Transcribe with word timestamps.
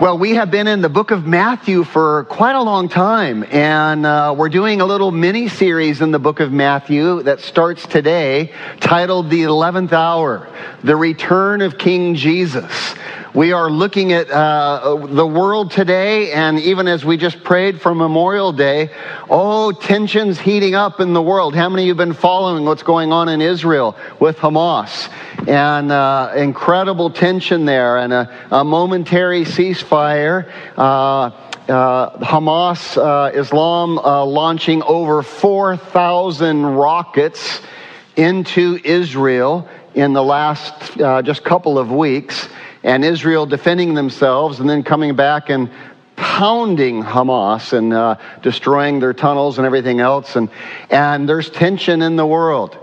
Well, 0.00 0.16
we 0.16 0.36
have 0.36 0.50
been 0.50 0.66
in 0.66 0.80
the 0.80 0.88
book 0.88 1.10
of 1.10 1.26
Matthew 1.26 1.84
for 1.84 2.24
quite 2.24 2.56
a 2.56 2.62
long 2.62 2.88
time, 2.88 3.44
and 3.50 4.06
uh, 4.06 4.34
we're 4.34 4.48
doing 4.48 4.80
a 4.80 4.86
little 4.86 5.10
mini 5.10 5.46
series 5.46 6.00
in 6.00 6.10
the 6.10 6.18
book 6.18 6.40
of 6.40 6.50
Matthew 6.50 7.22
that 7.24 7.40
starts 7.40 7.86
today, 7.86 8.54
titled 8.80 9.28
The 9.28 9.42
11th 9.42 9.92
Hour 9.92 10.48
The 10.82 10.96
Return 10.96 11.60
of 11.60 11.76
King 11.76 12.14
Jesus. 12.14 12.94
We 13.32 13.52
are 13.52 13.70
looking 13.70 14.12
at 14.12 14.28
uh, 14.28 15.06
the 15.06 15.26
world 15.26 15.70
today, 15.70 16.32
and 16.32 16.58
even 16.58 16.88
as 16.88 17.04
we 17.04 17.16
just 17.16 17.44
prayed 17.44 17.80
for 17.80 17.94
Memorial 17.94 18.50
Day, 18.50 18.90
oh, 19.28 19.70
tensions 19.70 20.40
heating 20.40 20.74
up 20.74 20.98
in 20.98 21.12
the 21.12 21.22
world. 21.22 21.54
How 21.54 21.68
many 21.68 21.82
of 21.82 21.86
you 21.86 21.90
have 21.92 21.96
been 21.96 22.12
following 22.12 22.64
what's 22.64 22.82
going 22.82 23.12
on 23.12 23.28
in 23.28 23.40
Israel 23.40 23.96
with 24.18 24.36
Hamas? 24.38 25.08
And 25.46 25.92
uh, 25.92 26.32
incredible 26.36 27.08
tension 27.08 27.66
there, 27.66 27.98
and 27.98 28.12
a, 28.12 28.36
a 28.50 28.64
momentary 28.64 29.44
ceasefire. 29.44 30.50
Uh, 30.76 31.30
uh, 31.70 32.18
Hamas, 32.18 32.96
uh, 32.96 33.30
Islam 33.32 33.98
uh, 33.98 34.24
launching 34.24 34.82
over 34.82 35.22
4,000 35.22 36.66
rockets 36.66 37.62
into 38.16 38.80
Israel 38.82 39.68
in 39.94 40.14
the 40.14 40.22
last 40.22 41.00
uh, 41.00 41.22
just 41.22 41.44
couple 41.44 41.78
of 41.78 41.92
weeks 41.92 42.48
and 42.82 43.04
Israel 43.04 43.46
defending 43.46 43.94
themselves 43.94 44.60
and 44.60 44.68
then 44.68 44.82
coming 44.82 45.14
back 45.14 45.50
and 45.50 45.70
pounding 46.16 47.02
Hamas 47.02 47.72
and 47.72 47.92
uh, 47.92 48.16
destroying 48.42 49.00
their 49.00 49.14
tunnels 49.14 49.58
and 49.58 49.66
everything 49.66 50.00
else. 50.00 50.36
And, 50.36 50.50
and 50.90 51.28
there's 51.28 51.48
tension 51.50 52.02
in 52.02 52.16
the 52.16 52.26
world. 52.26 52.76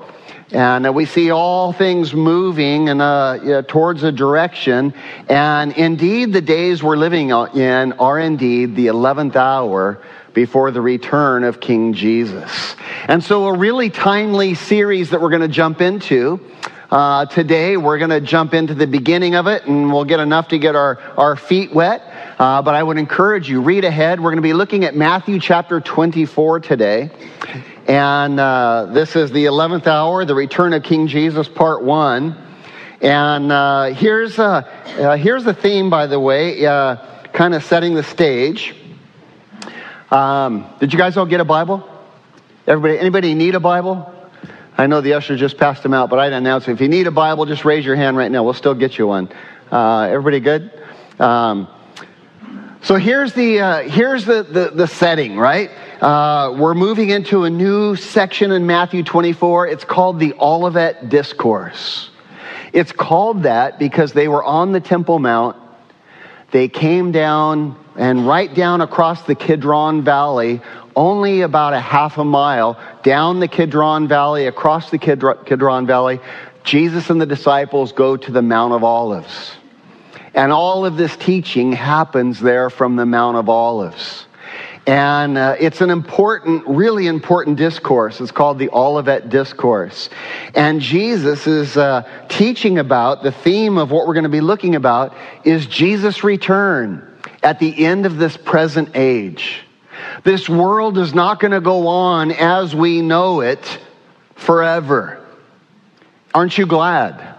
And 0.52 0.88
uh, 0.88 0.94
we 0.94 1.06
see 1.06 1.30
all 1.30 1.74
things 1.74 2.14
moving 2.14 2.88
in 2.88 3.02
a, 3.02 3.64
towards 3.68 4.04
a 4.04 4.12
direction. 4.12 4.94
And 5.28 5.74
indeed, 5.74 6.34
the 6.34 6.42
days 6.42 6.82
we're 6.82 6.96
living 6.96 7.30
in 7.30 7.94
are 7.94 8.20
indeed 8.20 8.76
the 8.76 8.88
11th 8.88 9.36
hour 9.36 10.02
before 10.34 10.72
the 10.72 10.82
return 10.82 11.44
of 11.44 11.60
King 11.60 11.94
Jesus. 11.94 12.76
And 13.08 13.24
so, 13.24 13.48
a 13.48 13.58
really 13.58 13.90
timely 13.90 14.54
series 14.54 15.10
that 15.10 15.20
we're 15.20 15.32
going 15.32 15.42
to 15.42 15.48
jump 15.48 15.82
into. 15.82 16.40
Uh, 16.90 17.26
today, 17.26 17.76
we're 17.76 17.98
going 17.98 18.12
to 18.12 18.22
jump 18.22 18.54
into 18.54 18.74
the 18.74 18.88
beginning 18.88 19.36
of 19.36 19.46
it 19.46 19.66
and 19.66 19.92
we'll 19.92 20.06
get 20.06 20.22
enough 20.22 20.48
to 20.48 20.58
get 20.58 20.74
our, 20.74 20.98
our 21.18 21.36
feet 21.36 21.74
wet. 21.74 22.02
Uh, 22.40 22.62
but 22.62 22.76
I 22.76 22.82
would 22.82 22.98
encourage 22.98 23.50
you, 23.50 23.60
read 23.60 23.84
ahead. 23.84 24.22
We're 24.22 24.32
going 24.32 24.38
to 24.38 24.42
be 24.42 24.54
looking 24.54 24.86
at 24.86 24.96
Matthew 24.96 25.38
chapter 25.42 25.82
24 25.82 26.62
today. 26.62 27.10
And 27.90 28.40
uh, 28.40 28.88
this 28.92 29.18
is 29.18 29.32
the 29.32 29.46
11th 29.46 29.86
hour, 29.86 30.24
the 30.24 30.34
return 30.34 30.72
of 30.72 30.84
King 30.84 31.08
Jesus, 31.08 31.50
part 31.50 31.84
one. 31.84 32.38
And 33.02 33.52
uh, 33.52 33.88
here's, 33.88 34.40
uh, 34.40 34.62
uh, 34.98 35.18
here's 35.18 35.44
the 35.44 35.54
theme, 35.54 35.90
by 35.90 36.08
the 36.08 36.22
way, 36.22 36.62
kind 37.34 37.54
of 37.54 37.66
setting 37.66 37.96
the 37.96 38.04
stage. 38.04 38.74
Um, 40.10 40.66
did 40.80 40.94
you 40.94 41.00
guys 41.00 41.18
all 41.18 41.26
get 41.26 41.42
a 41.42 41.46
Bible? 41.46 41.86
Everybody, 42.66 42.98
anybody 42.98 43.34
need 43.34 43.56
a 43.56 43.60
Bible? 43.60 44.14
I 44.80 44.86
know 44.86 45.02
the 45.02 45.14
usher 45.14 45.36
just 45.36 45.58
passed 45.58 45.82
them 45.82 45.96
out, 45.96 46.12
but 46.12 46.20
I'd 46.20 46.34
announce. 46.34 46.68
If 46.68 46.80
you 46.82 46.88
need 46.88 47.08
a 47.08 47.12
Bible, 47.12 47.48
just 47.48 47.66
raise 47.66 47.84
your 47.84 47.96
hand 47.96 48.16
right 48.16 48.32
now. 48.32 48.44
We'll 48.44 48.54
still 48.54 48.76
get 48.76 49.00
you 49.00 49.08
one. 49.08 49.28
Uh, 49.72 50.02
everybody 50.02 50.40
good? 50.40 50.72
Um, 51.20 51.68
so 52.84 52.96
here's 52.96 53.34
the 53.34 53.60
uh, 53.60 53.90
here's 53.90 54.24
the, 54.24 54.44
the, 54.44 54.70
the 54.70 54.86
setting, 54.86 55.36
right? 55.36 55.72
Uh, 56.00 56.56
we're 56.60 56.76
moving 56.76 57.10
into 57.10 57.46
a 57.46 57.50
new 57.50 57.96
section 57.96 58.52
in 58.52 58.68
Matthew 58.68 59.02
24. 59.02 59.68
It's 59.68 59.84
called 59.84 60.20
the 60.20 60.36
Olivet 60.40 61.10
Discourse. 61.10 62.12
It's 62.72 62.92
called 62.92 63.44
that 63.44 63.80
because 63.80 64.14
they 64.14 64.28
were 64.28 64.44
on 64.44 64.74
the 64.74 64.80
Temple 64.80 65.18
Mount. 65.18 65.58
They 66.52 66.68
came 66.68 67.12
down 67.12 67.84
and 67.96 68.28
right 68.28 68.54
down 68.54 68.82
across 68.82 69.24
the 69.24 69.34
Kidron 69.34 70.04
Valley 70.04 70.62
only 70.98 71.42
about 71.42 71.74
a 71.74 71.80
half 71.80 72.18
a 72.18 72.26
mile 72.26 72.78
down 73.04 73.40
the 73.40 73.48
Kidron 73.48 74.08
Valley, 74.08 74.48
across 74.48 74.90
the 74.90 74.98
Kidron 74.98 75.88
Valley, 75.88 76.20
Jesus 76.64 77.10
and 77.10 77.22
the 77.22 77.26
disciples 77.26 77.94
go 77.94 78.18
to 78.18 78.32
the 78.32 78.42
Mount 78.42 78.74
of 78.74 78.84
Olives. 78.84 79.54
And 80.34 80.52
all 80.52 80.86
of 80.86 80.98
this 80.98 81.16
teaching 81.16 81.72
happens 81.72 82.40
there 82.40 82.70
from 82.70 82.96
the 82.96 83.06
Mount 83.06 83.38
of 83.38 83.48
Olives. 83.48 84.26
And 84.88 85.38
uh, 85.38 85.56
it's 85.60 85.82
an 85.82 85.90
important, 85.90 86.66
really 86.66 87.08
important 87.08 87.58
discourse. 87.58 88.20
It's 88.20 88.32
called 88.32 88.58
the 88.58 88.70
Olivet 88.70 89.30
Discourse. 89.30 90.10
And 90.56 90.82
Jesus 90.82 91.46
is 91.46 91.78
uh, 91.78 92.10
teaching 92.30 92.80
about 92.80 93.22
the 93.22 93.32
theme 93.32 93.78
of 93.78 93.92
what 93.92 94.08
we're 94.08 94.14
going 94.14 94.24
to 94.24 94.30
be 94.30 94.42
looking 94.42 94.76
about 94.76 95.16
is 95.44 95.66
Jesus' 95.66 96.24
return 96.24 97.06
at 97.44 97.60
the 97.60 97.86
end 97.86 98.06
of 98.06 98.18
this 98.18 98.36
present 98.36 98.92
age. 98.96 99.67
This 100.24 100.48
world 100.50 100.98
is 100.98 101.14
not 101.14 101.40
going 101.40 101.52
to 101.52 101.62
go 101.62 101.88
on 101.88 102.32
as 102.32 102.76
we 102.76 103.02
know 103.02 103.42
it 103.42 103.80
forever. 104.36 105.24
Aren't 106.34 106.58
you 106.58 106.66
glad? 106.66 107.36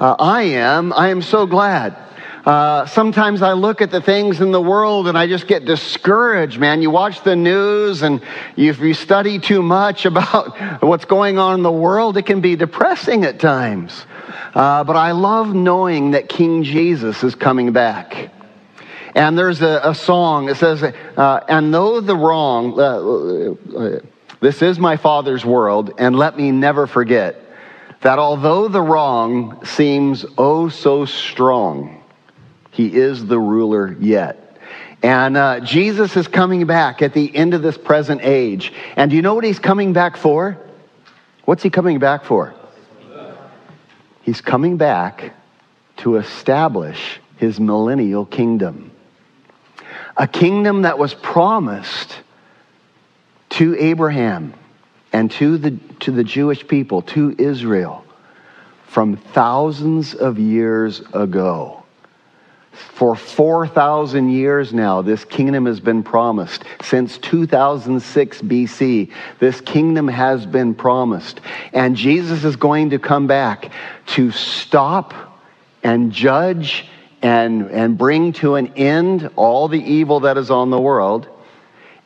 Uh, 0.00 0.14
I 0.18 0.42
am. 0.42 0.92
I 0.92 1.08
am 1.08 1.22
so 1.22 1.46
glad. 1.46 1.96
Uh, 2.44 2.86
sometimes 2.86 3.42
I 3.42 3.52
look 3.52 3.82
at 3.82 3.90
the 3.90 4.00
things 4.00 4.40
in 4.40 4.52
the 4.52 4.60
world 4.60 5.06
and 5.08 5.18
I 5.18 5.26
just 5.26 5.46
get 5.46 5.64
discouraged, 5.64 6.58
man. 6.58 6.80
You 6.80 6.90
watch 6.90 7.22
the 7.22 7.36
news 7.36 8.02
and 8.02 8.22
if 8.56 8.78
you 8.78 8.94
study 8.94 9.38
too 9.38 9.60
much 9.60 10.06
about 10.12 10.82
what's 10.82 11.04
going 11.04 11.38
on 11.38 11.56
in 11.56 11.62
the 11.62 11.70
world, 11.70 12.16
it 12.16 12.22
can 12.22 12.40
be 12.40 12.56
depressing 12.56 13.24
at 13.24 13.38
times. 13.38 14.06
Uh, 14.54 14.82
but 14.84 14.96
I 14.96 15.12
love 15.12 15.54
knowing 15.54 16.12
that 16.12 16.28
King 16.28 16.62
Jesus 16.62 17.22
is 17.22 17.34
coming 17.34 17.72
back. 17.72 18.30
And 19.18 19.36
there's 19.36 19.62
a, 19.62 19.80
a 19.82 19.96
song 19.96 20.46
that 20.46 20.58
says, 20.58 20.80
uh, 20.80 21.40
And 21.48 21.74
though 21.74 22.00
the 22.00 22.14
wrong, 22.14 22.78
uh, 22.78 23.76
uh, 23.76 24.00
this 24.38 24.62
is 24.62 24.78
my 24.78 24.96
Father's 24.96 25.44
world, 25.44 25.92
and 25.98 26.14
let 26.14 26.36
me 26.36 26.52
never 26.52 26.86
forget 26.86 27.44
that 28.02 28.20
although 28.20 28.68
the 28.68 28.80
wrong 28.80 29.64
seems 29.64 30.24
oh 30.38 30.68
so 30.68 31.04
strong, 31.04 32.00
he 32.70 32.94
is 32.94 33.26
the 33.26 33.40
ruler 33.40 33.96
yet. 33.98 34.56
And 35.02 35.36
uh, 35.36 35.60
Jesus 35.60 36.16
is 36.16 36.28
coming 36.28 36.64
back 36.64 37.02
at 37.02 37.12
the 37.12 37.34
end 37.34 37.54
of 37.54 37.62
this 37.62 37.76
present 37.76 38.20
age. 38.22 38.72
And 38.94 39.10
do 39.10 39.16
you 39.16 39.22
know 39.22 39.34
what 39.34 39.42
he's 39.42 39.58
coming 39.58 39.92
back 39.92 40.16
for? 40.16 40.56
What's 41.44 41.64
he 41.64 41.70
coming 41.70 41.98
back 41.98 42.24
for? 42.24 42.54
He's 44.22 44.40
coming 44.40 44.76
back 44.76 45.34
to 45.98 46.18
establish 46.18 47.18
his 47.36 47.58
millennial 47.58 48.24
kingdom 48.24 48.92
a 50.18 50.26
kingdom 50.26 50.82
that 50.82 50.98
was 50.98 51.14
promised 51.14 52.18
to 53.50 53.76
Abraham 53.78 54.52
and 55.12 55.30
to 55.30 55.56
the, 55.56 55.70
to 56.00 56.10
the 56.10 56.24
Jewish 56.24 56.66
people, 56.66 57.02
to 57.02 57.34
Israel, 57.38 58.04
from 58.86 59.16
thousands 59.16 60.14
of 60.14 60.38
years 60.38 61.00
ago. 61.14 61.84
For 62.72 63.16
4,000 63.16 64.28
years 64.30 64.72
now, 64.72 65.02
this 65.02 65.24
kingdom 65.24 65.66
has 65.66 65.80
been 65.80 66.02
promised. 66.02 66.64
Since 66.82 67.18
2006 67.18 68.42
BC, 68.42 69.10
this 69.38 69.60
kingdom 69.60 70.08
has 70.08 70.46
been 70.46 70.74
promised. 70.74 71.40
And 71.72 71.96
Jesus 71.96 72.44
is 72.44 72.56
going 72.56 72.90
to 72.90 72.98
come 72.98 73.26
back 73.26 73.72
to 74.08 74.30
stop 74.30 75.14
and 75.82 76.12
judge 76.12 76.86
and, 77.22 77.70
and 77.70 77.98
bring 77.98 78.32
to 78.34 78.54
an 78.54 78.74
end 78.76 79.30
all 79.36 79.68
the 79.68 79.82
evil 79.82 80.20
that 80.20 80.36
is 80.36 80.50
on 80.50 80.70
the 80.70 80.80
world 80.80 81.28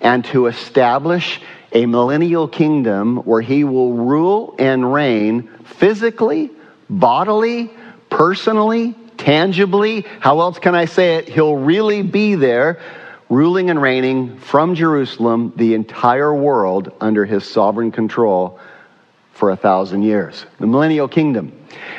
and 0.00 0.24
to 0.26 0.46
establish 0.46 1.40
a 1.72 1.86
millennial 1.86 2.48
kingdom 2.48 3.18
where 3.18 3.40
he 3.40 3.64
will 3.64 3.92
rule 3.94 4.54
and 4.58 4.92
reign 4.92 5.48
physically, 5.64 6.50
bodily, 6.90 7.70
personally, 8.10 8.94
tangibly. 9.16 10.02
How 10.20 10.40
else 10.40 10.58
can 10.58 10.74
I 10.74 10.84
say 10.84 11.16
it? 11.16 11.28
He'll 11.28 11.56
really 11.56 12.02
be 12.02 12.34
there, 12.34 12.80
ruling 13.28 13.70
and 13.70 13.80
reigning 13.80 14.38
from 14.38 14.74
Jerusalem, 14.74 15.52
the 15.56 15.74
entire 15.74 16.34
world 16.34 16.92
under 17.00 17.24
his 17.24 17.48
sovereign 17.48 17.92
control 17.92 18.58
for 19.42 19.50
a 19.50 19.56
thousand 19.56 20.02
years, 20.02 20.46
the 20.60 20.68
millennial 20.68 21.08
kingdom. 21.08 21.50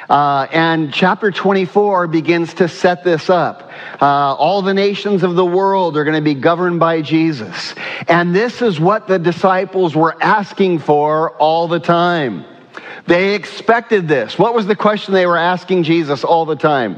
Uh, 0.10 0.48
and 0.54 0.94
chapter 0.94 1.30
24 1.30 2.08
begins 2.08 2.54
to 2.54 2.70
set 2.70 3.04
this 3.04 3.30
up. 3.30 3.70
Uh, 4.02 4.06
all 4.06 4.62
the 4.62 4.74
nations 4.74 5.24
of 5.24 5.36
the 5.36 5.44
world 5.46 5.98
are 5.98 6.06
going 6.06 6.16
to 6.16 6.22
be 6.22 6.36
governed 6.36 6.80
by 6.80 7.02
Jesus. 7.02 7.76
And 8.08 8.34
this 8.34 8.62
is 8.62 8.80
what 8.80 9.10
the 9.10 9.20
disciples 9.20 9.94
were 9.94 10.16
asking 10.24 10.80
for 10.80 11.32
all 11.32 11.68
the 11.68 11.82
time. 11.82 12.46
They 13.08 13.36
expected 13.36 14.08
this. 14.08 14.40
What 14.40 14.54
was 14.56 14.66
the 14.66 14.78
question 14.78 15.14
they 15.14 15.26
were 15.26 15.36
asking 15.36 15.84
Jesus 15.84 16.24
all 16.24 16.46
the 16.46 16.56
time? 16.56 16.98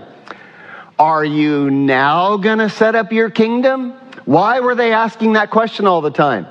Are 1.00 1.26
you 1.26 1.72
now 1.72 2.38
going 2.38 2.60
to 2.60 2.70
set 2.70 2.94
up 2.94 3.12
your 3.12 3.32
kingdom? 3.32 3.94
Why 4.26 4.60
were 4.60 4.76
they 4.76 4.94
asking 4.94 5.34
that 5.34 5.50
question 5.50 5.88
all 5.88 6.02
the 6.02 6.12
time? 6.12 6.46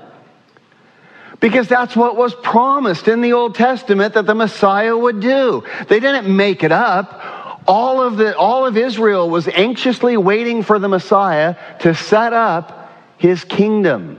Because 1.40 1.68
that's 1.68 1.96
what 1.96 2.16
was 2.16 2.34
promised 2.34 3.08
in 3.08 3.20
the 3.20 3.32
Old 3.32 3.54
Testament 3.54 4.14
that 4.14 4.26
the 4.26 4.34
Messiah 4.34 4.96
would 4.96 5.20
do. 5.20 5.64
They 5.88 6.00
didn't 6.00 6.34
make 6.34 6.62
it 6.62 6.72
up. 6.72 7.62
All 7.66 8.02
of, 8.02 8.16
the, 8.16 8.36
all 8.36 8.66
of 8.66 8.76
Israel 8.76 9.28
was 9.28 9.48
anxiously 9.48 10.16
waiting 10.16 10.62
for 10.62 10.78
the 10.78 10.88
Messiah 10.88 11.56
to 11.80 11.94
set 11.94 12.32
up 12.32 12.92
his 13.16 13.44
kingdom. 13.44 14.18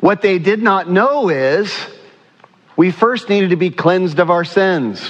What 0.00 0.22
they 0.22 0.38
did 0.38 0.62
not 0.62 0.88
know 0.88 1.28
is 1.28 1.74
we 2.76 2.90
first 2.90 3.28
needed 3.28 3.50
to 3.50 3.56
be 3.56 3.70
cleansed 3.70 4.18
of 4.18 4.30
our 4.30 4.44
sins. 4.44 5.04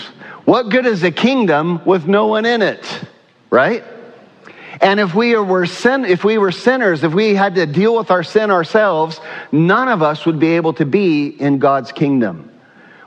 What 0.45 0.71
good 0.71 0.87
is 0.87 1.03
a 1.05 1.11
kingdom 1.11 1.85
with 1.85 2.07
no 2.07 2.27
one 2.27 2.47
in 2.47 2.63
it? 2.63 3.03
Right? 3.51 3.85
And 4.81 5.01
if 5.01 5.15
we 5.15 5.37
were 5.37 5.67
sin, 5.67 6.05
if 6.05 6.25
we 6.25 6.39
were 6.39 6.53
sinners, 6.53 7.05
if 7.05 7.13
we 7.13 7.35
had 7.35 7.55
to 7.57 7.67
deal 7.67 7.97
with 7.97 8.11
our 8.11 8.23
sin 8.23 8.51
ourselves, 8.51 9.21
none 9.51 9.89
of 9.89 10.03
us 10.03 10.27
would 10.27 10.39
be 10.39 10.57
able 10.57 10.75
to 10.75 10.85
be 10.85 11.29
in 11.29 11.59
God's 11.59 11.93
kingdom. 11.93 12.49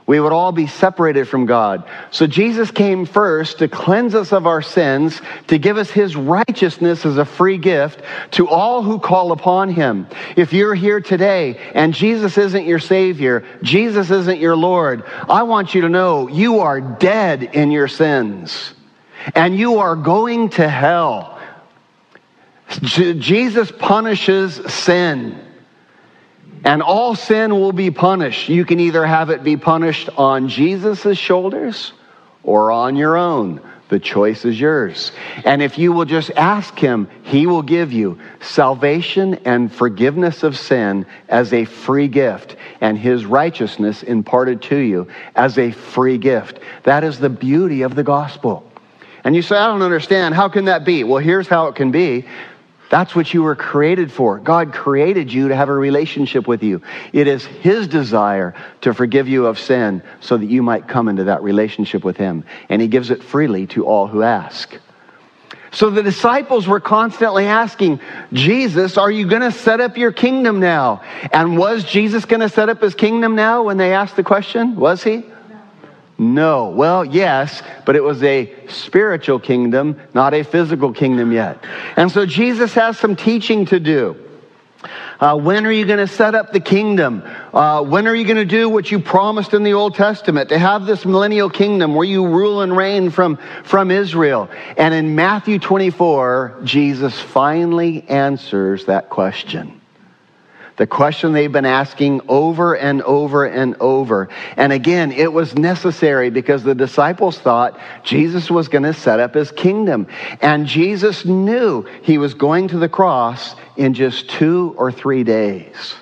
We 0.04 0.18
would 0.18 0.32
all 0.32 0.50
be 0.52 0.66
separated 0.66 1.28
from 1.28 1.46
God. 1.46 1.88
So 2.10 2.26
Jesus 2.26 2.70
came 2.70 3.06
first 3.06 3.60
to 3.60 3.68
cleanse 3.68 4.14
us 4.16 4.32
of 4.32 4.46
our 4.46 4.60
sins, 4.60 5.22
to 5.46 5.58
give 5.58 5.78
us 5.78 5.90
his 5.90 6.16
righteousness 6.16 7.06
as 7.06 7.18
a 7.18 7.24
free 7.24 7.56
gift 7.56 8.02
to 8.32 8.48
all 8.48 8.82
who 8.82 8.98
call 8.98 9.30
upon 9.30 9.70
him. 9.70 10.08
If 10.36 10.52
you're 10.52 10.74
here 10.74 11.00
today 11.00 11.58
and 11.74 11.94
Jesus 11.94 12.36
isn't 12.36 12.66
your 12.66 12.80
Savior, 12.80 13.44
Jesus 13.62 14.10
isn't 14.10 14.40
your 14.40 14.56
Lord, 14.56 15.04
I 15.28 15.44
want 15.44 15.74
you 15.74 15.82
to 15.82 15.88
know 15.88 16.28
you 16.28 16.60
are 16.60 16.80
dead 16.80 17.44
in 17.44 17.70
your 17.70 17.88
sins 17.88 18.74
and 19.36 19.56
you 19.56 19.78
are 19.78 19.94
going 19.94 20.48
to 20.50 20.68
hell. 20.68 21.38
Jesus 22.80 23.70
punishes 23.70 24.54
sin. 24.72 25.38
And 26.64 26.82
all 26.82 27.14
sin 27.14 27.52
will 27.52 27.72
be 27.72 27.90
punished. 27.90 28.48
You 28.48 28.64
can 28.64 28.78
either 28.78 29.04
have 29.04 29.30
it 29.30 29.42
be 29.42 29.56
punished 29.56 30.08
on 30.16 30.48
Jesus' 30.48 31.18
shoulders 31.18 31.92
or 32.44 32.70
on 32.70 32.94
your 32.96 33.16
own. 33.16 33.60
The 33.88 33.98
choice 33.98 34.46
is 34.46 34.58
yours. 34.58 35.12
And 35.44 35.60
if 35.60 35.76
you 35.76 35.92
will 35.92 36.06
just 36.06 36.30
ask 36.30 36.78
Him, 36.78 37.08
He 37.24 37.46
will 37.46 37.60
give 37.60 37.92
you 37.92 38.18
salvation 38.40 39.34
and 39.44 39.70
forgiveness 39.70 40.44
of 40.44 40.56
sin 40.56 41.04
as 41.28 41.52
a 41.52 41.66
free 41.66 42.08
gift, 42.08 42.56
and 42.80 42.96
His 42.96 43.26
righteousness 43.26 44.02
imparted 44.02 44.62
to 44.62 44.78
you 44.78 45.08
as 45.34 45.58
a 45.58 45.72
free 45.72 46.16
gift. 46.16 46.60
That 46.84 47.04
is 47.04 47.18
the 47.18 47.28
beauty 47.28 47.82
of 47.82 47.94
the 47.94 48.02
gospel. 48.02 48.66
And 49.24 49.36
you 49.36 49.42
say, 49.42 49.56
I 49.56 49.66
don't 49.66 49.82
understand. 49.82 50.34
How 50.34 50.48
can 50.48 50.64
that 50.64 50.86
be? 50.86 51.04
Well, 51.04 51.22
here's 51.22 51.46
how 51.46 51.66
it 51.66 51.74
can 51.74 51.90
be. 51.90 52.26
That's 52.92 53.16
what 53.16 53.32
you 53.32 53.42
were 53.42 53.56
created 53.56 54.12
for. 54.12 54.38
God 54.38 54.74
created 54.74 55.32
you 55.32 55.48
to 55.48 55.56
have 55.56 55.70
a 55.70 55.72
relationship 55.72 56.46
with 56.46 56.62
you. 56.62 56.82
It 57.14 57.26
is 57.26 57.42
His 57.42 57.88
desire 57.88 58.54
to 58.82 58.92
forgive 58.92 59.26
you 59.26 59.46
of 59.46 59.58
sin 59.58 60.02
so 60.20 60.36
that 60.36 60.44
you 60.44 60.62
might 60.62 60.88
come 60.88 61.08
into 61.08 61.24
that 61.24 61.42
relationship 61.42 62.04
with 62.04 62.18
Him. 62.18 62.44
And 62.68 62.82
He 62.82 62.88
gives 62.88 63.10
it 63.10 63.22
freely 63.22 63.66
to 63.68 63.86
all 63.86 64.08
who 64.08 64.22
ask. 64.22 64.78
So 65.70 65.88
the 65.88 66.02
disciples 66.02 66.68
were 66.68 66.80
constantly 66.80 67.46
asking, 67.46 68.00
Jesus, 68.34 68.98
are 68.98 69.10
you 69.10 69.26
going 69.26 69.40
to 69.40 69.52
set 69.52 69.80
up 69.80 69.96
your 69.96 70.12
kingdom 70.12 70.60
now? 70.60 71.00
And 71.32 71.56
was 71.56 71.84
Jesus 71.84 72.26
going 72.26 72.40
to 72.40 72.50
set 72.50 72.68
up 72.68 72.82
his 72.82 72.94
kingdom 72.94 73.34
now 73.34 73.62
when 73.62 73.78
they 73.78 73.94
asked 73.94 74.16
the 74.16 74.22
question? 74.22 74.76
Was 74.76 75.02
he? 75.02 75.24
No. 76.18 76.68
Well, 76.68 77.04
yes, 77.04 77.62
but 77.84 77.96
it 77.96 78.02
was 78.02 78.22
a 78.22 78.52
spiritual 78.68 79.38
kingdom, 79.38 80.00
not 80.14 80.34
a 80.34 80.42
physical 80.42 80.92
kingdom 80.92 81.32
yet. 81.32 81.64
And 81.96 82.10
so 82.10 82.26
Jesus 82.26 82.74
has 82.74 82.98
some 82.98 83.16
teaching 83.16 83.66
to 83.66 83.80
do. 83.80 84.16
Uh, 85.20 85.36
when 85.36 85.66
are 85.66 85.72
you 85.72 85.84
going 85.84 86.00
to 86.00 86.12
set 86.12 86.34
up 86.34 86.52
the 86.52 86.60
kingdom? 86.60 87.22
Uh, 87.54 87.82
when 87.82 88.08
are 88.08 88.14
you 88.14 88.24
going 88.24 88.36
to 88.36 88.44
do 88.44 88.68
what 88.68 88.90
you 88.90 88.98
promised 88.98 89.54
in 89.54 89.62
the 89.62 89.74
Old 89.74 89.94
Testament 89.94 90.48
to 90.48 90.58
have 90.58 90.84
this 90.84 91.04
millennial 91.04 91.48
kingdom 91.48 91.94
where 91.94 92.06
you 92.06 92.26
rule 92.26 92.62
and 92.62 92.76
reign 92.76 93.10
from, 93.10 93.38
from 93.62 93.90
Israel? 93.92 94.50
And 94.76 94.92
in 94.92 95.14
Matthew 95.14 95.60
24, 95.60 96.62
Jesus 96.64 97.18
finally 97.20 98.02
answers 98.08 98.86
that 98.86 99.10
question. 99.10 99.81
The 100.82 100.88
question 100.88 101.32
they've 101.32 101.52
been 101.52 101.64
asking 101.64 102.22
over 102.26 102.74
and 102.74 103.02
over 103.02 103.44
and 103.44 103.76
over. 103.78 104.28
And 104.56 104.72
again, 104.72 105.12
it 105.12 105.32
was 105.32 105.54
necessary 105.54 106.28
because 106.28 106.64
the 106.64 106.74
disciples 106.74 107.38
thought 107.38 107.78
Jesus 108.02 108.50
was 108.50 108.66
going 108.66 108.82
to 108.82 108.92
set 108.92 109.20
up 109.20 109.32
his 109.32 109.52
kingdom. 109.52 110.08
And 110.40 110.66
Jesus 110.66 111.24
knew 111.24 111.82
he 112.02 112.18
was 112.18 112.34
going 112.34 112.66
to 112.66 112.78
the 112.78 112.88
cross 112.88 113.54
in 113.76 113.94
just 113.94 114.28
two 114.28 114.74
or 114.76 114.90
three 114.90 115.22
days. 115.22 115.94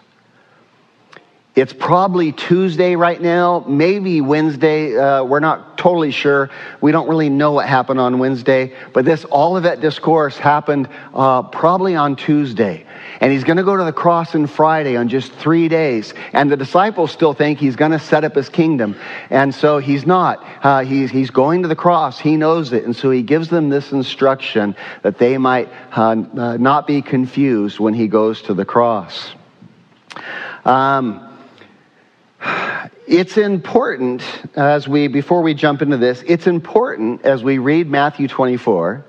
It's 1.55 1.75
probably 1.75 2.33
Tuesday 2.33 2.97
right 2.97 3.21
now, 3.21 3.63
maybe 3.69 4.23
Wednesday. 4.23 4.97
Uh, 4.97 5.25
we're 5.25 5.41
not 5.41 5.77
totally 5.77 6.11
sure. 6.11 6.49
We 6.81 6.91
don't 6.91 7.07
really 7.07 7.29
know 7.29 7.53
what 7.53 7.69
happened 7.69 8.01
on 8.01 8.19
Wednesday, 8.19 8.75
but 8.95 9.05
this 9.05 9.27
Olivet 9.31 9.83
discourse 9.83 10.39
happened 10.39 10.89
uh, 11.13 11.43
probably 11.43 11.97
on 11.97 12.17
Tuesday. 12.17 12.87
And 13.21 13.31
he's 13.31 13.45
going 13.45 13.59
to 13.59 13.63
go 13.63 13.77
to 13.77 13.85
the 13.85 13.93
cross 13.93 14.35
on 14.35 14.47
Friday 14.47 14.97
on 14.97 15.09
just 15.09 15.33
three 15.33 15.69
days. 15.69 16.15
And 16.33 16.51
the 16.51 16.57
disciples 16.57 17.11
still 17.11 17.35
think 17.35 17.59
he's 17.59 17.77
going 17.77 17.91
to 17.91 17.99
set 17.99 18.25
up 18.25 18.35
his 18.35 18.49
kingdom. 18.49 18.97
And 19.29 19.55
so 19.55 19.79
he's 19.79 20.07
not. 20.07 20.43
Uh, 20.65 20.85
he's, 20.85 21.11
he's 21.11 21.31
going 21.31 21.63
to 21.63 21.69
the 21.69 21.77
cross. 21.77 22.19
He 22.19 22.37
knows 22.37 22.73
it. 22.73 22.85
And 22.85 22.97
so 22.97 23.11
he 23.11 23.23
gives 23.23 23.49
them 23.49 23.69
this 23.69 23.93
instruction 23.93 24.75
that 25.03 25.19
they 25.19 25.37
might 25.37 25.69
uh, 25.93 26.17
uh, 26.37 26.57
not 26.57 26.87
be 26.87 27.03
confused 27.03 27.79
when 27.79 27.93
he 27.93 28.09
goes 28.09 28.41
to 28.43 28.55
the 28.55 28.65
cross. 28.65 29.35
Um, 30.65 31.27
it's 33.07 33.37
important 33.37 34.23
as 34.55 34.89
we 34.89 35.09
before 35.09 35.43
we 35.43 35.53
jump 35.53 35.83
into 35.83 35.97
this 35.97 36.23
it's 36.27 36.47
important 36.47 37.23
as 37.23 37.43
we 37.43 37.59
read 37.59 37.87
matthew 37.87 38.27
24 38.27 39.05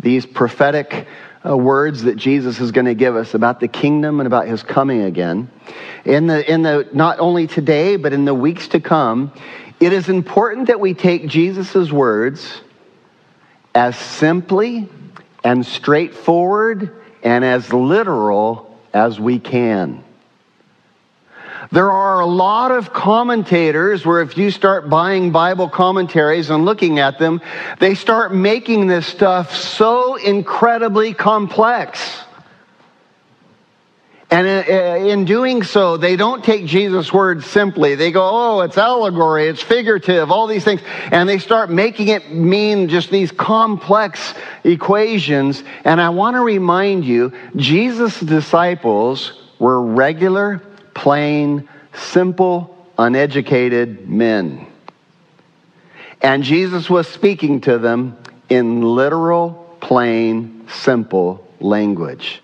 these 0.00 0.24
prophetic 0.24 1.06
uh, 1.44 1.56
words 1.56 2.02
that 2.02 2.16
Jesus 2.16 2.60
is 2.60 2.70
going 2.70 2.86
to 2.86 2.94
give 2.94 3.16
us 3.16 3.34
about 3.34 3.60
the 3.60 3.68
kingdom 3.68 4.20
and 4.20 4.26
about 4.26 4.46
his 4.46 4.62
coming 4.62 5.02
again. 5.02 5.50
In 6.04 6.26
the, 6.26 6.50
in 6.50 6.62
the, 6.62 6.88
not 6.92 7.18
only 7.20 7.46
today, 7.46 7.96
but 7.96 8.12
in 8.12 8.24
the 8.24 8.34
weeks 8.34 8.68
to 8.68 8.80
come, 8.80 9.32
it 9.80 9.92
is 9.92 10.08
important 10.08 10.68
that 10.68 10.80
we 10.80 10.94
take 10.94 11.26
Jesus' 11.26 11.90
words 11.90 12.60
as 13.74 13.96
simply 13.96 14.88
and 15.42 15.66
straightforward 15.66 17.02
and 17.22 17.44
as 17.44 17.72
literal 17.72 18.78
as 18.92 19.18
we 19.18 19.38
can. 19.38 20.04
There 21.72 21.90
are 21.90 22.20
a 22.20 22.26
lot 22.26 22.70
of 22.70 22.92
commentators 22.92 24.04
where 24.04 24.20
if 24.20 24.36
you 24.36 24.50
start 24.50 24.90
buying 24.90 25.32
Bible 25.32 25.70
commentaries 25.70 26.50
and 26.50 26.66
looking 26.66 26.98
at 26.98 27.18
them, 27.18 27.40
they 27.78 27.94
start 27.94 28.34
making 28.34 28.88
this 28.88 29.06
stuff 29.06 29.56
so 29.56 30.16
incredibly 30.16 31.14
complex. 31.14 32.24
And 34.30 34.46
uh, 34.46 34.64
uh, 34.70 34.96
in 34.96 35.24
doing 35.24 35.62
so, 35.62 35.96
they 35.96 36.16
don't 36.16 36.44
take 36.44 36.66
Jesus' 36.66 37.10
words 37.10 37.46
simply. 37.46 37.94
They 37.94 38.12
go, 38.12 38.22
oh, 38.22 38.60
it's 38.60 38.76
allegory, 38.76 39.46
it's 39.46 39.62
figurative, 39.62 40.30
all 40.30 40.46
these 40.46 40.64
things. 40.64 40.82
And 41.10 41.26
they 41.26 41.38
start 41.38 41.70
making 41.70 42.08
it 42.08 42.32
mean 42.32 42.88
just 42.88 43.10
these 43.10 43.32
complex 43.32 44.34
equations. 44.62 45.64
And 45.84 46.02
I 46.02 46.10
want 46.10 46.36
to 46.36 46.40
remind 46.40 47.06
you, 47.06 47.32
Jesus' 47.56 48.20
disciples 48.20 49.40
were 49.58 49.82
regular, 49.82 50.60
plain, 50.94 51.68
simple, 51.94 52.76
uneducated 52.98 54.08
men. 54.08 54.66
And 56.20 56.42
Jesus 56.44 56.88
was 56.88 57.08
speaking 57.08 57.62
to 57.62 57.78
them 57.78 58.16
in 58.48 58.82
literal, 58.82 59.76
plain, 59.80 60.68
simple 60.68 61.46
language. 61.60 62.40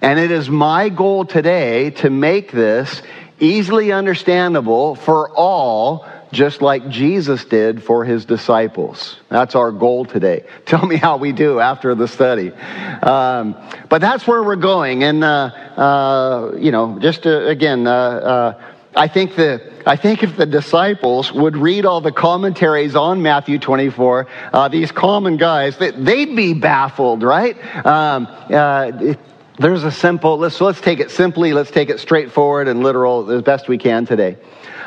And 0.00 0.18
it 0.18 0.30
is 0.30 0.48
my 0.48 0.88
goal 0.88 1.24
today 1.24 1.90
to 1.90 2.10
make 2.10 2.50
this 2.50 3.02
easily 3.40 3.92
understandable 3.92 4.94
for 4.94 5.30
all 5.30 6.06
just 6.34 6.60
like 6.60 6.88
Jesus 6.88 7.44
did 7.44 7.82
for 7.82 8.04
his 8.04 8.24
disciples. 8.24 9.16
That's 9.30 9.54
our 9.54 9.72
goal 9.72 10.04
today. 10.04 10.44
Tell 10.66 10.84
me 10.84 10.96
how 10.96 11.16
we 11.16 11.32
do 11.32 11.60
after 11.60 11.94
the 11.94 12.08
study. 12.08 12.50
Um, 12.50 13.56
but 13.88 14.00
that's 14.00 14.26
where 14.26 14.42
we're 14.42 14.56
going. 14.56 15.04
And, 15.04 15.24
uh, 15.24 15.28
uh, 15.28 16.56
you 16.58 16.72
know, 16.72 16.98
just 16.98 17.22
to, 17.22 17.48
again, 17.48 17.86
uh, 17.86 17.92
uh 17.92 18.62
I 18.96 19.08
think 19.08 19.34
the 19.34 19.72
I 19.86 19.96
think 19.96 20.22
if 20.22 20.36
the 20.36 20.46
disciples 20.46 21.32
would 21.32 21.56
read 21.56 21.84
all 21.84 22.00
the 22.00 22.12
commentaries 22.12 22.94
on 22.94 23.22
Matthew 23.22 23.58
24, 23.58 24.28
uh, 24.52 24.68
these 24.68 24.92
common 24.92 25.36
guys, 25.36 25.76
they'd 25.78 26.36
be 26.36 26.54
baffled, 26.54 27.24
right? 27.24 27.56
Um, 27.84 28.28
uh, 28.30 29.16
there's 29.58 29.84
a 29.84 29.90
simple. 29.90 30.38
Let's 30.38 30.60
let's 30.60 30.80
take 30.80 31.00
it 31.00 31.10
simply. 31.10 31.52
Let's 31.52 31.70
take 31.70 31.90
it 31.90 32.00
straightforward 32.00 32.68
and 32.68 32.82
literal 32.82 33.30
as 33.30 33.42
best 33.42 33.68
we 33.68 33.78
can 33.78 34.06
today. 34.06 34.36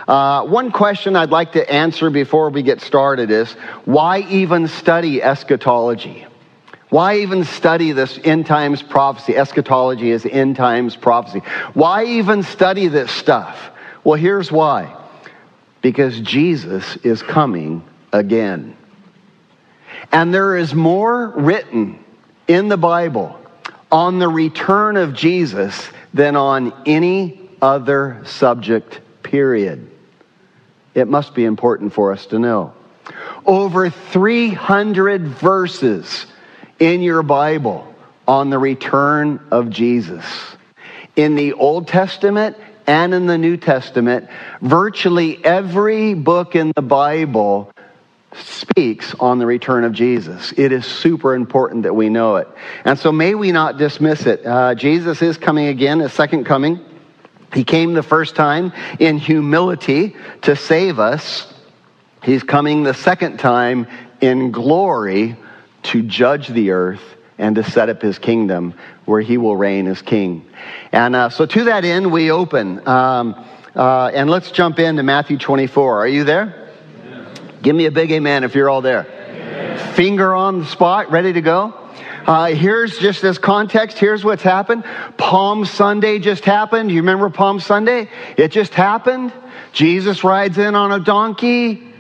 Uh, 0.08 0.46
one 0.46 0.72
question 0.72 1.16
I'd 1.16 1.32
like 1.32 1.52
to 1.54 1.70
answer 1.70 2.10
before 2.10 2.50
we 2.50 2.64
get 2.64 2.80
started 2.80 3.30
is 3.30 3.52
why 3.84 4.20
even 4.30 4.68
study 4.68 5.22
eschatology? 5.22 6.26
Why 6.90 7.18
even 7.18 7.44
study 7.44 7.92
this 7.92 8.18
end 8.24 8.46
times 8.46 8.82
prophecy? 8.82 9.36
Eschatology 9.36 10.12
is 10.12 10.26
end 10.26 10.56
times 10.56 10.96
prophecy. 10.96 11.40
Why 11.74 12.06
even 12.06 12.44
study 12.44 12.88
this 12.88 13.12
stuff? 13.12 13.72
Well, 14.06 14.18
here's 14.18 14.52
why 14.52 14.96
because 15.82 16.20
Jesus 16.22 16.96
is 16.98 17.22
coming 17.22 17.84
again. 18.14 18.76
And 20.12 20.34
there 20.34 20.56
is 20.56 20.74
more 20.74 21.30
written 21.30 22.04
in 22.48 22.70
the 22.70 22.78
Bible 22.78 23.40
on 23.92 24.20
the 24.20 24.30
return 24.30 24.96
of 24.96 25.14
Jesus 25.14 25.90
than 26.14 26.36
on 26.36 26.74
any 26.86 27.50
other 27.62 28.22
subject, 28.26 29.02
period. 29.24 29.92
It 30.98 31.08
must 31.08 31.36
be 31.36 31.46
important 31.46 31.94
for 31.94 32.12
us 32.12 32.26
to 32.28 32.40
know. 32.40 32.74
Over 33.46 33.92
300 33.92 35.28
verses 35.28 36.26
in 36.80 37.04
your 37.04 37.22
Bible 37.22 37.94
on 38.28 38.50
the 38.50 38.58
return 38.58 39.40
of 39.52 39.70
Jesus. 39.70 40.26
In 41.16 41.36
the 41.36 41.54
Old 41.54 41.88
Testament 41.88 42.58
and 42.88 43.14
in 43.14 43.28
the 43.28 43.38
New 43.38 43.58
Testament, 43.58 44.28
virtually 44.60 45.46
every 45.46 46.16
book 46.16 46.56
in 46.56 46.72
the 46.76 46.82
Bible 46.82 47.72
speaks 48.34 49.14
on 49.20 49.38
the 49.38 49.46
return 49.46 49.84
of 49.84 49.94
Jesus. 49.94 50.52
It 50.58 50.72
is 50.72 50.84
super 50.84 51.36
important 51.36 51.84
that 51.84 51.96
we 51.96 52.10
know 52.10 52.38
it. 52.38 52.48
And 52.86 52.98
so 52.98 53.12
may 53.12 53.36
we 53.36 53.52
not 53.52 53.78
dismiss 53.78 54.26
it. 54.26 54.44
Uh, 54.44 54.74
Jesus 54.74 55.22
is 55.22 55.38
coming 55.38 55.68
again, 55.68 56.02
a 56.02 56.10
second 56.10 56.46
coming. 56.46 56.84
He 57.54 57.64
came 57.64 57.94
the 57.94 58.04
first 58.04 58.36
time 58.36 58.74
in 59.00 59.18
humility 59.18 60.16
to 60.44 60.56
save 60.56 61.00
us. 61.00 61.52
He's 62.24 62.44
coming 62.44 62.84
the 62.84 62.94
second 62.94 63.38
time 63.38 63.88
in 64.22 64.52
glory 64.52 65.38
to 65.84 66.02
judge 66.02 66.48
the 66.50 66.72
earth 66.72 67.02
and 67.38 67.56
to 67.56 67.64
set 67.64 67.90
up 67.90 68.02
his 68.02 68.20
kingdom 68.20 68.74
where 69.06 69.22
he 69.22 69.38
will 69.38 69.56
reign 69.56 69.88
as 69.88 70.02
king. 70.02 70.46
And 70.92 71.16
uh, 71.16 71.30
so 71.30 71.46
to 71.46 71.64
that 71.66 71.86
end, 71.86 72.12
we 72.12 72.32
open. 72.32 72.86
Um, 72.88 73.46
uh, 73.76 74.12
and 74.14 74.30
let's 74.30 74.52
jump 74.52 74.80
into 74.80 75.04
Matthew 75.04 75.38
24. 75.38 76.00
Are 76.00 76.08
you 76.08 76.24
there? 76.24 76.70
Give 77.62 77.76
me 77.76 77.86
a 77.86 77.92
big 77.92 78.12
amen 78.12 78.44
if 78.44 78.56
you're 78.56 78.70
all 78.70 78.82
there. 78.82 79.06
Amen. 79.08 79.94
Finger 79.94 80.34
on 80.34 80.60
the 80.60 80.66
spot, 80.66 81.12
ready 81.12 81.34
to 81.34 81.42
go? 81.42 81.87
Uh, 82.28 82.48
here's 82.48 82.98
just 82.98 83.22
this 83.22 83.38
context. 83.38 83.98
Here's 83.98 84.22
what's 84.22 84.44
happened. 84.44 84.84
Palm 85.18 85.64
Sunday 85.64 86.20
just 86.20 86.44
happened. 86.44 86.92
You 86.92 86.98
remember 86.98 87.30
Palm 87.30 87.62
Sunday? 87.62 88.10
It 88.36 88.50
just 88.50 88.74
happened. 88.74 89.32
Jesus 89.72 90.26
rides 90.26 90.58
in 90.58 90.76
on 90.76 90.92
a 90.92 91.00
donkey 91.00 91.94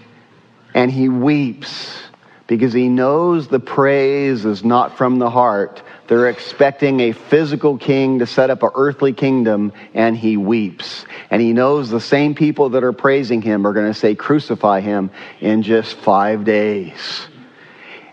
and 0.74 0.92
he 0.92 1.08
weeps 1.08 1.98
because 2.46 2.74
he 2.74 2.90
knows 2.90 3.48
the 3.48 3.62
praise 3.62 4.44
is 4.44 4.66
not 4.66 4.98
from 4.98 5.18
the 5.18 5.30
heart. 5.30 5.82
They're 6.08 6.28
expecting 6.28 7.00
a 7.00 7.14
physical 7.14 7.78
king 7.78 8.20
to 8.20 8.26
set 8.26 8.50
up 8.50 8.64
an 8.64 8.70
earthly 8.76 9.12
kingdom, 9.12 9.74
and 9.94 10.16
he 10.16 10.38
weeps. 10.38 11.06
And 11.30 11.42
he 11.42 11.52
knows 11.52 11.90
the 11.90 12.00
same 12.00 12.36
people 12.36 12.70
that 12.70 12.84
are 12.84 12.94
praising 12.94 13.42
him 13.42 13.68
are 13.68 13.74
going 13.74 13.92
to 13.92 14.00
say, 14.00 14.16
Crucify 14.16 14.80
him 14.80 15.12
in 15.42 15.64
just 15.64 15.98
five 15.98 16.46
days. 16.46 17.28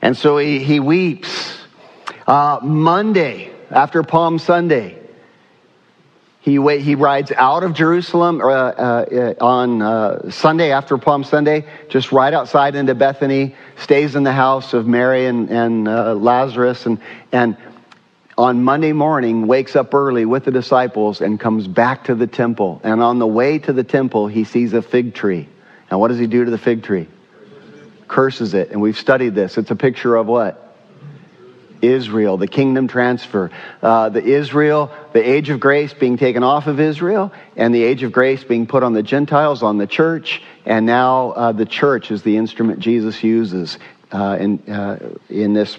And 0.02 0.16
so 0.16 0.38
he, 0.38 0.58
he 0.58 0.80
weeps. 0.80 1.63
Uh, 2.26 2.58
Monday, 2.62 3.50
after 3.70 4.02
Palm 4.02 4.38
Sunday, 4.38 4.98
he, 6.40 6.52
he 6.78 6.94
rides 6.94 7.32
out 7.32 7.64
of 7.64 7.74
Jerusalem 7.74 8.40
uh, 8.40 8.44
uh, 8.44 9.34
on 9.40 9.82
uh, 9.82 10.30
Sunday 10.30 10.72
after 10.72 10.98
Palm 10.98 11.24
Sunday, 11.24 11.66
just 11.88 12.12
right 12.12 12.32
outside 12.32 12.76
into 12.76 12.94
Bethany, 12.94 13.54
stays 13.76 14.14
in 14.14 14.22
the 14.22 14.32
house 14.32 14.74
of 14.74 14.86
Mary 14.86 15.26
and, 15.26 15.50
and 15.50 15.88
uh, 15.88 16.14
Lazarus, 16.14 16.86
and, 16.86 16.98
and 17.32 17.56
on 18.36 18.62
Monday 18.62 18.92
morning 18.92 19.46
wakes 19.46 19.76
up 19.76 19.94
early 19.94 20.24
with 20.24 20.44
the 20.44 20.50
disciples 20.50 21.20
and 21.20 21.38
comes 21.38 21.66
back 21.66 22.04
to 22.04 22.14
the 22.14 22.26
temple. 22.26 22.80
And 22.84 23.02
on 23.02 23.18
the 23.18 23.26
way 23.26 23.58
to 23.60 23.72
the 23.72 23.84
temple, 23.84 24.28
he 24.28 24.44
sees 24.44 24.72
a 24.72 24.82
fig 24.82 25.14
tree. 25.14 25.48
And 25.90 26.00
what 26.00 26.08
does 26.08 26.18
he 26.18 26.26
do 26.26 26.44
to 26.44 26.50
the 26.50 26.58
fig 26.58 26.82
tree? 26.82 27.06
Curses 28.08 28.54
it. 28.54 28.70
And 28.70 28.80
we've 28.80 28.98
studied 28.98 29.34
this. 29.34 29.56
It's 29.56 29.70
a 29.70 29.76
picture 29.76 30.16
of 30.16 30.26
what? 30.26 30.63
Israel, 31.88 32.36
the 32.36 32.46
kingdom 32.46 32.88
transfer. 32.88 33.50
Uh, 33.82 34.08
the 34.08 34.22
Israel, 34.22 34.90
the 35.12 35.20
age 35.20 35.50
of 35.50 35.60
grace 35.60 35.92
being 35.94 36.16
taken 36.16 36.42
off 36.42 36.66
of 36.66 36.80
Israel, 36.80 37.32
and 37.56 37.74
the 37.74 37.82
age 37.82 38.02
of 38.02 38.12
grace 38.12 38.44
being 38.44 38.66
put 38.66 38.82
on 38.82 38.92
the 38.92 39.02
Gentiles, 39.02 39.62
on 39.62 39.78
the 39.78 39.86
church, 39.86 40.42
and 40.64 40.86
now 40.86 41.30
uh, 41.30 41.52
the 41.52 41.66
church 41.66 42.10
is 42.10 42.22
the 42.22 42.36
instrument 42.36 42.80
Jesus 42.80 43.22
uses 43.22 43.78
uh, 44.12 44.36
in, 44.38 44.58
uh, 44.70 45.16
in 45.28 45.52
this 45.52 45.78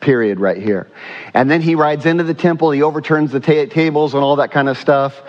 period 0.00 0.40
right 0.40 0.62
here. 0.62 0.90
And 1.34 1.50
then 1.50 1.60
he 1.60 1.74
rides 1.74 2.06
into 2.06 2.24
the 2.24 2.34
temple, 2.34 2.70
he 2.70 2.82
overturns 2.82 3.32
the 3.32 3.40
ta- 3.40 3.66
tables 3.72 4.14
and 4.14 4.22
all 4.22 4.36
that 4.36 4.50
kind 4.50 4.68
of 4.68 4.78
stuff. 4.78 5.20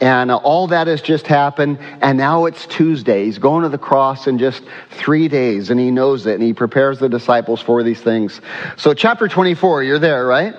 And 0.00 0.30
uh, 0.30 0.36
all 0.36 0.66
that 0.68 0.86
has 0.86 1.00
just 1.00 1.26
happened. 1.26 1.78
And 2.02 2.18
now 2.18 2.44
it's 2.44 2.66
Tuesday. 2.66 3.24
He's 3.24 3.38
going 3.38 3.62
to 3.62 3.68
the 3.68 3.78
cross 3.78 4.26
in 4.26 4.38
just 4.38 4.62
three 4.90 5.28
days, 5.28 5.70
and 5.70 5.80
he 5.80 5.90
knows 5.90 6.26
it, 6.26 6.34
and 6.34 6.42
he 6.42 6.52
prepares 6.52 6.98
the 6.98 7.08
disciples 7.08 7.60
for 7.60 7.82
these 7.82 8.00
things. 8.00 8.40
So, 8.76 8.92
chapter 8.94 9.28
24, 9.28 9.82
you're 9.84 9.98
there, 9.98 10.26
right? 10.26 10.54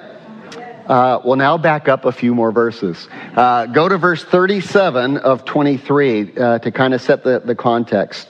Uh, 0.87 1.19
well, 1.25 1.35
now 1.35 1.57
back 1.57 1.89
up 1.89 2.05
a 2.05 2.11
few 2.11 2.33
more 2.33 2.51
verses. 2.51 3.09
Uh, 3.35 3.65
go 3.65 3.89
to 3.89 3.97
verse 3.97 4.23
37 4.23 5.17
of 5.17 5.43
23 5.43 6.37
uh, 6.37 6.59
to 6.59 6.71
kind 6.71 6.93
of 6.93 7.01
set 7.01 7.25
the, 7.25 7.39
the 7.39 7.55
context. 7.55 8.29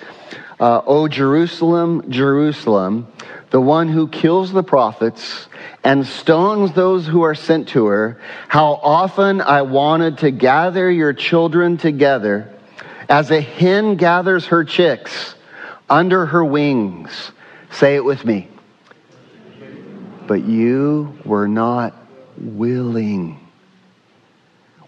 Uh, 0.59 0.81
o 0.87 1.07
Jerusalem, 1.07 2.09
Jerusalem, 2.09 3.07
the 3.49 3.61
one 3.61 3.87
who 3.87 4.07
kills 4.07 4.51
the 4.51 4.63
prophets 4.63 5.47
and 5.83 6.05
stones 6.05 6.73
those 6.73 7.07
who 7.07 7.21
are 7.23 7.35
sent 7.35 7.69
to 7.69 7.85
her, 7.85 8.19
how 8.47 8.73
often 8.73 9.41
I 9.41 9.61
wanted 9.61 10.19
to 10.19 10.31
gather 10.31 10.91
your 10.91 11.13
children 11.13 11.77
together 11.77 12.53
as 13.09 13.31
a 13.31 13.39
hen 13.39 13.95
gathers 13.95 14.47
her 14.47 14.63
chicks 14.63 15.35
under 15.89 16.25
her 16.25 16.43
wings. 16.43 17.31
Say 17.71 17.95
it 17.95 18.03
with 18.03 18.25
me. 18.25 18.49
But 20.27 20.43
you 20.43 21.17
were 21.23 21.47
not 21.47 21.95
willing 22.37 23.46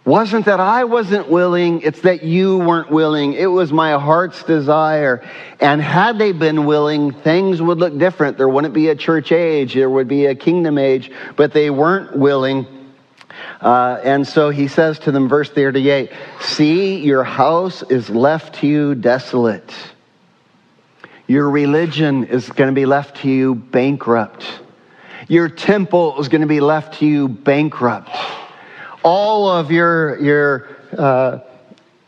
wasn't 0.10 0.46
that 0.46 0.60
I 0.60 0.86
wasn't 0.86 1.30
willing, 1.30 1.82
it's 1.82 2.02
that 2.02 2.24
you 2.24 2.58
weren't 2.58 2.90
willing. 2.90 3.34
It 3.34 3.46
was 3.46 3.72
my 3.72 3.92
heart's 3.92 4.42
desire. 4.42 5.24
And 5.60 5.80
had 5.80 6.18
they 6.18 6.32
been 6.32 6.66
willing, 6.66 7.12
things 7.12 7.62
would 7.62 7.78
look 7.78 7.96
different. 7.96 8.36
There 8.36 8.50
wouldn't 8.50 8.74
be 8.74 8.88
a 8.88 8.96
church 8.96 9.32
age, 9.32 9.76
there 9.76 9.90
would 9.90 10.08
be 10.08 10.26
a 10.26 10.34
kingdom 10.34 10.80
age, 10.80 11.12
but 11.36 11.54
they 11.54 11.70
weren't 11.70 12.18
willing. 12.18 12.66
Uh, 13.62 14.02
and 14.04 14.28
so 14.28 14.50
he 14.50 14.68
says 14.68 14.98
to 15.00 15.12
them, 15.12 15.30
verse 15.30 15.52
38 15.52 16.12
See, 16.42 16.98
your 17.02 17.24
house 17.24 17.84
is 17.84 18.10
left 18.10 18.56
to 18.62 18.68
you 18.68 18.96
desolate. 18.96 19.72
Your 21.28 21.52
religion 21.52 22.24
is 22.24 22.50
going 22.50 22.70
to 22.70 22.76
be 22.76 22.88
left 22.88 23.18
to 23.18 23.30
you 23.30 23.54
bankrupt. 23.54 24.48
Your 25.28 25.50
temple 25.50 26.20
is 26.20 26.30
going 26.30 26.42
to 26.42 26.48
be 26.48 26.62
left 26.62 26.96
to 26.96 27.06
you 27.06 27.28
bankrupt 27.28 28.10
all 29.04 29.50
of 29.50 29.72
your, 29.72 30.20
your 30.20 30.68
uh, 30.98 31.40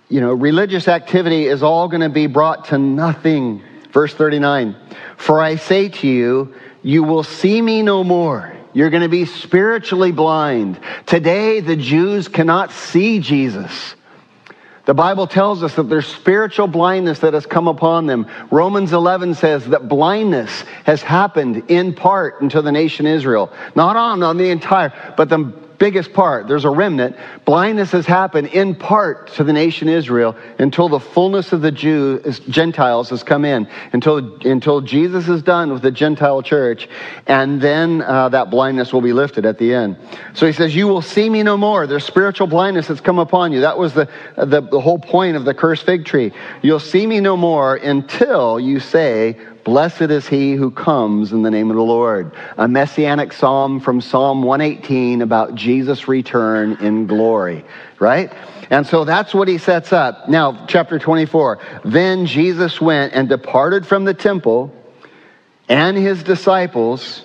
you 0.10 0.20
know, 0.20 0.34
religious 0.34 0.88
activity 0.88 1.46
is 1.46 1.64
all 1.64 1.88
going 1.88 2.02
to 2.02 2.10
be 2.10 2.28
brought 2.28 2.66
to 2.66 2.78
nothing. 2.78 3.62
Verse 3.92 4.14
39 4.14 4.76
For 5.18 5.42
I 5.42 5.56
say 5.56 5.90
to 5.90 6.08
you, 6.08 6.54
you 6.84 7.04
will 7.04 7.24
see 7.24 7.62
me 7.62 7.82
no 7.82 8.04
more. 8.04 8.56
You're 8.74 8.90
going 8.90 9.04
to 9.04 9.10
be 9.10 9.26
spiritually 9.26 10.12
blind. 10.12 10.80
Today, 11.06 11.60
the 11.60 11.76
Jews 11.76 12.28
cannot 12.28 12.72
see 12.72 13.20
Jesus. 13.20 13.96
The 14.86 14.94
Bible 14.94 15.28
tells 15.28 15.62
us 15.62 15.76
that 15.76 15.84
there's 15.84 16.08
spiritual 16.08 16.68
blindness 16.68 17.20
that 17.20 17.34
has 17.34 17.46
come 17.46 17.68
upon 17.68 18.08
them. 18.08 18.28
Romans 18.50 18.94
11 18.94 19.36
says 19.36 19.66
that 19.68 19.88
blindness 19.88 20.62
has 20.86 21.02
happened 21.02 21.70
in 21.70 21.94
part 21.94 22.42
unto 22.42 22.62
the 22.62 22.72
nation 22.72 23.06
Israel. 23.06 23.54
Not 23.76 23.96
on, 23.96 24.24
on 24.24 24.38
the 24.38 24.50
entire, 24.50 25.14
but 25.18 25.30
the 25.30 25.54
biggest 25.82 26.14
part. 26.14 26.48
There's 26.48 26.64
a 26.64 26.70
remnant. 26.70 27.18
Blindness 27.44 27.92
has 27.94 28.06
happened 28.06 28.50
in 28.50 28.76
part 28.76 29.34
to 29.34 29.44
the 29.44 29.52
nation 29.52 29.90
Israel 29.90 30.36
until 30.60 30.88
the 30.88 31.00
fullness 31.00 31.54
of 31.54 31.62
the 31.62 31.72
Jews, 31.72 32.40
Gentiles 32.42 33.10
has 33.10 33.24
come 33.24 33.46
in, 33.46 33.68
until, 33.92 34.40
until 34.46 34.82
Jesus 34.82 35.28
is 35.28 35.42
done 35.42 35.74
with 35.74 35.82
the 35.82 35.90
Gentile 35.90 36.44
church, 36.44 36.88
and 37.26 37.60
then 37.60 38.04
uh, 38.04 38.30
that 38.30 38.52
blindness 38.52 38.94
will 38.94 39.02
be 39.02 39.12
lifted 39.12 39.44
at 39.44 39.58
the 39.58 39.74
end. 39.74 39.98
So 40.36 40.46
he 40.46 40.54
says, 40.54 40.76
You 40.76 40.88
will 40.88 41.02
see 41.02 41.28
me 41.28 41.42
no 41.42 41.58
more. 41.58 41.88
There's 41.88 42.06
spiritual 42.06 42.46
blindness 42.46 42.86
that's 42.88 43.02
come 43.02 43.18
upon 43.18 43.52
you. 43.52 43.62
That 43.62 43.80
was 43.80 43.96
the, 43.96 44.08
the, 44.38 44.62
the 44.62 44.80
whole 44.80 45.00
point 45.00 45.36
of 45.36 45.46
the 45.46 45.54
cursed 45.56 45.88
fig 45.88 46.06
tree. 46.06 46.32
You'll 46.62 46.80
see 46.80 47.08
me 47.08 47.20
no 47.22 47.36
more 47.36 47.76
until 47.76 48.60
you 48.60 48.80
say, 48.80 49.36
Blessed 49.64 50.02
is 50.02 50.28
he 50.28 50.54
who 50.54 50.72
comes 50.72 51.34
in 51.34 51.44
the 51.44 51.52
name 51.52 51.70
of 51.70 51.76
the 51.76 51.84
Lord. 51.84 52.32
A 52.58 52.68
messianic 52.68 53.32
psalm 53.32 53.80
from 53.80 54.02
Psalm 54.02 54.44
118 54.44 55.22
about 55.22 55.56
Jesus' 55.56 56.08
return 56.08 56.78
in 56.82 57.06
glory, 57.06 57.64
right? 58.00 58.34
And 58.72 58.88
so 58.88 59.04
that's 59.04 59.34
what 59.34 59.48
he 59.48 59.58
sets 59.58 59.94
up. 59.94 60.30
Now, 60.30 60.66
chapter 60.66 60.98
24. 60.98 61.60
Then 61.86 62.26
Jesus 62.26 62.82
went 62.82 63.14
and 63.14 63.30
departed 63.30 63.86
from 63.86 64.06
the 64.06 64.14
temple, 64.14 64.74
and 65.70 65.96
his 65.96 66.24
disciples, 66.24 67.24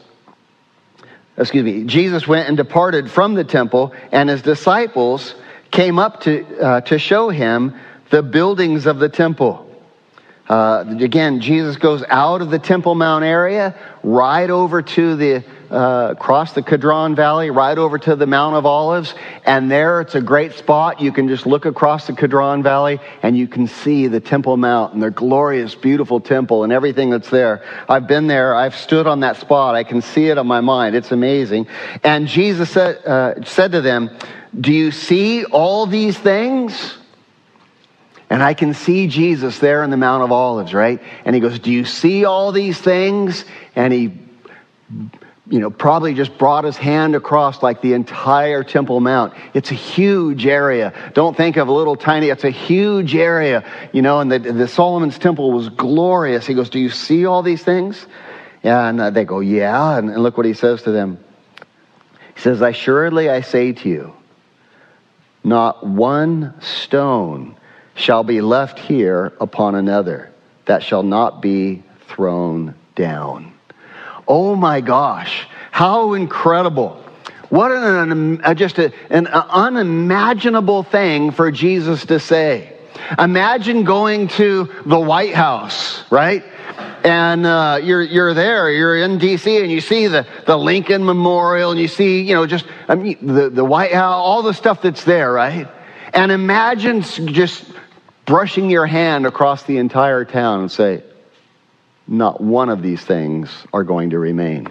excuse 1.39 1.65
me, 1.65 1.85
Jesus 1.85 2.29
went 2.29 2.49
and 2.49 2.57
departed 2.57 3.11
from 3.11 3.35
the 3.35 3.45
temple, 3.45 3.95
and 4.13 4.29
his 4.29 4.43
disciples 4.43 5.35
came 5.71 5.99
up 5.99 6.21
to, 6.23 6.45
uh, 6.59 6.81
to 6.83 6.99
show 6.99 7.31
him 7.31 7.75
the 8.11 8.23
buildings 8.23 8.87
of 8.87 8.99
the 8.99 9.09
temple. 9.09 9.66
Uh, 10.49 10.85
again, 11.01 11.41
Jesus 11.41 11.77
goes 11.77 12.05
out 12.09 12.41
of 12.41 12.51
the 12.51 12.59
Temple 12.59 12.95
Mount 12.95 13.25
area, 13.25 13.75
right 14.05 14.49
over 14.49 14.81
to 14.81 15.17
the, 15.17 15.45
uh, 15.71 16.11
across 16.13 16.53
the 16.53 16.63
Kedron 16.63 17.17
Valley, 17.17 17.51
right 17.51 17.77
over 17.77 17.99
to 17.99 18.15
the 18.15 18.27
Mount 18.29 18.55
of 18.55 18.65
Olives. 18.65 19.13
And 19.45 19.69
there 19.69 20.01
it's 20.01 20.15
a 20.15 20.21
great 20.21 20.53
spot. 20.53 21.01
You 21.01 21.11
can 21.11 21.27
just 21.27 21.47
look 21.47 21.65
across 21.65 22.07
the 22.07 22.13
Kedron 22.13 22.63
Valley 22.63 23.01
and 23.23 23.37
you 23.37 23.49
can 23.49 23.67
see 23.67 24.07
the 24.07 24.21
Temple 24.21 24.57
Mount 24.57 24.95
and 24.95 25.03
the 25.03 25.11
glorious, 25.11 25.75
beautiful 25.75 26.21
temple 26.21 26.63
and 26.63 26.73
everything 26.73 27.11
that's 27.11 27.31
there. 27.31 27.65
I've 27.89 28.07
been 28.07 28.29
there. 28.29 28.55
I've 28.55 28.77
stood 28.77 29.09
on 29.09 29.21
that 29.21 29.39
spot. 29.39 29.75
I 29.75 29.83
can 29.83 30.01
see 30.01 30.29
it 30.29 30.39
on 30.39 30.47
my 30.47 30.61
mind. 30.61 30.95
It's 30.95 31.11
amazing. 31.11 31.67
And 32.05 32.29
Jesus 32.29 32.71
said, 32.71 33.05
uh, 33.05 33.43
said 33.45 33.73
to 33.73 33.81
them, 33.81 34.17
Do 34.61 34.73
you 34.73 34.93
see 34.93 35.45
all 35.45 35.87
these 35.87 36.17
things? 36.17 36.99
And 38.29 38.43
I 38.43 38.55
can 38.55 38.75
see 38.75 39.07
Jesus 39.07 39.59
there 39.59 39.85
in 39.85 39.91
the 39.91 39.97
Mount 39.97 40.25
of 40.25 40.33
Olives, 40.33 40.75
right? 40.75 41.01
And 41.25 41.35
he 41.35 41.41
goes, 41.41 41.59
Do 41.59 41.71
you 41.71 41.85
see 41.85 42.25
all 42.25 42.51
these 42.51 42.79
things? 42.79 43.45
And 43.77 43.93
he, 43.93 44.19
you 45.49 45.61
know, 45.61 45.71
probably 45.71 46.13
just 46.13 46.37
brought 46.37 46.65
his 46.65 46.77
hand 46.77 47.15
across 47.15 47.63
like 47.63 47.81
the 47.81 47.93
entire 47.93 48.65
Temple 48.65 48.99
Mount. 48.99 49.33
It's 49.55 49.71
a 49.71 49.75
huge 49.75 50.45
area. 50.45 50.93
Don't 51.15 51.37
think 51.37 51.57
of 51.57 51.69
a 51.69 51.73
little 51.73 51.95
tiny, 51.95 52.31
it's 52.31 52.43
a 52.43 52.51
huge 52.51 53.15
area, 53.15 53.65
you 53.93 54.03
know, 54.03 54.19
and 54.19 54.31
the, 54.31 54.41
the 54.41 54.67
Solomon's 54.67 55.19
Temple 55.19 55.53
was 55.53 55.69
glorious. 55.69 56.47
He 56.47 56.55
goes, 56.55 56.69
Do 56.69 56.81
you 56.81 56.91
see 56.91 57.27
all 57.27 57.43
these 57.45 57.63
things? 57.63 58.07
And 58.65 59.01
uh, 59.01 59.11
they 59.11 59.25
go, 59.25 59.39
Yeah. 59.39 59.99
And, 59.99 60.11
and 60.11 60.23
look 60.23 60.37
what 60.37 60.47
he 60.47 60.55
says 60.55 60.83
to 60.83 60.91
them. 60.91 61.23
He 62.35 62.41
says, 62.41 62.61
Assuredly 62.61 63.31
I 63.31 63.43
say 63.43 63.73
to 63.73 63.89
you, 63.89 64.17
not 65.45 65.87
one 65.87 66.61
stone 66.61 67.57
shall 67.97 68.23
be 68.23 68.41
left 68.41 68.79
here 68.79 69.33
upon 69.41 69.75
another 69.75 70.31
that 70.67 70.83
shall 70.83 71.03
not 71.03 71.43
be 71.43 71.83
thrown 72.09 72.75
down. 72.95 73.53
Oh 74.29 74.55
my 74.55 74.81
gosh, 74.81 75.47
how 75.71 76.15
incredible. 76.15 77.03
What 77.49 77.71
an, 77.73 78.45
uh, 78.45 78.55
just 78.55 78.79
a, 78.79 78.93
an 79.11 79.27
unimaginable 79.27 80.83
thing 80.83 81.31
for 81.31 81.51
Jesus 81.51 82.07
to 82.07 82.21
say. 82.21 82.73
Imagine 83.19 83.85
going 83.85 84.29
to 84.29 84.73
the 84.85 84.99
White 84.99 85.35
House, 85.35 86.05
right? 86.11 86.45
and 87.05 87.47
uh, 87.47 87.79
you're 87.81 88.03
you're 88.03 88.35
there, 88.35 88.71
you're 88.71 88.97
in 88.97 89.19
D.C. 89.19 89.63
and 89.63 89.71
you 89.71 89.81
see 89.81 90.09
the, 90.09 90.27
the 90.45 90.57
Lincoln 90.57 91.05
Memorial 91.05 91.71
and 91.71 91.79
you 91.79 91.87
see 91.87 92.23
you 92.23 92.35
know 92.35 92.47
just 92.47 92.67
I 92.89 92.97
mean 92.97 93.19
the 93.23 93.49
the 93.49 93.65
White 93.65 93.93
House, 93.93 94.15
all 94.15 94.43
the 94.43 94.53
stuff 94.53 94.83
that's 94.83 95.05
there, 95.05 95.33
right? 95.33 95.69
And 96.13 96.33
imagine 96.33 97.03
just 97.03 97.65
brushing 98.27 98.69
your 98.69 98.87
hand 98.87 99.25
across 99.25 99.63
the 99.63 99.79
entire 99.79 100.25
town 100.25 100.61
and 100.61 100.71
say, 100.71 101.03
not 102.09 102.41
one 102.41 102.69
of 102.69 102.83
these 102.83 103.03
things 103.03 103.51
are 103.73 103.85
going 103.85 104.11
to 104.11 104.19
remain. 104.19 104.69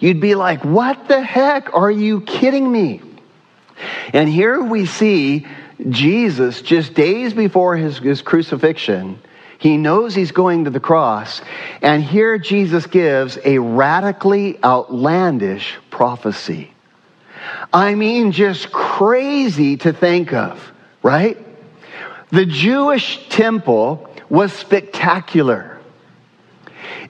You'd 0.00 0.20
be 0.20 0.34
like, 0.34 0.64
what 0.64 1.08
the 1.08 1.22
heck? 1.22 1.72
Are 1.74 1.90
you 1.90 2.20
kidding 2.20 2.70
me? 2.70 3.00
And 4.12 4.28
here 4.28 4.60
we 4.60 4.86
see 4.86 5.46
Jesus 5.88 6.62
just 6.62 6.94
days 6.94 7.32
before 7.32 7.76
his, 7.76 7.98
his 7.98 8.22
crucifixion. 8.22 9.18
He 9.58 9.76
knows 9.76 10.14
he's 10.14 10.32
going 10.32 10.64
to 10.64 10.70
the 10.70 10.80
cross. 10.80 11.40
And 11.80 12.02
here 12.02 12.38
Jesus 12.38 12.86
gives 12.86 13.38
a 13.44 13.58
radically 13.58 14.62
outlandish 14.62 15.76
prophecy. 15.90 16.72
I 17.72 17.94
mean, 17.94 18.32
just 18.32 18.72
crazy 18.72 19.76
to 19.78 19.92
think 19.92 20.32
of, 20.32 20.72
right? 21.02 21.38
The 22.32 22.46
Jewish 22.46 23.28
temple 23.28 24.08
was 24.30 24.54
spectacular. 24.54 25.78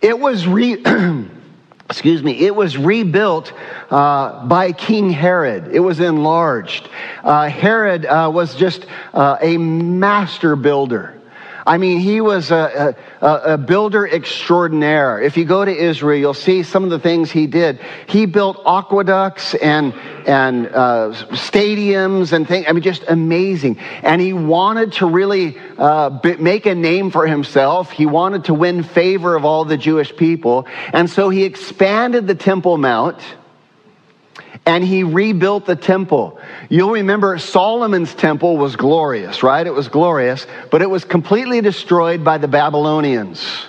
It 0.00 0.18
was 0.18 0.48
re, 0.48 0.74
excuse 1.88 2.24
me, 2.24 2.44
it 2.44 2.56
was 2.56 2.76
rebuilt 2.76 3.52
uh, 3.88 4.44
by 4.46 4.72
King 4.72 5.11
Herod. 5.11 5.68
It 5.72 5.78
was 5.78 6.00
enlarged. 6.00 6.88
Uh, 7.22 7.48
Herod 7.48 8.04
uh, 8.04 8.32
was 8.35 8.56
just 8.56 8.87
uh, 9.14 9.37
a 9.40 9.56
master 9.58 10.56
builder. 10.56 11.21
I 11.66 11.79
mean, 11.79 12.01
he 12.01 12.20
was 12.20 12.51
a, 12.51 12.96
a, 13.20 13.27
a, 13.27 13.59
builder 13.59 14.07
extraordinaire. 14.07 15.20
If 15.20 15.37
you 15.37 15.44
go 15.44 15.64
to 15.64 15.70
Israel, 15.70 16.18
you'll 16.18 16.35
see 16.35 16.62
some 16.62 16.85
of 16.85 16.90
the 16.90 16.98
things 16.98 17.31
he 17.31 17.46
did. 17.46 17.81
He 18.07 18.27
built 18.27 18.61
aqueducts 18.66 19.55
and, 19.55 19.94
and 20.27 20.66
uh, 20.66 21.12
stadiums 21.31 22.33
and 22.33 22.48
things. 22.48 22.66
I 22.68 22.72
mean, 22.72 22.83
just 22.83 23.05
amazing. 23.09 23.79
And 24.03 24.20
he 24.20 24.33
wanted 24.33 24.92
to 24.94 25.07
really 25.07 25.57
uh, 25.79 26.18
make 26.38 26.66
a 26.66 26.75
name 26.75 27.11
for 27.11 27.27
himself. 27.27 27.90
He 27.90 28.07
wanted 28.07 28.44
to 28.46 28.55
win 28.55 28.83
favor 28.83 29.37
of 29.37 29.44
all 29.44 29.64
the 29.64 29.77
Jewish 29.77 30.14
people. 30.16 30.66
And 30.92 31.09
so 31.09 31.31
he 31.31 31.44
expanded 31.44 32.27
the 32.27 32.35
Temple 32.35 32.77
Mount 32.79 33.20
and 34.67 34.85
he 34.85 35.03
rebuilt 35.03 35.67
the 35.67 35.77
temple. 35.77 36.38
You'll 36.69 36.93
remember 36.93 37.38
Solomon's 37.38 38.15
temple 38.15 38.57
was 38.57 38.77
glorious, 38.77 39.43
right? 39.43 39.67
It 39.67 39.75
was 39.75 39.88
glorious, 39.88 40.47
but 40.71 40.83
it 40.83 40.91
was 40.91 41.05
completely 41.05 41.61
destroyed 41.61 42.25
by 42.25 42.38
the 42.38 42.49
Babylonians. 42.49 43.67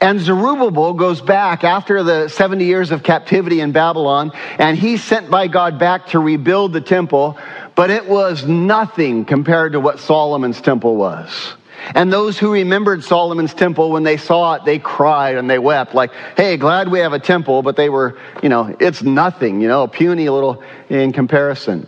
And 0.00 0.20
Zerubbabel 0.20 0.94
goes 0.94 1.20
back 1.20 1.64
after 1.64 2.02
the 2.02 2.28
70 2.28 2.64
years 2.64 2.90
of 2.90 3.02
captivity 3.02 3.60
in 3.60 3.72
Babylon, 3.72 4.32
and 4.58 4.78
he's 4.78 5.02
sent 5.02 5.30
by 5.30 5.48
God 5.48 5.78
back 5.78 6.08
to 6.08 6.20
rebuild 6.20 6.72
the 6.72 6.80
temple, 6.80 7.36
but 7.74 7.90
it 7.90 8.06
was 8.06 8.46
nothing 8.46 9.24
compared 9.24 9.72
to 9.72 9.80
what 9.80 9.98
Solomon's 9.98 10.60
temple 10.60 10.96
was. 10.96 11.54
And 11.94 12.12
those 12.12 12.38
who 12.38 12.52
remembered 12.52 13.04
Solomon's 13.04 13.54
temple, 13.54 13.90
when 13.90 14.02
they 14.02 14.16
saw 14.16 14.54
it, 14.54 14.64
they 14.64 14.78
cried 14.78 15.36
and 15.36 15.48
they 15.48 15.58
wept, 15.58 15.94
like, 15.94 16.12
hey, 16.36 16.56
glad 16.56 16.88
we 16.88 16.98
have 17.00 17.12
a 17.12 17.18
temple, 17.18 17.62
but 17.62 17.76
they 17.76 17.88
were, 17.88 18.18
you 18.42 18.48
know, 18.48 18.74
it's 18.80 19.02
nothing, 19.02 19.60
you 19.60 19.68
know, 19.68 19.86
puny 19.86 20.28
little 20.28 20.62
in 20.88 21.12
comparison. 21.12 21.86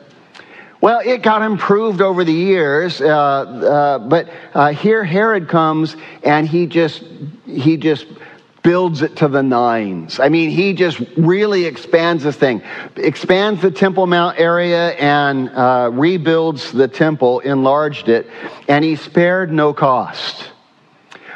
Well, 0.80 1.00
it 1.04 1.22
got 1.22 1.42
improved 1.42 2.00
over 2.00 2.24
the 2.24 2.32
years, 2.32 3.02
uh, 3.02 3.06
uh, 3.06 3.98
but 3.98 4.30
uh, 4.54 4.72
here 4.72 5.04
Herod 5.04 5.48
comes 5.48 5.94
and 6.22 6.48
he 6.48 6.66
just, 6.66 7.04
he 7.46 7.76
just 7.76 8.06
builds 8.62 9.02
it 9.02 9.16
to 9.16 9.28
the 9.28 9.42
nines. 9.42 10.20
I 10.20 10.28
mean, 10.28 10.50
he 10.50 10.74
just 10.74 11.00
really 11.16 11.64
expands 11.64 12.24
this 12.24 12.36
thing, 12.36 12.62
expands 12.96 13.62
the 13.62 13.70
Temple 13.70 14.06
Mount 14.06 14.38
area 14.38 14.90
and 14.90 15.48
uh, 15.50 15.90
rebuilds 15.92 16.72
the 16.72 16.88
temple, 16.88 17.40
enlarged 17.40 18.08
it, 18.08 18.26
and 18.68 18.84
he 18.84 18.96
spared 18.96 19.52
no 19.52 19.72
cost. 19.72 20.50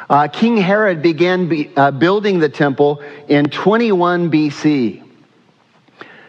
Uh, 0.09 0.27
King 0.27 0.57
Herod 0.57 1.01
began 1.01 1.47
be, 1.47 1.71
uh, 1.75 1.91
building 1.91 2.39
the 2.39 2.49
temple 2.49 3.01
in 3.27 3.45
21 3.49 4.29
BC. 4.29 5.01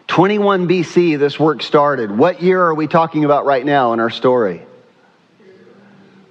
21 0.06 0.68
BC, 0.68 1.18
this 1.18 1.38
work 1.38 1.62
started. 1.62 2.11
What 2.11 2.40
year 2.40 2.62
are 2.62 2.74
we 2.74 2.87
talking 2.87 3.24
about 3.24 3.44
right 3.44 3.64
now 3.64 3.92
in 3.92 4.00
our 4.00 4.09
story? 4.09 4.62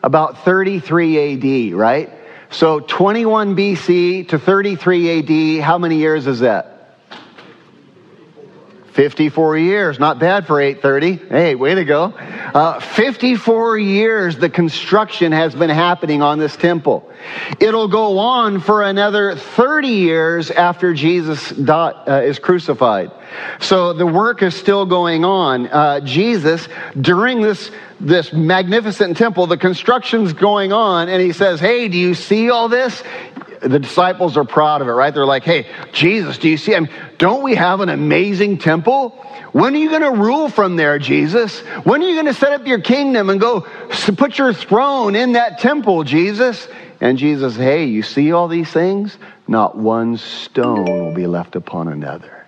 About 0.01 0.43
33 0.43 1.71
AD, 1.71 1.75
right? 1.75 2.09
So 2.49 2.79
21 2.79 3.55
BC 3.55 4.29
to 4.29 4.39
33 4.39 5.59
AD, 5.59 5.63
how 5.63 5.77
many 5.77 5.97
years 5.97 6.27
is 6.27 6.41
that? 6.41 6.74
54 8.95 9.57
years, 9.57 9.99
not 9.99 10.19
bad 10.19 10.47
for 10.47 10.61
830. 10.61 11.27
Hey, 11.27 11.53
way 11.55 11.75
to 11.75 11.83
go. 11.83 12.05
Uh, 12.05 12.79
54 12.79 13.77
years 13.77 14.37
the 14.37 14.49
construction 14.49 15.33
has 15.33 15.53
been 15.53 15.69
happening 15.69 16.21
on 16.21 16.39
this 16.39 16.55
temple. 16.55 17.11
It'll 17.59 17.89
go 17.89 18.19
on 18.19 18.61
for 18.61 18.83
another 18.83 19.35
30 19.35 19.89
years 19.89 20.49
after 20.49 20.93
Jesus 20.93 21.51
uh, 21.51 22.21
is 22.23 22.39
crucified. 22.39 23.11
So 23.59 23.91
the 23.91 24.07
work 24.07 24.41
is 24.41 24.55
still 24.55 24.85
going 24.85 25.25
on. 25.25 25.67
Uh, 25.67 25.99
Jesus, 25.99 26.69
during 26.99 27.41
this, 27.41 27.71
this 27.99 28.31
magnificent 28.31 29.17
temple, 29.17 29.47
the 29.47 29.57
construction's 29.57 30.31
going 30.31 30.71
on, 30.71 31.09
and 31.09 31.21
he 31.21 31.33
says, 31.33 31.59
Hey, 31.59 31.89
do 31.89 31.97
you 31.97 32.13
see 32.13 32.49
all 32.49 32.69
this? 32.69 33.03
The 33.61 33.79
disciples 33.79 34.37
are 34.37 34.45
proud 34.45 34.81
of 34.81 34.87
it, 34.87 34.91
right? 34.91 35.13
They're 35.13 35.25
like, 35.25 35.43
hey, 35.43 35.67
Jesus, 35.91 36.37
do 36.37 36.49
you 36.49 36.57
see? 36.57 36.75
I 36.75 36.81
mean, 36.81 36.89
don't 37.17 37.43
we 37.43 37.55
have 37.55 37.81
an 37.81 37.89
amazing 37.89 38.57
temple? 38.57 39.09
When 39.51 39.73
are 39.73 39.77
you 39.77 39.89
going 39.89 40.01
to 40.01 40.11
rule 40.11 40.49
from 40.49 40.75
there, 40.75 40.99
Jesus? 40.99 41.61
When 41.83 42.01
are 42.01 42.07
you 42.07 42.15
going 42.15 42.25
to 42.25 42.33
set 42.33 42.51
up 42.51 42.67
your 42.67 42.81
kingdom 42.81 43.29
and 43.29 43.39
go 43.39 43.61
put 44.17 44.37
your 44.37 44.53
throne 44.53 45.15
in 45.15 45.33
that 45.33 45.59
temple, 45.59 46.03
Jesus? 46.03 46.67
And 46.99 47.17
Jesus, 47.17 47.55
hey, 47.55 47.85
you 47.85 48.03
see 48.03 48.31
all 48.31 48.47
these 48.47 48.69
things? 48.69 49.17
Not 49.47 49.77
one 49.77 50.17
stone 50.17 50.85
will 50.85 51.13
be 51.13 51.27
left 51.27 51.55
upon 51.55 51.87
another. 51.87 52.45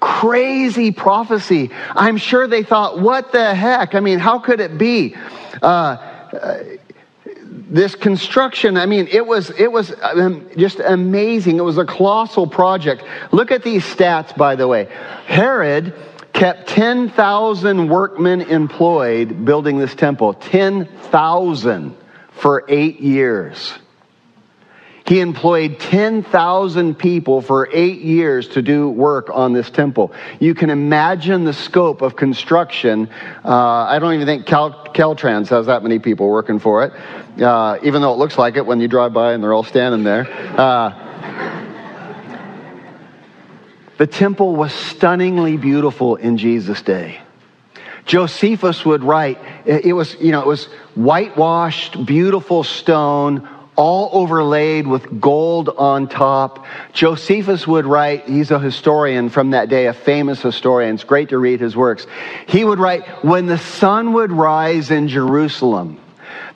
Crazy 0.00 0.92
prophecy. 0.92 1.70
I'm 1.90 2.18
sure 2.18 2.46
they 2.46 2.62
thought, 2.62 3.00
what 3.00 3.32
the 3.32 3.54
heck? 3.54 3.94
I 3.94 4.00
mean, 4.00 4.18
how 4.18 4.38
could 4.38 4.60
it 4.60 4.78
be? 4.78 5.16
Uh, 5.60 5.66
uh, 5.66 6.62
this 7.70 7.94
construction, 7.94 8.76
I 8.76 8.86
mean, 8.86 9.08
it 9.10 9.26
was, 9.26 9.50
it 9.50 9.70
was 9.70 9.94
um, 10.02 10.48
just 10.56 10.80
amazing. 10.80 11.56
It 11.56 11.64
was 11.64 11.78
a 11.78 11.84
colossal 11.84 12.46
project. 12.46 13.04
Look 13.30 13.50
at 13.50 13.62
these 13.62 13.84
stats, 13.84 14.36
by 14.36 14.56
the 14.56 14.66
way. 14.66 14.88
Herod 15.26 15.94
kept 16.32 16.68
10,000 16.68 17.88
workmen 17.88 18.42
employed 18.42 19.44
building 19.44 19.78
this 19.78 19.94
temple. 19.94 20.34
10,000 20.34 21.96
for 22.30 22.64
eight 22.68 23.00
years. 23.00 23.74
He 25.08 25.20
employed 25.20 25.80
10,000 25.80 26.94
people 26.94 27.40
for 27.40 27.66
eight 27.72 28.02
years 28.02 28.46
to 28.48 28.60
do 28.60 28.90
work 28.90 29.30
on 29.32 29.54
this 29.54 29.70
temple. 29.70 30.12
You 30.38 30.54
can 30.54 30.68
imagine 30.68 31.44
the 31.44 31.54
scope 31.54 32.02
of 32.02 32.14
construction. 32.14 33.08
Uh, 33.42 33.48
I 33.88 33.98
don't 34.00 34.12
even 34.12 34.26
think 34.26 34.44
Cal- 34.44 34.84
Caltrans 34.88 35.48
has 35.48 35.64
that 35.64 35.82
many 35.82 35.98
people 35.98 36.28
working 36.28 36.58
for 36.58 36.84
it, 36.84 37.42
uh, 37.42 37.78
even 37.82 38.02
though 38.02 38.12
it 38.12 38.18
looks 38.18 38.36
like 38.36 38.56
it 38.56 38.66
when 38.66 38.82
you 38.82 38.88
drive 38.88 39.14
by 39.14 39.32
and 39.32 39.42
they're 39.42 39.54
all 39.54 39.64
standing 39.64 40.04
there. 40.04 40.28
Uh, 40.60 40.92
the 43.96 44.06
temple 44.06 44.56
was 44.56 44.74
stunningly 44.74 45.56
beautiful 45.56 46.16
in 46.16 46.36
Jesus' 46.36 46.82
day. 46.82 47.18
Josephus 48.04 48.84
would 48.84 49.02
write, 49.02 49.38
it 49.64 49.94
was, 49.94 50.16
you 50.20 50.32
know, 50.32 50.42
it 50.42 50.46
was 50.46 50.66
whitewashed, 50.94 52.04
beautiful 52.04 52.62
stone, 52.62 53.48
all 53.78 54.10
overlaid 54.12 54.88
with 54.88 55.20
gold 55.20 55.68
on 55.68 56.08
top. 56.08 56.66
Josephus 56.92 57.64
would 57.64 57.86
write, 57.86 58.28
he's 58.28 58.50
a 58.50 58.58
historian 58.58 59.30
from 59.30 59.52
that 59.52 59.68
day, 59.68 59.86
a 59.86 59.92
famous 59.94 60.42
historian. 60.42 60.96
It's 60.96 61.04
great 61.04 61.28
to 61.28 61.38
read 61.38 61.60
his 61.60 61.76
works. 61.76 62.04
He 62.48 62.64
would 62.64 62.80
write, 62.80 63.06
when 63.24 63.46
the 63.46 63.56
sun 63.56 64.14
would 64.14 64.32
rise 64.32 64.90
in 64.90 65.06
Jerusalem, 65.06 66.00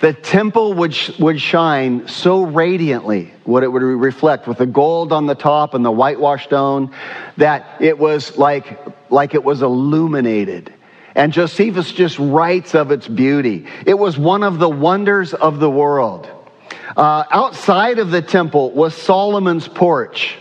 the 0.00 0.12
temple 0.12 0.74
would, 0.74 0.96
would 1.20 1.40
shine 1.40 2.08
so 2.08 2.42
radiantly, 2.42 3.32
what 3.44 3.62
it 3.62 3.68
would 3.68 3.82
reflect 3.82 4.48
with 4.48 4.58
the 4.58 4.66
gold 4.66 5.12
on 5.12 5.26
the 5.26 5.36
top 5.36 5.74
and 5.74 5.84
the 5.84 5.92
whitewashed 5.92 6.46
stone, 6.46 6.92
that 7.36 7.80
it 7.80 8.00
was 8.00 8.36
like, 8.36 8.80
like 9.12 9.34
it 9.34 9.44
was 9.44 9.62
illuminated. 9.62 10.74
And 11.14 11.32
Josephus 11.32 11.92
just 11.92 12.18
writes 12.18 12.74
of 12.74 12.90
its 12.90 13.06
beauty. 13.06 13.68
It 13.86 13.94
was 13.94 14.18
one 14.18 14.42
of 14.42 14.58
the 14.58 14.68
wonders 14.68 15.34
of 15.34 15.60
the 15.60 15.70
world. 15.70 16.28
Uh, 16.96 17.24
outside 17.30 17.98
of 17.98 18.10
the 18.10 18.22
temple 18.22 18.70
was 18.72 18.94
Solomon's 18.94 19.68
porch. 19.68 20.38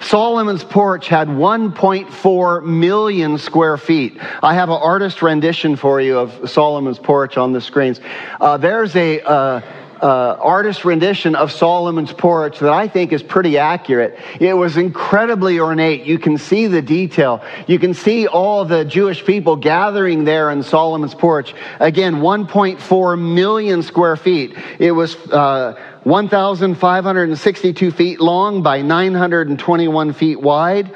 Solomon's 0.00 0.64
porch 0.64 1.08
had 1.08 1.28
1.4 1.28 2.64
million 2.64 3.38
square 3.38 3.76
feet. 3.76 4.18
I 4.42 4.54
have 4.54 4.68
an 4.68 4.78
artist 4.80 5.22
rendition 5.22 5.76
for 5.76 6.00
you 6.00 6.18
of 6.18 6.50
Solomon's 6.50 6.98
porch 6.98 7.36
on 7.36 7.52
the 7.52 7.60
screens. 7.60 8.00
Uh, 8.40 8.56
there's 8.58 8.94
a, 8.96 9.22
uh, 9.22 9.60
uh, 10.02 10.36
artist 10.40 10.84
rendition 10.84 11.34
of 11.34 11.50
Solomon's 11.52 12.12
porch 12.12 12.58
that 12.58 12.72
I 12.72 12.88
think 12.88 13.12
is 13.12 13.22
pretty 13.22 13.58
accurate. 13.58 14.18
It 14.40 14.54
was 14.54 14.76
incredibly 14.76 15.60
ornate. 15.60 16.04
You 16.04 16.18
can 16.18 16.38
see 16.38 16.66
the 16.66 16.82
detail. 16.82 17.42
You 17.66 17.78
can 17.78 17.94
see 17.94 18.26
all 18.26 18.64
the 18.64 18.84
Jewish 18.84 19.24
people 19.24 19.56
gathering 19.56 20.24
there 20.24 20.50
in 20.50 20.62
Solomon's 20.62 21.14
porch. 21.14 21.54
Again, 21.80 22.16
1.4 22.16 23.34
million 23.34 23.82
square 23.82 24.16
feet. 24.16 24.56
It 24.78 24.92
was 24.92 25.16
uh, 25.28 25.80
1,562 26.04 27.90
feet 27.90 28.20
long 28.20 28.62
by 28.62 28.82
921 28.82 30.12
feet 30.12 30.40
wide. 30.40 30.94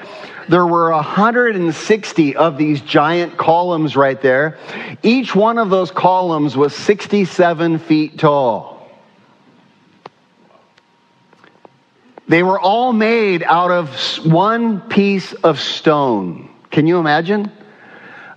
There 0.49 0.67
were 0.67 0.91
160 0.93 2.37
of 2.37 2.57
these 2.57 2.81
giant 2.81 3.37
columns 3.37 3.97
right 3.97 4.21
there. 4.21 4.57
Each 5.03 5.35
one 5.35 5.59
of 5.59 5.69
those 5.69 5.91
columns 5.91 6.57
was 6.57 6.75
67 6.75 7.79
feet 7.81 8.19
tall. 8.19 8.78
They 12.29 12.43
were 12.43 12.61
all 12.61 12.93
made 12.93 13.43
out 13.43 13.71
of 13.71 13.89
one 14.25 14.81
piece 14.83 15.33
of 15.33 15.59
stone. 15.59 16.51
Can 16.71 16.87
you 16.87 16.99
imagine? 16.99 17.51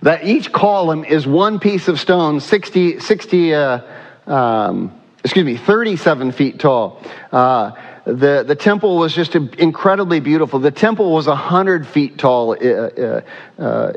That 0.00 0.24
each 0.24 0.50
column 0.50 1.04
is 1.04 1.26
one 1.26 1.60
piece 1.60 1.88
of 1.88 2.00
stone, 2.00 2.40
60, 2.40 3.00
60 3.00 3.54
uh, 3.54 3.80
um, 4.26 5.00
excuse 5.22 5.44
me, 5.44 5.56
37 5.56 6.32
feet 6.32 6.58
tall. 6.58 7.00
Uh, 7.30 7.72
the, 8.04 8.44
the 8.46 8.56
temple 8.56 8.96
was 8.96 9.14
just 9.14 9.34
incredibly 9.36 10.18
beautiful. 10.18 10.58
The 10.58 10.70
temple 10.70 11.12
was 11.12 11.28
100 11.28 11.86
feet 11.86 12.18
tall, 12.18 12.52
uh, 12.52 12.56
uh, 12.56 13.62
uh, 13.62 13.92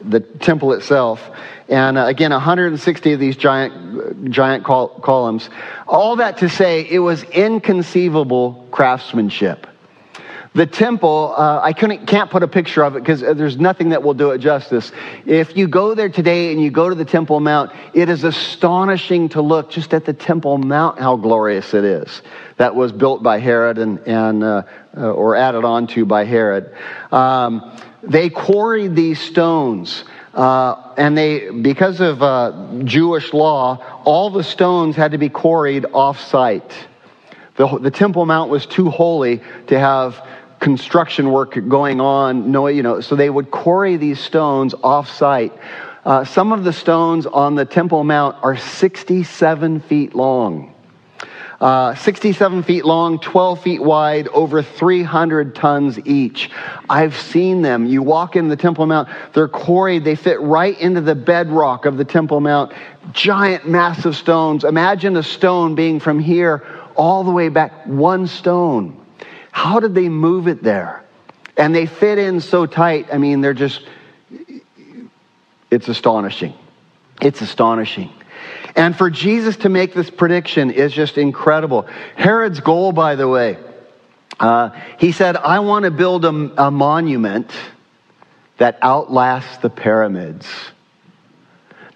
the 0.00 0.20
temple 0.40 0.72
itself. 0.72 1.30
And 1.68 1.98
uh, 1.98 2.06
again, 2.06 2.30
160 2.30 3.12
of 3.12 3.20
these 3.20 3.36
giant, 3.36 4.30
giant 4.30 4.64
col- 4.64 4.88
columns. 5.00 5.50
All 5.86 6.16
that 6.16 6.38
to 6.38 6.48
say, 6.48 6.86
it 6.88 7.00
was 7.00 7.24
inconceivable 7.24 8.66
craftsmanship. 8.70 9.66
The 10.54 10.66
temple, 10.66 11.34
uh, 11.34 11.60
I 11.62 11.72
couldn't, 11.72 12.06
can't 12.06 12.30
put 12.30 12.42
a 12.42 12.48
picture 12.48 12.84
of 12.84 12.94
it 12.94 13.00
because 13.00 13.20
there's 13.20 13.58
nothing 13.58 13.88
that 13.90 14.02
will 14.02 14.12
do 14.12 14.32
it 14.32 14.38
justice. 14.38 14.92
If 15.24 15.56
you 15.56 15.66
go 15.66 15.94
there 15.94 16.10
today 16.10 16.52
and 16.52 16.60
you 16.60 16.70
go 16.70 16.90
to 16.90 16.94
the 16.94 17.06
Temple 17.06 17.40
Mount, 17.40 17.72
it 17.94 18.10
is 18.10 18.22
astonishing 18.22 19.30
to 19.30 19.40
look 19.40 19.70
just 19.70 19.94
at 19.94 20.04
the 20.04 20.12
Temple 20.12 20.58
Mount, 20.58 20.98
how 20.98 21.16
glorious 21.16 21.72
it 21.72 21.84
is. 21.84 22.20
That 22.58 22.74
was 22.74 22.92
built 22.92 23.22
by 23.22 23.38
Herod 23.38 23.78
and, 23.78 23.98
and 24.00 24.44
uh, 24.44 24.62
uh, 24.94 25.12
or 25.12 25.36
added 25.36 25.64
on 25.64 25.86
to 25.88 26.04
by 26.04 26.24
Herod. 26.24 26.74
Um, 27.10 27.74
they 28.02 28.28
quarried 28.28 28.94
these 28.94 29.20
stones. 29.20 30.04
Uh, 30.34 30.94
and 30.98 31.16
they, 31.16 31.50
because 31.50 32.00
of 32.00 32.22
uh, 32.22 32.82
Jewish 32.84 33.32
law, 33.32 34.02
all 34.04 34.28
the 34.28 34.44
stones 34.44 34.96
had 34.96 35.12
to 35.12 35.18
be 35.18 35.30
quarried 35.30 35.86
off 35.92 36.20
site. 36.20 36.88
The, 37.56 37.78
the 37.78 37.90
Temple 37.90 38.24
Mount 38.24 38.50
was 38.50 38.64
too 38.64 38.88
holy 38.88 39.42
to 39.66 39.78
have 39.78 40.26
construction 40.62 41.32
work 41.32 41.58
going 41.68 42.00
on. 42.00 42.50
No, 42.52 42.68
you 42.68 42.84
know, 42.84 43.00
so 43.00 43.16
they 43.16 43.28
would 43.28 43.50
quarry 43.50 43.96
these 43.96 44.20
stones 44.20 44.74
off 44.82 45.10
site. 45.10 45.52
Uh, 46.04 46.24
some 46.24 46.52
of 46.52 46.62
the 46.64 46.72
stones 46.72 47.26
on 47.26 47.56
the 47.56 47.64
Temple 47.64 48.04
Mount 48.04 48.36
are 48.42 48.56
67 48.56 49.80
feet 49.80 50.14
long. 50.14 50.72
Uh, 51.60 51.94
67 51.96 52.62
feet 52.62 52.84
long, 52.84 53.18
12 53.20 53.62
feet 53.62 53.82
wide, 53.82 54.28
over 54.28 54.62
300 54.62 55.54
tons 55.54 55.98
each. 56.06 56.50
I've 56.88 57.16
seen 57.16 57.62
them. 57.62 57.86
You 57.86 58.02
walk 58.02 58.34
in 58.34 58.48
the 58.48 58.56
Temple 58.56 58.86
Mount, 58.86 59.08
they're 59.32 59.48
quarried, 59.48 60.04
they 60.04 60.16
fit 60.16 60.40
right 60.40 60.78
into 60.80 61.00
the 61.00 61.14
bedrock 61.14 61.86
of 61.86 61.96
the 61.98 62.04
Temple 62.04 62.40
Mount. 62.40 62.72
Giant, 63.12 63.68
massive 63.68 64.16
stones. 64.16 64.64
Imagine 64.64 65.16
a 65.16 65.22
stone 65.22 65.74
being 65.74 66.00
from 66.00 66.18
here 66.18 66.64
all 66.96 67.24
the 67.24 67.30
way 67.30 67.48
back, 67.48 67.86
one 67.86 68.26
stone. 68.26 69.01
How 69.52 69.78
did 69.78 69.94
they 69.94 70.08
move 70.08 70.48
it 70.48 70.62
there? 70.62 71.04
And 71.56 71.72
they 71.72 71.86
fit 71.86 72.18
in 72.18 72.40
so 72.40 72.66
tight. 72.66 73.06
I 73.12 73.18
mean, 73.18 73.42
they're 73.42 73.54
just, 73.54 73.86
it's 75.70 75.86
astonishing. 75.86 76.54
It's 77.20 77.40
astonishing. 77.40 78.10
And 78.74 78.96
for 78.96 79.10
Jesus 79.10 79.58
to 79.58 79.68
make 79.68 79.94
this 79.94 80.10
prediction 80.10 80.70
is 80.70 80.92
just 80.92 81.18
incredible. 81.18 81.86
Herod's 82.16 82.58
goal, 82.60 82.90
by 82.90 83.14
the 83.14 83.28
way, 83.28 83.58
uh, 84.40 84.70
he 84.98 85.12
said, 85.12 85.36
I 85.36 85.60
want 85.60 85.84
to 85.84 85.90
build 85.90 86.24
a, 86.24 86.64
a 86.66 86.70
monument 86.70 87.52
that 88.56 88.78
outlasts 88.82 89.58
the 89.58 89.70
pyramids. 89.70 90.48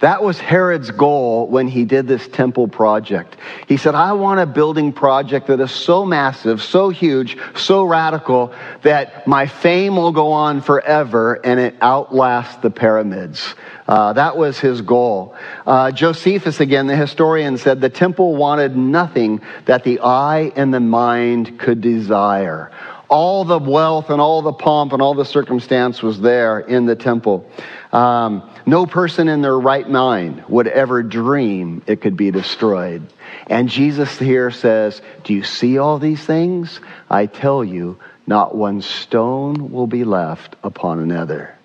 That 0.01 0.23
was 0.23 0.39
Herod's 0.39 0.91
goal 0.91 1.47
when 1.47 1.69
he 1.69 1.87
did 1.87 2.07
this 2.07 2.29
temple 2.29 2.69
project. 2.69 3.37
He 3.67 3.79
said, 3.79 3.95
I 3.95 4.13
want 4.13 4.41
a 4.41 4.47
building 4.47 4.93
project 4.93 5.47
that 5.47 5.59
is 5.59 5.71
so 5.71 6.05
massive, 6.05 6.63
so 6.63 6.91
huge, 6.91 7.39
so 7.55 7.83
radical 7.83 8.53
that 8.83 9.27
my 9.27 9.47
fame 9.47 9.97
will 9.97 10.13
go 10.13 10.33
on 10.33 10.61
forever 10.61 11.41
and 11.45 11.59
it 11.59 11.77
outlasts 11.81 12.57
the 12.57 12.71
pyramids. 12.71 13.55
Uh, 13.89 14.13
that 14.13 14.37
was 14.37 14.59
his 14.59 14.83
goal. 14.83 15.35
Uh, 15.67 15.91
Josephus, 15.93 16.61
again, 16.61 16.89
the 16.89 16.97
historian, 16.97 17.57
said 17.57 17.81
the 17.81 17.89
temple 17.89 18.37
wanted 18.37 18.77
nothing 18.77 19.41
that 19.65 19.85
the 19.85 20.01
eye 20.01 20.53
and 20.57 20.75
the 20.75 20.81
mind 20.81 21.59
could 21.59 21.81
desire. 21.81 22.71
All 23.09 23.45
the 23.45 23.59
wealth 23.59 24.11
and 24.11 24.21
all 24.21 24.43
the 24.43 24.53
pomp 24.53 24.93
and 24.93 25.01
all 25.01 25.15
the 25.15 25.25
circumstance 25.25 26.03
was 26.03 26.21
there 26.21 26.59
in 26.61 26.87
the 26.87 26.97
temple. 26.97 27.49
Um, 27.93 28.49
no 28.67 28.85
person 28.85 29.29
in 29.29 29.43
their 29.43 29.59
right 29.59 29.89
mind 29.89 30.45
would 30.49 30.67
ever 30.67 31.03
dream 31.03 31.83
it 31.87 32.01
could 32.01 32.17
be 32.17 32.31
destroyed. 32.31 33.07
And 33.47 33.69
Jesus 33.69 34.19
here 34.19 34.51
says, 34.51 35.01
Do 35.25 35.35
you 35.35 35.45
see 35.45 35.79
all 35.79 35.99
these 35.99 36.25
things? 36.25 36.81
I 37.09 37.27
tell 37.27 37.65
you, 37.65 37.99
not 38.27 38.57
one 38.57 38.83
stone 38.83 39.71
will 39.71 39.87
be 39.87 40.03
left 40.03 40.57
upon 40.65 40.99
another. 40.99 41.57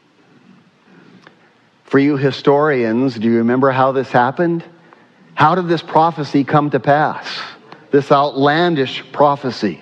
For 1.86 1.98
you 1.98 2.18
historians, 2.18 3.16
do 3.16 3.28
you 3.28 3.40
remember 3.40 3.72
how 3.72 3.92
this 3.92 4.12
happened? 4.12 4.64
How 5.34 5.56
did 5.56 5.68
this 5.68 5.82
prophecy 5.82 6.44
come 6.44 6.70
to 6.70 6.80
pass? 6.80 7.28
This 7.90 8.12
outlandish 8.12 9.12
prophecy. 9.12 9.82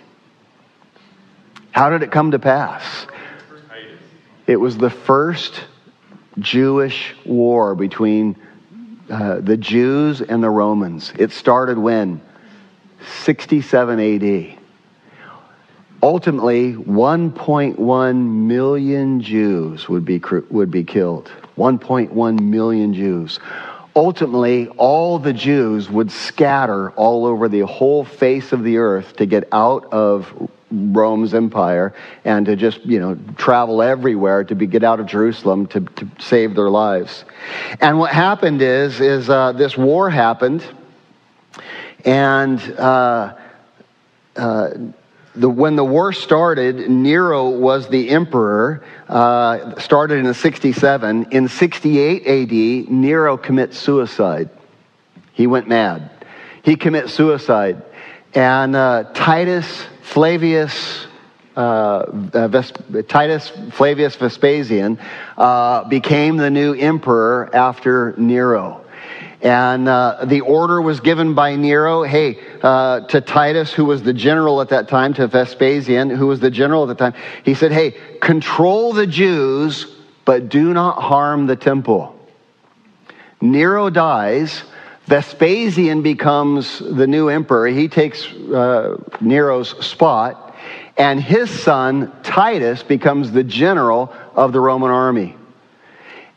How 1.79 1.89
did 1.89 2.03
it 2.03 2.11
come 2.11 2.31
to 2.31 2.39
pass? 2.39 3.07
It 4.45 4.57
was 4.57 4.77
the 4.77 4.89
first 4.89 5.63
Jewish 6.37 7.15
war 7.23 7.73
between 7.73 8.35
uh, 9.09 9.39
the 9.39 9.55
Jews 9.55 10.19
and 10.19 10.43
the 10.43 10.49
Romans. 10.49 11.13
It 11.17 11.31
started 11.31 11.77
when? 11.77 12.19
67 13.23 13.97
AD. 13.97 14.57
Ultimately, 16.03 16.73
1.1 16.73 18.25
million 18.25 19.21
Jews 19.21 19.87
would 19.87 20.03
be, 20.03 20.21
would 20.49 20.71
be 20.71 20.83
killed. 20.83 21.31
1.1 21.57 22.41
million 22.41 22.93
Jews. 22.93 23.39
Ultimately, 23.95 24.67
all 24.67 25.17
the 25.17 25.31
Jews 25.31 25.89
would 25.89 26.11
scatter 26.11 26.91
all 26.91 27.25
over 27.25 27.47
the 27.47 27.65
whole 27.65 28.03
face 28.03 28.51
of 28.51 28.65
the 28.65 28.79
earth 28.79 29.15
to 29.15 29.25
get 29.25 29.47
out 29.53 29.85
of 29.93 30.49
Rome's 30.71 31.33
empire 31.33 31.93
and 32.25 32.45
to 32.45 32.55
just, 32.55 32.85
you 32.85 32.99
know, 32.99 33.17
travel 33.37 33.81
everywhere 33.81 34.43
to 34.43 34.55
be, 34.55 34.67
get 34.67 34.83
out 34.83 34.99
of 34.99 35.07
Jerusalem 35.07 35.67
to, 35.67 35.81
to 35.81 36.07
save 36.19 36.55
their 36.55 36.69
lives. 36.69 37.25
And 37.81 37.99
what 37.99 38.11
happened 38.11 38.61
is, 38.61 38.99
is 38.99 39.29
uh, 39.29 39.53
this 39.53 39.77
war 39.77 40.09
happened 40.09 40.63
and 42.05 42.61
uh, 42.77 43.35
uh, 44.35 44.69
the, 45.35 45.49
when 45.49 45.75
the 45.75 45.83
war 45.83 46.13
started, 46.13 46.89
Nero 46.89 47.49
was 47.49 47.87
the 47.89 48.09
emperor, 48.09 48.83
uh, 49.07 49.79
started 49.79 50.25
in 50.25 50.33
67. 50.33 51.27
In 51.31 51.47
68 51.47 52.27
AD, 52.27 52.91
Nero 52.91 53.37
commits 53.37 53.77
suicide. 53.77 54.49
He 55.33 55.47
went 55.47 55.67
mad. 55.67 56.09
He 56.63 56.75
commits 56.75 57.13
suicide. 57.13 57.83
And 58.33 58.75
uh, 58.75 59.11
Titus 59.13 59.85
Flavius, 60.13 61.05
uh, 61.55 62.05
Vesp- 62.07 63.07
Titus 63.07 63.51
Flavius 63.71 64.15
Vespasian 64.15 64.97
uh, 65.37 65.83
became 65.87 66.37
the 66.37 66.49
new 66.49 66.73
emperor 66.73 67.55
after 67.55 68.15
Nero. 68.17 68.83
And 69.41 69.87
uh, 69.87 70.25
the 70.25 70.41
order 70.41 70.81
was 70.81 70.99
given 70.99 71.35
by 71.35 71.55
Nero, 71.55 72.01
hey, 72.01 72.39
uh, 72.63 73.01
to 73.01 73.21
Titus, 73.21 73.71
who 73.71 73.85
was 73.85 74.01
the 74.01 74.11
general 74.11 74.61
at 74.61 74.69
that 74.69 74.89
time, 74.89 75.13
to 75.13 75.27
Vespasian, 75.27 76.09
who 76.09 76.25
was 76.25 76.39
the 76.39 76.49
general 76.49 76.89
at 76.89 76.97
the 76.97 77.11
time. 77.11 77.13
He 77.45 77.53
said, 77.53 77.71
hey, 77.71 77.91
control 78.19 78.93
the 78.93 79.05
Jews, 79.05 79.95
but 80.25 80.49
do 80.49 80.73
not 80.73 81.01
harm 81.01 81.45
the 81.45 81.55
temple. 81.55 82.19
Nero 83.41 83.91
dies. 83.91 84.63
Vespasian 85.09 86.03
becomes 86.03 86.77
the 86.77 87.07
new 87.07 87.29
emperor. 87.29 87.65
He 87.65 87.87
takes 87.87 88.27
uh, 88.31 88.95
Nero's 89.19 89.69
spot, 89.83 90.55
and 90.97 91.19
his 91.19 91.49
son, 91.49 92.13
Titus, 92.21 92.83
becomes 92.83 93.31
the 93.31 93.43
general 93.43 94.13
of 94.35 94.53
the 94.53 94.59
Roman 94.59 94.91
army. 94.91 95.35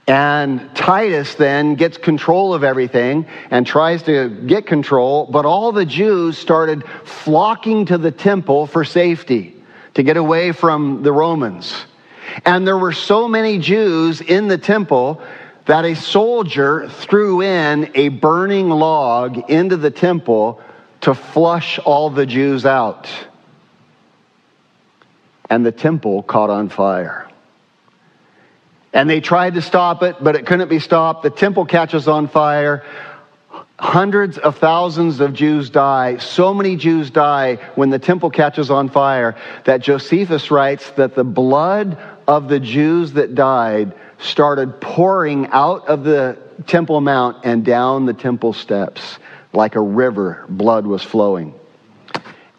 And 0.08 0.74
Titus 0.74 1.34
then 1.34 1.74
gets 1.74 1.98
control 1.98 2.54
of 2.54 2.64
everything 2.64 3.26
and 3.50 3.66
tries 3.66 4.04
to 4.04 4.30
get 4.46 4.66
control, 4.66 5.28
but 5.30 5.44
all 5.44 5.72
the 5.72 5.84
Jews 5.84 6.38
started 6.38 6.82
flocking 7.04 7.84
to 7.86 7.98
the 7.98 8.10
temple 8.10 8.66
for 8.66 8.86
safety, 8.86 9.54
to 9.92 10.02
get 10.02 10.16
away 10.16 10.50
from 10.52 11.02
the 11.02 11.12
Romans. 11.12 11.84
And 12.46 12.66
there 12.66 12.78
were 12.78 12.92
so 12.92 13.28
many 13.28 13.58
Jews 13.58 14.22
in 14.22 14.48
the 14.48 14.56
temple 14.56 15.20
that 15.66 15.84
a 15.84 15.94
soldier 15.94 16.88
threw 16.88 17.42
in 17.42 17.92
a 17.94 18.08
burning 18.08 18.68
log 18.68 19.50
into 19.50 19.76
the 19.76 19.90
temple 19.90 20.60
to 21.02 21.14
flush 21.14 21.78
all 21.78 22.10
the 22.10 22.26
Jews 22.26 22.66
out. 22.66 23.08
And 25.48 25.64
the 25.64 25.72
temple 25.72 26.22
caught 26.22 26.50
on 26.50 26.68
fire. 26.68 27.28
And 28.92 29.08
they 29.08 29.20
tried 29.20 29.54
to 29.54 29.62
stop 29.62 30.02
it, 30.02 30.16
but 30.20 30.36
it 30.36 30.46
couldn't 30.46 30.68
be 30.68 30.78
stopped. 30.78 31.22
The 31.22 31.30
temple 31.30 31.64
catches 31.64 32.08
on 32.08 32.28
fire. 32.28 32.84
Hundreds 33.78 34.38
of 34.38 34.58
thousands 34.58 35.20
of 35.20 35.32
Jews 35.32 35.70
die. 35.70 36.18
So 36.18 36.54
many 36.54 36.76
Jews 36.76 37.10
die 37.10 37.56
when 37.74 37.90
the 37.90 37.98
temple 37.98 38.30
catches 38.30 38.70
on 38.70 38.88
fire 38.88 39.36
that 39.64 39.80
Josephus 39.80 40.50
writes 40.50 40.90
that 40.92 41.14
the 41.14 41.24
blood 41.24 41.98
of 42.28 42.48
the 42.48 42.60
Jews 42.60 43.12
that 43.14 43.34
died 43.34 43.94
started 44.22 44.80
pouring 44.80 45.48
out 45.48 45.88
of 45.88 46.04
the 46.04 46.38
Temple 46.66 47.00
Mount 47.00 47.44
and 47.44 47.64
down 47.64 48.06
the 48.06 48.14
temple 48.14 48.52
steps 48.52 49.18
like 49.52 49.74
a 49.74 49.80
river. 49.80 50.44
Blood 50.48 50.86
was 50.86 51.02
flowing. 51.02 51.54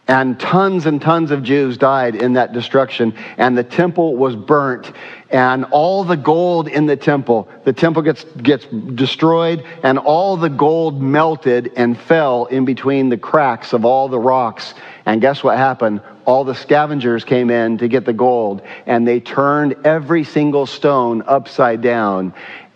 And 0.05 0.37
tons 0.37 0.85
and 0.85 1.01
tons 1.01 1.31
of 1.31 1.43
Jews 1.43 1.77
died 1.77 2.15
in 2.15 2.33
that 2.33 2.51
destruction, 2.51 3.15
and 3.37 3.57
the 3.57 3.63
temple 3.63 4.17
was 4.17 4.35
burnt, 4.35 4.91
and 5.29 5.63
all 5.71 6.03
the 6.03 6.17
gold 6.17 6.67
in 6.67 6.87
the 6.87 6.97
temple, 6.97 7.47
the 7.63 7.71
temple 7.71 8.01
gets, 8.01 8.25
gets 8.25 8.65
destroyed, 8.65 9.65
and 9.81 9.97
all 9.97 10.35
the 10.35 10.49
gold 10.49 11.01
melted 11.01 11.71
and 11.77 11.97
fell 11.97 12.45
in 12.47 12.65
between 12.65 13.07
the 13.07 13.17
cracks 13.17 13.71
of 13.71 13.85
all 13.85 14.09
the 14.09 14.19
rocks. 14.19 14.73
And 15.05 15.19
guess 15.19 15.43
what 15.43 15.57
happened? 15.57 16.01
All 16.25 16.43
the 16.43 16.55
scavengers 16.55 17.25
came 17.25 17.49
in 17.49 17.77
to 17.79 17.87
get 17.87 18.05
the 18.05 18.13
gold, 18.13 18.61
and 18.85 19.07
they 19.07 19.19
turned 19.19 19.75
every 19.85 20.23
single 20.23 20.65
stone 20.65 21.23
upside 21.27 21.81
down, 21.81 22.33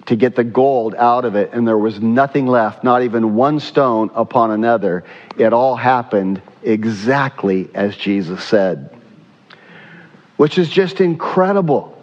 to 0.08 0.16
get 0.16 0.36
the 0.36 0.44
gold 0.44 0.96
out 0.96 1.26
of 1.26 1.36
it, 1.36 1.52
and 1.52 1.68
there 1.68 1.78
was 1.78 2.00
nothing 2.00 2.48
left, 2.48 2.84
not 2.84 3.04
even 3.04 3.36
one 3.36 3.60
stone 3.60 4.10
upon 4.16 4.52
another. 4.52 5.04
It 5.38 5.52
all 5.52 5.76
happened 5.76 6.42
exactly 6.64 7.70
as 7.74 7.96
Jesus 7.96 8.42
said, 8.44 8.98
which 10.38 10.58
is 10.58 10.70
just 10.70 11.02
incredible. 11.02 12.02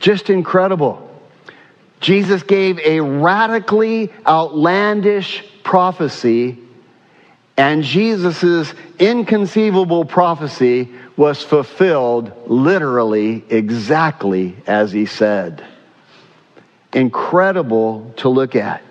Just 0.00 0.30
incredible. 0.30 1.08
Jesus 2.00 2.42
gave 2.42 2.78
a 2.80 3.00
radically 3.00 4.12
outlandish 4.26 5.44
prophecy, 5.62 6.58
and 7.56 7.84
Jesus' 7.84 8.74
inconceivable 8.98 10.04
prophecy 10.04 10.90
was 11.16 11.42
fulfilled 11.42 12.32
literally 12.48 13.44
exactly 13.48 14.56
as 14.66 14.90
he 14.90 15.06
said 15.06 15.64
incredible 16.94 18.12
to 18.16 18.28
look 18.28 18.56
at. 18.56 18.82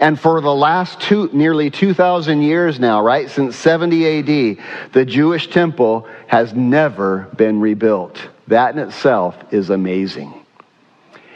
And 0.00 0.18
for 0.18 0.40
the 0.40 0.54
last 0.54 1.00
two, 1.00 1.28
nearly 1.32 1.70
2,000 1.70 2.42
years 2.42 2.78
now, 2.78 3.02
right, 3.02 3.28
since 3.28 3.56
70 3.56 4.18
AD, 4.18 4.92
the 4.92 5.04
Jewish 5.04 5.48
temple 5.48 6.06
has 6.28 6.52
never 6.54 7.28
been 7.36 7.60
rebuilt. 7.60 8.28
That 8.46 8.76
in 8.76 8.80
itself 8.80 9.36
is 9.52 9.70
amazing. 9.70 10.34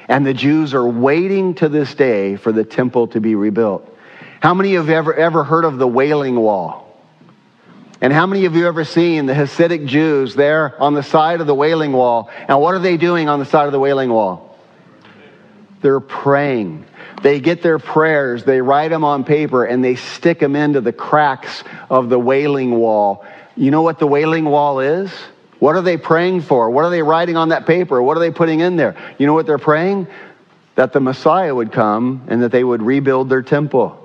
And 0.09 0.27
the 0.27 0.35
Jews 0.35 0.75
are 0.75 0.87
waiting 0.87 1.55
to 1.55 1.68
this 1.68 1.94
day 1.94 2.37
for 2.37 2.53
the 2.53 2.64
temple 2.64 3.09
to 3.09 3.20
be 3.20 3.35
rebuilt. 3.35 3.88
How 4.43 4.55
many 4.55 4.75
of 4.75 4.89
you 4.89 4.95
ever, 4.95 5.15
ever 5.15 5.45
heard 5.45 5.65
of 5.65 5.79
the 5.79 5.87
Wailing 5.87 6.35
Wall? 6.35 6.93
And 8.01 8.13
how 8.13 8.27
many 8.27 8.45
of 8.47 8.57
you 8.57 8.67
ever 8.67 8.85
seen 8.85 9.27
the 9.27 9.35
Hasidic 9.35 9.87
Jews 9.87 10.35
there 10.35 10.75
on 10.83 10.95
the 10.95 11.03
side 11.05 11.41
of 11.41 11.47
the 11.47 11.55
Wailing 11.55 11.93
Wall? 11.93 12.29
And 12.49 12.61
what 12.61 12.75
are 12.75 12.81
they 12.81 12.97
doing 12.97 13.29
on 13.29 13.39
the 13.39 13.45
side 13.45 13.67
of 13.67 13.73
the 13.73 13.79
Wailing 13.79 14.11
Wall? 14.11 14.59
They're 15.81 16.01
praying. 16.01 16.85
They 17.23 17.39
get 17.39 17.63
their 17.63 17.79
prayers, 17.79 18.43
they 18.43 18.61
write 18.61 18.89
them 18.89 19.05
on 19.05 19.23
paper, 19.23 19.65
and 19.65 19.85
they 19.85 19.95
stick 19.95 20.41
them 20.41 20.57
into 20.57 20.81
the 20.81 20.93
cracks 20.93 21.63
of 21.89 22.09
the 22.09 22.19
wailing 22.19 22.73
wall. 22.73 23.25
You 23.57 23.71
know 23.71 23.83
what 23.83 24.01
the 24.01 24.09
wailing 24.09 24.45
wall 24.45 24.81
is? 24.81 25.13
What 25.61 25.77
are 25.77 25.83
they 25.83 25.97
praying 25.97 26.41
for? 26.41 26.69
What 26.69 26.85
are 26.85 26.91
they 26.91 27.03
writing 27.03 27.37
on 27.37 27.51
that 27.51 27.65
paper? 27.65 28.03
What 28.03 28.17
are 28.17 28.21
they 28.21 28.33
putting 28.33 28.59
in 28.59 28.75
there? 28.75 28.97
You 29.19 29.27
know 29.29 29.35
what 29.35 29.47
they're 29.47 29.59
praying? 29.59 30.09
that 30.75 30.93
the 30.93 31.01
Messiah 31.01 31.55
would 31.55 31.73
come 31.73 32.25
and 32.29 32.43
that 32.43 32.51
they 32.51 32.65
would 32.65 32.83
rebuild 32.83 33.29
their 33.29 33.43
temple. 33.43 34.02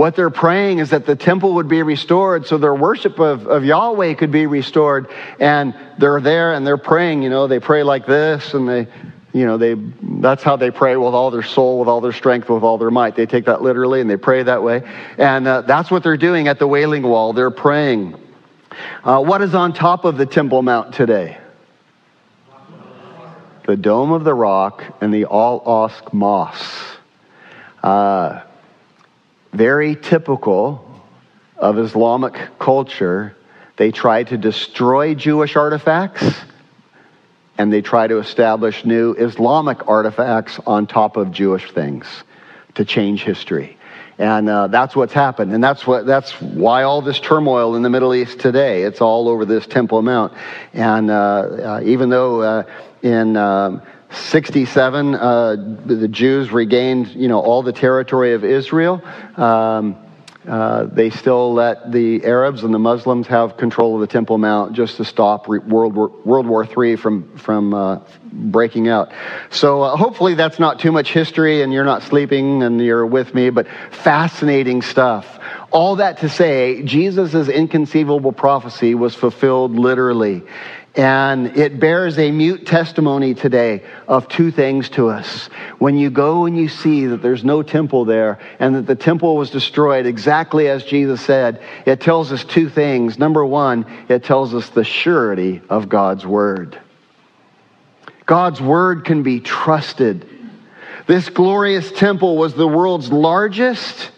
What 0.00 0.16
they're 0.16 0.30
praying 0.30 0.78
is 0.78 0.88
that 0.90 1.04
the 1.04 1.14
temple 1.14 1.56
would 1.56 1.68
be 1.68 1.82
restored 1.82 2.46
so 2.46 2.56
their 2.56 2.74
worship 2.74 3.18
of, 3.18 3.46
of 3.46 3.66
Yahweh 3.66 4.14
could 4.14 4.32
be 4.32 4.46
restored. 4.46 5.10
And 5.38 5.74
they're 5.98 6.22
there 6.22 6.54
and 6.54 6.66
they're 6.66 6.78
praying, 6.78 7.22
you 7.22 7.28
know, 7.28 7.48
they 7.48 7.60
pray 7.60 7.82
like 7.82 8.06
this 8.06 8.54
and 8.54 8.66
they, 8.66 8.86
you 9.34 9.44
know, 9.44 9.58
they, 9.58 9.74
that's 10.00 10.42
how 10.42 10.56
they 10.56 10.70
pray 10.70 10.96
with 10.96 11.12
all 11.12 11.30
their 11.30 11.42
soul, 11.42 11.80
with 11.80 11.88
all 11.88 12.00
their 12.00 12.14
strength, 12.14 12.48
with 12.48 12.62
all 12.62 12.78
their 12.78 12.90
might. 12.90 13.14
They 13.14 13.26
take 13.26 13.44
that 13.44 13.60
literally 13.60 14.00
and 14.00 14.08
they 14.08 14.16
pray 14.16 14.42
that 14.42 14.62
way. 14.62 14.84
And 15.18 15.46
uh, 15.46 15.60
that's 15.60 15.90
what 15.90 16.02
they're 16.02 16.16
doing 16.16 16.48
at 16.48 16.58
the 16.58 16.66
Wailing 16.66 17.02
Wall. 17.02 17.34
They're 17.34 17.50
praying. 17.50 18.18
Uh, 19.04 19.22
what 19.22 19.42
is 19.42 19.54
on 19.54 19.74
top 19.74 20.06
of 20.06 20.16
the 20.16 20.24
Temple 20.24 20.62
Mount 20.62 20.94
today? 20.94 21.36
The 23.66 23.76
Dome 23.76 24.12
of 24.12 24.24
the 24.24 24.32
Rock 24.32 24.82
and 25.02 25.12
the 25.12 25.24
Al 25.24 25.60
Aqsa 25.60 26.10
Mosque. 26.14 26.96
Uh, 27.82 28.44
very 29.52 29.96
typical 29.96 30.86
of 31.56 31.78
Islamic 31.78 32.58
culture. 32.58 33.36
They 33.76 33.90
try 33.90 34.24
to 34.24 34.36
destroy 34.36 35.14
Jewish 35.14 35.56
artifacts 35.56 36.24
and 37.58 37.72
they 37.72 37.82
try 37.82 38.06
to 38.06 38.18
establish 38.18 38.84
new 38.86 39.12
Islamic 39.12 39.86
artifacts 39.86 40.58
on 40.66 40.86
top 40.86 41.18
of 41.18 41.30
Jewish 41.30 41.70
things 41.72 42.06
to 42.74 42.84
change 42.84 43.22
history. 43.22 43.76
And 44.16 44.48
uh, 44.48 44.66
that's 44.68 44.96
what's 44.96 45.12
happened. 45.12 45.52
And 45.52 45.62
that's, 45.62 45.86
what, 45.86 46.06
that's 46.06 46.32
why 46.40 46.82
all 46.82 47.02
this 47.02 47.20
turmoil 47.20 47.74
in 47.74 47.82
the 47.82 47.90
Middle 47.90 48.14
East 48.14 48.38
today. 48.38 48.82
It's 48.82 49.00
all 49.00 49.28
over 49.28 49.44
this 49.44 49.66
Temple 49.66 50.02
Mount. 50.02 50.32
And 50.72 51.10
uh, 51.10 51.14
uh, 51.14 51.80
even 51.84 52.10
though 52.10 52.42
uh, 52.42 52.62
in 53.02 53.36
um, 53.36 53.82
67, 54.12 55.14
uh, 55.14 55.56
the 55.86 56.08
Jews 56.08 56.50
regained, 56.50 57.08
you 57.08 57.28
know, 57.28 57.40
all 57.40 57.62
the 57.62 57.72
territory 57.72 58.34
of 58.34 58.44
Israel. 58.44 59.02
Um, 59.36 59.96
uh, 60.48 60.84
they 60.84 61.10
still 61.10 61.52
let 61.52 61.92
the 61.92 62.24
Arabs 62.24 62.64
and 62.64 62.72
the 62.72 62.78
Muslims 62.78 63.26
have 63.26 63.58
control 63.58 63.94
of 63.96 64.00
the 64.00 64.06
Temple 64.06 64.38
Mount 64.38 64.72
just 64.72 64.96
to 64.96 65.04
stop 65.04 65.46
World 65.46 65.94
War, 65.94 66.08
World 66.24 66.46
War 66.46 66.66
III 66.66 66.96
from, 66.96 67.36
from 67.36 67.74
uh, 67.74 68.00
breaking 68.32 68.88
out. 68.88 69.12
So 69.50 69.82
uh, 69.82 69.96
hopefully 69.96 70.34
that's 70.34 70.58
not 70.58 70.80
too 70.80 70.92
much 70.92 71.12
history 71.12 71.60
and 71.60 71.72
you're 71.74 71.84
not 71.84 72.02
sleeping 72.02 72.62
and 72.62 72.80
you're 72.80 73.04
with 73.04 73.34
me, 73.34 73.50
but 73.50 73.66
fascinating 73.90 74.80
stuff. 74.80 75.38
All 75.72 75.96
that 75.96 76.18
to 76.18 76.28
say, 76.28 76.82
Jesus' 76.82 77.48
inconceivable 77.48 78.32
prophecy 78.32 78.94
was 78.94 79.14
fulfilled 79.14 79.72
literally. 79.72 80.42
And 80.96 81.56
it 81.56 81.78
bears 81.78 82.18
a 82.18 82.32
mute 82.32 82.66
testimony 82.66 83.34
today 83.34 83.84
of 84.08 84.28
two 84.28 84.50
things 84.50 84.88
to 84.90 85.08
us. 85.08 85.46
When 85.78 85.96
you 85.96 86.10
go 86.10 86.46
and 86.46 86.58
you 86.58 86.68
see 86.68 87.06
that 87.06 87.22
there's 87.22 87.44
no 87.44 87.62
temple 87.62 88.04
there 88.04 88.40
and 88.58 88.74
that 88.74 88.86
the 88.86 88.96
temple 88.96 89.36
was 89.36 89.50
destroyed 89.50 90.04
exactly 90.04 90.68
as 90.68 90.84
Jesus 90.84 91.20
said, 91.20 91.62
it 91.86 92.00
tells 92.00 92.32
us 92.32 92.44
two 92.44 92.68
things. 92.68 93.20
Number 93.20 93.46
one, 93.46 93.86
it 94.08 94.24
tells 94.24 94.52
us 94.52 94.68
the 94.70 94.82
surety 94.82 95.62
of 95.70 95.88
God's 95.88 96.26
word. 96.26 96.76
God's 98.26 98.60
word 98.60 99.04
can 99.04 99.22
be 99.22 99.38
trusted. 99.40 100.28
This 101.06 101.28
glorious 101.28 101.90
temple 101.92 102.36
was 102.36 102.54
the 102.54 102.68
world's 102.68 103.12
largest, 103.12 104.10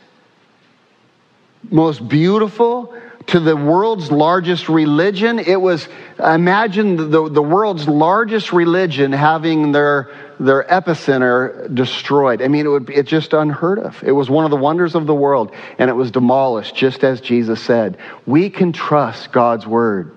most 1.70 2.06
beautiful, 2.08 2.94
to 3.26 3.40
the 3.40 3.56
world's 3.56 4.10
largest 4.10 4.68
religion. 4.68 5.38
It 5.38 5.60
was, 5.60 5.88
imagine 6.18 6.96
the, 6.96 7.28
the 7.28 7.42
world's 7.42 7.88
largest 7.88 8.52
religion 8.52 9.12
having 9.12 9.72
their, 9.72 10.10
their 10.40 10.64
epicenter 10.64 11.72
destroyed. 11.74 12.42
I 12.42 12.48
mean, 12.48 12.66
it 12.66 12.68
would 12.68 12.86
be, 12.86 12.94
it's 12.94 13.10
just 13.10 13.32
unheard 13.32 13.78
of. 13.78 14.02
It 14.02 14.12
was 14.12 14.30
one 14.30 14.44
of 14.44 14.50
the 14.50 14.56
wonders 14.56 14.94
of 14.94 15.06
the 15.06 15.14
world, 15.14 15.54
and 15.78 15.90
it 15.90 15.94
was 15.94 16.10
demolished, 16.10 16.74
just 16.74 17.04
as 17.04 17.20
Jesus 17.20 17.62
said. 17.62 17.98
We 18.26 18.50
can 18.50 18.72
trust 18.72 19.32
God's 19.32 19.66
word. 19.66 20.16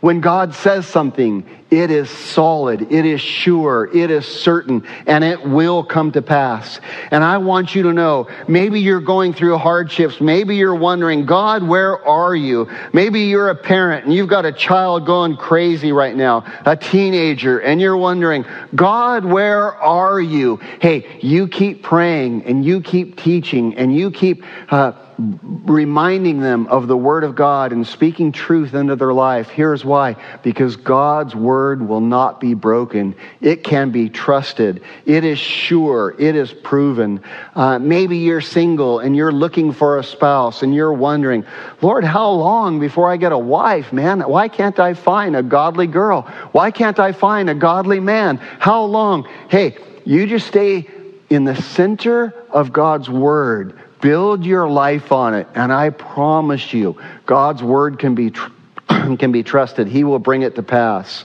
When 0.00 0.20
God 0.20 0.54
says 0.54 0.86
something, 0.86 1.44
it 1.70 1.90
is 1.90 2.08
solid, 2.08 2.92
it 2.92 3.04
is 3.04 3.20
sure, 3.20 3.90
it 3.92 4.10
is 4.10 4.24
certain, 4.24 4.86
and 5.06 5.24
it 5.24 5.42
will 5.42 5.82
come 5.82 6.12
to 6.12 6.22
pass. 6.22 6.80
And 7.10 7.24
I 7.24 7.38
want 7.38 7.74
you 7.74 7.82
to 7.84 7.92
know 7.92 8.28
maybe 8.46 8.80
you're 8.80 9.00
going 9.00 9.32
through 9.32 9.58
hardships. 9.58 10.20
Maybe 10.20 10.56
you're 10.56 10.76
wondering, 10.76 11.26
God, 11.26 11.64
where 11.64 12.06
are 12.06 12.36
you? 12.36 12.70
Maybe 12.92 13.22
you're 13.22 13.50
a 13.50 13.56
parent 13.56 14.04
and 14.04 14.14
you've 14.14 14.28
got 14.28 14.44
a 14.44 14.52
child 14.52 15.06
going 15.06 15.36
crazy 15.36 15.90
right 15.90 16.14
now, 16.14 16.44
a 16.64 16.76
teenager, 16.76 17.58
and 17.58 17.80
you're 17.80 17.96
wondering, 17.96 18.44
God, 18.74 19.24
where 19.24 19.74
are 19.74 20.20
you? 20.20 20.58
Hey, 20.80 21.18
you 21.20 21.48
keep 21.48 21.82
praying 21.82 22.44
and 22.44 22.64
you 22.64 22.80
keep 22.80 23.20
teaching 23.20 23.76
and 23.76 23.94
you 23.94 24.10
keep. 24.10 24.44
Uh, 24.70 24.92
reminding 25.18 26.40
them 26.40 26.66
of 26.66 26.88
the 26.88 26.96
Word 26.96 27.24
of 27.24 27.34
God 27.34 27.72
and 27.72 27.86
speaking 27.86 28.32
truth 28.32 28.74
into 28.74 28.96
their 28.96 29.14
life. 29.14 29.48
Here's 29.48 29.84
why 29.84 30.16
because 30.42 30.76
God's 30.76 31.34
Word 31.34 31.86
will 31.86 32.00
not 32.00 32.38
be 32.38 32.54
broken, 32.54 33.14
it 33.40 33.64
can 33.64 33.90
be 33.90 34.10
trusted, 34.10 34.82
it 35.06 35.24
is 35.24 35.38
sure, 35.38 36.14
it 36.18 36.36
is 36.36 36.52
proven. 36.52 37.22
Uh, 37.54 37.78
maybe 37.78 38.18
you're 38.18 38.42
single 38.42 38.98
and 38.98 39.16
you're 39.16 39.32
looking 39.32 39.72
for 39.72 39.98
a 39.98 40.04
spouse 40.04 40.62
and 40.62 40.74
you're 40.74 40.92
wondering, 40.92 41.46
Lord, 41.80 42.04
how 42.04 42.30
long 42.30 42.78
before 42.78 43.10
I 43.10 43.16
get 43.16 43.32
a 43.32 43.38
wife, 43.38 43.92
man? 43.92 44.20
Why 44.20 44.48
can't 44.48 44.78
I 44.78 44.92
find 44.94 45.34
a 45.34 45.42
godly 45.42 45.86
girl? 45.86 46.22
Why 46.52 46.70
can't 46.70 46.98
I 46.98 47.12
find 47.12 47.48
a 47.48 47.54
godly 47.54 48.00
man? 48.00 48.36
How 48.36 48.84
long? 48.84 49.26
Hey, 49.48 49.78
you 50.04 50.26
just 50.26 50.46
stay 50.46 50.88
in 51.30 51.44
the 51.44 51.56
center 51.56 52.34
of 52.50 52.72
God's 52.72 53.08
Word 53.08 53.80
Build 54.06 54.46
your 54.46 54.68
life 54.68 55.10
on 55.10 55.34
it, 55.34 55.48
and 55.56 55.72
I 55.72 55.90
promise 55.90 56.72
you, 56.72 56.96
God's 57.26 57.60
word 57.60 57.98
can 57.98 58.14
be 58.14 58.30
tr- 58.30 58.52
can 58.88 59.32
be 59.32 59.42
trusted. 59.42 59.88
He 59.88 60.04
will 60.04 60.20
bring 60.20 60.42
it 60.42 60.54
to 60.54 60.62
pass. 60.62 61.24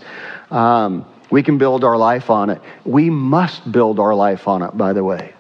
Um, 0.50 1.06
we 1.30 1.44
can 1.44 1.60
build 1.60 1.84
our 1.84 1.96
life 1.96 2.32
on 2.32 2.50
it. 2.50 2.60
We 2.84 3.12
must 3.12 3.72
build 3.72 4.00
our 4.00 4.16
life 4.16 4.48
on 4.48 4.64
it. 4.64 4.76
By 4.76 4.94
the 4.94 5.04
way, 5.04 5.36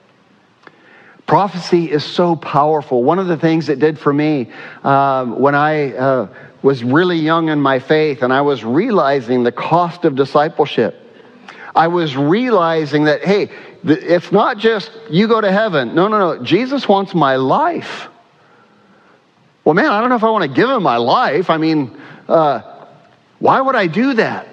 prophecy 1.25 1.89
is 1.89 2.03
so 2.03 2.35
powerful. 2.35 3.03
One 3.03 3.17
of 3.17 3.25
the 3.25 3.37
things 3.37 3.69
it 3.69 3.79
did 3.79 3.97
for 3.97 4.13
me 4.13 4.51
um, 4.83 5.39
when 5.39 5.55
I 5.55 5.95
uh, 5.95 6.27
was 6.61 6.83
really 6.83 7.17
young 7.17 7.49
in 7.49 7.59
my 7.59 7.79
faith, 7.79 8.21
and 8.21 8.31
I 8.31 8.41
was 8.41 8.63
realizing 8.63 9.41
the 9.41 9.51
cost 9.51 10.05
of 10.05 10.13
discipleship. 10.15 10.95
I 11.75 11.87
was 11.87 12.15
realizing 12.15 13.05
that, 13.05 13.23
hey, 13.23 13.49
it's 13.83 14.31
not 14.31 14.57
just 14.57 14.91
you 15.09 15.27
go 15.27 15.41
to 15.41 15.51
heaven. 15.51 15.95
No, 15.95 16.07
no, 16.07 16.35
no. 16.35 16.43
Jesus 16.43 16.87
wants 16.87 17.13
my 17.13 17.35
life. 17.35 18.07
Well, 19.63 19.73
man, 19.73 19.91
I 19.91 19.99
don't 19.99 20.09
know 20.09 20.15
if 20.15 20.23
I 20.23 20.29
want 20.29 20.43
to 20.43 20.55
give 20.55 20.69
him 20.69 20.83
my 20.83 20.97
life. 20.97 21.49
I 21.49 21.57
mean, 21.57 21.99
uh, 22.27 22.61
why 23.39 23.61
would 23.61 23.75
I 23.75 23.87
do 23.87 24.13
that? 24.15 24.47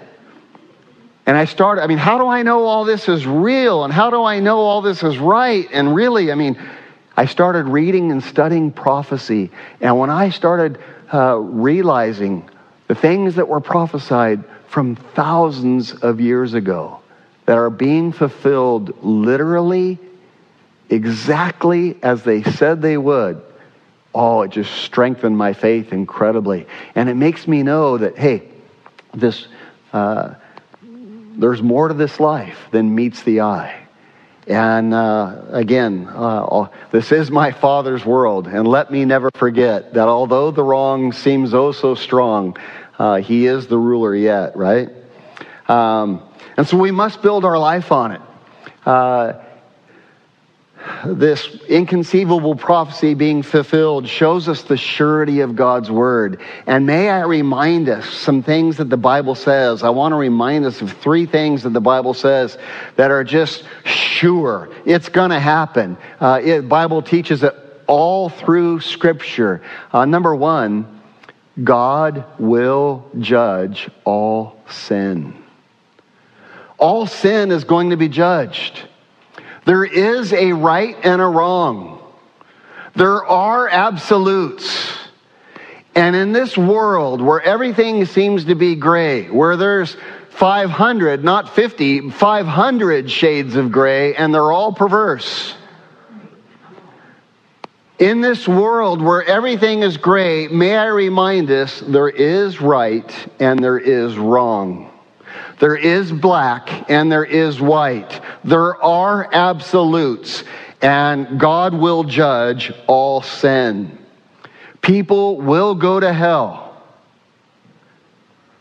And 1.27 1.37
I 1.37 1.45
started, 1.45 1.83
I 1.83 1.87
mean, 1.87 1.99
how 1.99 2.17
do 2.17 2.27
I 2.27 2.43
know 2.43 2.65
all 2.65 2.85
this 2.85 3.09
is 3.09 3.27
real? 3.27 3.85
And 3.85 3.93
how 3.93 4.09
do 4.09 4.25
I 4.25 4.41
know 4.41 4.61
all 4.61 4.81
this 4.81 5.03
is 5.03 5.19
right? 5.19 5.69
And 5.71 5.95
really, 5.95 6.33
I 6.33 6.35
mean, 6.35 6.59
I 7.17 7.27
started 7.27 7.67
reading 7.67 8.13
and 8.13 8.23
studying 8.23 8.73
prophecy. 8.73 9.51
And 9.81 9.99
when 9.99 10.09
I 10.09 10.31
started 10.31 10.79
uh, 11.13 11.37
realizing 11.37 12.49
the 12.87 12.95
things 12.95 13.35
that 13.35 13.47
were 13.47 13.61
prophesied 13.61 14.43
from 14.69 14.97
thousands 14.97 15.93
of 15.93 16.21
years 16.21 16.55
ago, 16.55 17.01
that 17.49 17.57
are 17.57 17.71
being 17.71 18.13
fulfilled 18.13 19.03
literally 19.03 19.99
exactly 20.91 21.97
as 22.03 22.23
they 22.23 22.43
said 22.43 22.83
they 22.83 22.99
would, 22.99 23.41
oh, 24.15 24.43
it 24.43 24.51
just 24.51 24.71
strengthened 24.71 25.39
my 25.39 25.55
faith 25.55 25.91
incredibly. 25.91 26.67
And 26.95 27.09
it 27.09 27.15
makes 27.15 27.49
me 27.49 27.63
know 27.63 27.97
that, 27.97 28.19
hey, 28.19 28.51
this, 29.15 29.49
uh, 29.95 30.35
there's 30.83 31.63
more 31.63 31.89
to 31.89 31.95
this 31.95 32.21
life 32.21 32.69
than 32.71 32.95
meets 32.95 33.23
the 33.23 33.41
eye. 33.41 33.81
And 34.47 34.93
uh, 34.93 35.41
again, 35.49 36.07
uh, 36.07 36.69
this 36.91 37.13
is 37.13 37.31
my 37.31 37.51
Father's 37.53 38.05
world. 38.05 38.47
And 38.47 38.69
let 38.69 38.91
me 38.91 39.07
never 39.07 39.31
forget 39.35 39.95
that 39.95 40.07
although 40.07 40.51
the 40.51 40.63
wrong 40.63 41.13
seems 41.13 41.55
oh 41.55 41.73
so 41.73 41.95
strong, 41.95 42.59
uh, 42.99 43.23
He 43.23 43.47
is 43.47 43.69
the 43.69 43.79
ruler 43.79 44.15
yet, 44.15 44.55
right? 44.55 44.91
Um, 45.67 46.28
and 46.59 46.67
so 46.67 46.77
we 46.77 46.91
must 46.91 47.23
build 47.23 47.45
our 47.45 47.57
life 47.57 47.93
on 47.93 48.11
it. 48.11 48.21
Uh, 48.85 49.35
this 51.07 51.47
inconceivable 51.69 52.57
prophecy 52.57 53.15
being 53.15 53.45
fulfilled 53.45 54.09
shows 54.09 54.49
us 54.49 54.63
the 54.63 54.77
surety 54.77 55.39
of 55.39 55.55
God's 55.55 55.89
word. 55.89 56.41
And 56.67 56.85
may 56.85 57.11
I 57.11 57.23
remind 57.23 57.89
us 57.89 58.11
some 58.11 58.43
things 58.43 58.79
that 58.79 58.91
the 58.91 58.97
Bible 58.97 59.37
says. 59.37 59.85
I 59.85 59.91
want 59.91 60.11
to 60.13 60.17
remind 60.17 60.65
us 60.65 60.83
of 60.83 60.93
three 60.95 61.27
things 61.27 61.63
that 61.63 61.73
the 61.73 61.81
Bible 61.81 62.13
says 62.13 62.59
that 62.97 63.13
are 63.13 63.23
just 63.23 63.63
sure. 63.85 64.69
It's 64.85 65.09
going 65.09 65.31
to 65.31 65.39
happen. 65.39 65.97
Uh, 66.19 66.41
it, 66.43 66.69
Bible 66.69 67.03
teaches 67.03 67.45
it 67.45 67.55
all 67.87 68.31
through 68.31 68.81
Scripture. 68.81 69.63
Uh, 69.93 70.07
number 70.07 70.35
one, 70.35 71.03
God 71.63 72.25
will 72.41 73.09
judge 73.21 73.89
all 74.05 74.61
sin 74.69 75.45
all 76.79 77.07
sin 77.07 77.51
is 77.51 77.65
going 77.65 77.91
to 77.91 77.97
be 77.97 78.09
judged. 78.09 78.83
There 79.65 79.85
is 79.85 80.33
a 80.33 80.53
right 80.53 80.97
and 81.03 81.21
a 81.21 81.27
wrong. 81.27 82.01
There 82.95 83.25
are 83.25 83.69
absolutes. 83.69 84.97
And 85.95 86.17
in 86.17 86.33
this 86.33 86.57
world 86.57 87.21
where 87.21 87.43
everything 87.43 88.05
seems 88.07 88.45
to 88.47 88.55
be 88.55 88.77
gray, 88.77 89.29
where 89.29 89.57
there's 89.57 89.97
500, 90.31 91.25
not 91.25 91.55
50, 91.55 92.11
500 92.11 93.11
shades 93.11 93.57
of 93.57 93.73
gray, 93.73 94.15
and 94.15 94.33
they're 94.33 94.53
all 94.53 94.73
perverse. 94.73 95.55
In 97.99 98.21
this 98.21 98.47
world 98.47 99.03
where 99.03 99.25
everything 99.25 99.83
is 99.83 99.97
gray, 99.97 100.47
may 100.47 100.77
I 100.77 100.87
remind 100.87 101.51
us 101.51 101.81
there 101.81 102.09
is 102.09 102.61
right 102.61 103.13
and 103.41 103.59
there 103.59 103.79
is 103.79 104.17
wrong. 104.17 104.88
There 105.59 105.77
is 105.77 106.13
black 106.13 106.91
and 106.91 107.11
there 107.11 107.25
is 107.25 107.61
white. 107.61 108.21
There 108.45 108.81
are 108.83 109.29
absolutes, 109.33 110.45
and 110.81 111.41
God 111.41 111.75
will 111.75 112.05
judge 112.05 112.73
all 112.87 113.23
sin. 113.23 113.99
People 114.81 115.41
will 115.41 115.75
go 115.75 115.99
to 115.99 116.13
hell. 116.13 116.83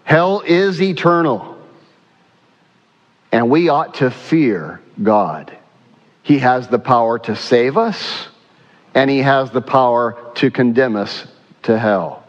Hell 0.04 0.42
is 0.46 0.82
eternal. 0.82 1.58
And 3.32 3.50
we 3.50 3.70
ought 3.70 3.96
to 3.96 4.10
fear 4.10 4.82
God. 5.02 5.56
He 6.24 6.40
has 6.40 6.68
the 6.68 6.80
power 6.80 7.20
to 7.20 7.36
save 7.36 7.78
us, 7.78 8.28
and 8.94 9.10
He 9.10 9.20
has 9.20 9.52
the 9.52 9.62
power 9.62 10.18
to 10.36 10.50
condemn 10.50 10.96
us 10.96 11.28
to 11.64 11.78
hell. 11.78 12.27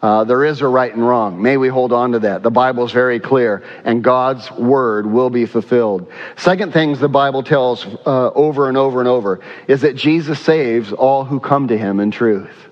Uh, 0.00 0.22
there 0.22 0.44
is 0.44 0.60
a 0.60 0.68
right 0.68 0.94
and 0.94 1.06
wrong. 1.06 1.42
May 1.42 1.56
we 1.56 1.68
hold 1.68 1.92
on 1.92 2.12
to 2.12 2.20
that. 2.20 2.44
The 2.44 2.50
Bible 2.50 2.84
is 2.84 2.92
very 2.92 3.18
clear, 3.18 3.64
and 3.84 4.02
God's 4.02 4.48
word 4.52 5.06
will 5.06 5.30
be 5.30 5.44
fulfilled. 5.44 6.10
Second 6.36 6.72
things 6.72 7.00
the 7.00 7.08
Bible 7.08 7.42
tells 7.42 7.84
uh, 7.84 8.30
over 8.30 8.68
and 8.68 8.76
over 8.76 9.00
and 9.00 9.08
over 9.08 9.40
is 9.66 9.80
that 9.80 9.96
Jesus 9.96 10.38
saves 10.38 10.92
all 10.92 11.24
who 11.24 11.40
come 11.40 11.68
to 11.68 11.76
him 11.76 11.98
in 11.98 12.12
truth. 12.12 12.68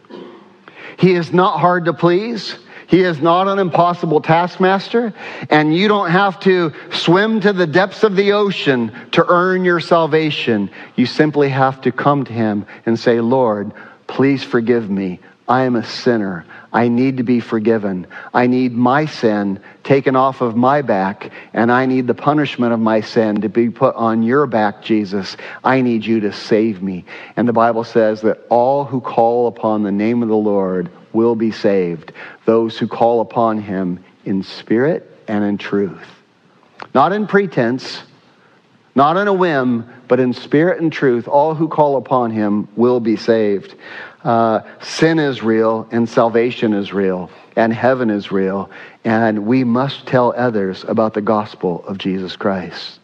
He 0.98 1.14
is 1.14 1.32
not 1.32 1.58
hard 1.58 1.86
to 1.86 1.92
please. 1.92 2.56
He 2.86 3.00
is 3.00 3.20
not 3.20 3.48
an 3.48 3.58
impossible 3.58 4.20
taskmaster, 4.20 5.12
and 5.50 5.74
you 5.74 5.88
don't 5.88 6.10
have 6.10 6.38
to 6.40 6.72
swim 6.92 7.40
to 7.40 7.52
the 7.52 7.66
depths 7.66 8.04
of 8.04 8.14
the 8.14 8.32
ocean 8.32 8.92
to 9.12 9.26
earn 9.26 9.64
your 9.64 9.80
salvation. 9.80 10.70
You 10.94 11.06
simply 11.06 11.48
have 11.48 11.80
to 11.80 11.90
come 11.90 12.24
to 12.24 12.32
Him 12.32 12.66
and 12.86 12.96
say, 12.98 13.20
Lord, 13.20 13.72
please 14.06 14.44
forgive 14.44 14.88
me. 14.88 15.18
I 15.48 15.62
am 15.62 15.74
a 15.74 15.84
sinner. 15.84 16.44
I 16.76 16.88
need 16.88 17.16
to 17.16 17.22
be 17.22 17.40
forgiven. 17.40 18.06
I 18.34 18.48
need 18.48 18.74
my 18.74 19.06
sin 19.06 19.60
taken 19.82 20.14
off 20.14 20.42
of 20.42 20.56
my 20.56 20.82
back, 20.82 21.30
and 21.54 21.72
I 21.72 21.86
need 21.86 22.06
the 22.06 22.12
punishment 22.12 22.74
of 22.74 22.80
my 22.80 23.00
sin 23.00 23.40
to 23.40 23.48
be 23.48 23.70
put 23.70 23.94
on 23.94 24.22
your 24.22 24.46
back, 24.46 24.82
Jesus. 24.82 25.38
I 25.64 25.80
need 25.80 26.04
you 26.04 26.20
to 26.20 26.34
save 26.34 26.82
me. 26.82 27.06
And 27.34 27.48
the 27.48 27.54
Bible 27.54 27.82
says 27.82 28.20
that 28.20 28.44
all 28.50 28.84
who 28.84 29.00
call 29.00 29.46
upon 29.46 29.84
the 29.84 29.90
name 29.90 30.22
of 30.22 30.28
the 30.28 30.36
Lord 30.36 30.90
will 31.14 31.34
be 31.34 31.50
saved. 31.50 32.12
Those 32.44 32.76
who 32.76 32.86
call 32.86 33.22
upon 33.22 33.58
him 33.58 34.04
in 34.26 34.42
spirit 34.42 35.10
and 35.28 35.42
in 35.44 35.56
truth. 35.56 36.06
Not 36.94 37.10
in 37.10 37.26
pretense, 37.26 38.02
not 38.94 39.16
in 39.16 39.28
a 39.28 39.32
whim, 39.32 39.88
but 40.08 40.20
in 40.20 40.34
spirit 40.34 40.82
and 40.82 40.92
truth. 40.92 41.26
All 41.26 41.54
who 41.54 41.68
call 41.68 41.96
upon 41.96 42.32
him 42.32 42.68
will 42.76 43.00
be 43.00 43.16
saved. 43.16 43.74
Uh, 44.26 44.60
sin 44.82 45.20
is 45.20 45.40
real, 45.40 45.86
and 45.92 46.08
salvation 46.08 46.72
is 46.74 46.92
real, 46.92 47.30
and 47.54 47.72
heaven 47.72 48.10
is 48.10 48.32
real, 48.32 48.68
and 49.04 49.46
we 49.46 49.62
must 49.62 50.04
tell 50.04 50.34
others 50.36 50.84
about 50.88 51.14
the 51.14 51.20
gospel 51.20 51.84
of 51.86 51.96
Jesus 51.96 52.34
Christ. 52.34 52.98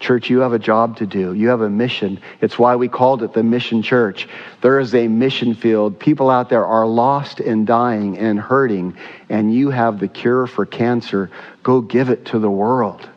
Church, 0.00 0.28
you 0.28 0.40
have 0.40 0.52
a 0.52 0.58
job 0.58 0.98
to 0.98 1.06
do. 1.06 1.32
You 1.32 1.48
have 1.48 1.62
a 1.62 1.70
mission. 1.70 2.20
It's 2.42 2.58
why 2.58 2.76
we 2.76 2.88
called 2.88 3.22
it 3.22 3.32
the 3.32 3.42
Mission 3.42 3.80
Church. 3.80 4.28
There 4.60 4.78
is 4.80 4.94
a 4.94 5.08
mission 5.08 5.54
field. 5.54 5.98
People 5.98 6.28
out 6.28 6.50
there 6.50 6.66
are 6.66 6.86
lost 6.86 7.40
and 7.40 7.66
dying 7.66 8.18
and 8.18 8.38
hurting, 8.38 8.94
and 9.30 9.54
you 9.54 9.70
have 9.70 9.98
the 9.98 10.08
cure 10.08 10.46
for 10.46 10.66
cancer. 10.66 11.30
Go 11.62 11.80
give 11.80 12.10
it 12.10 12.26
to 12.26 12.38
the 12.38 12.50
world. 12.50 13.08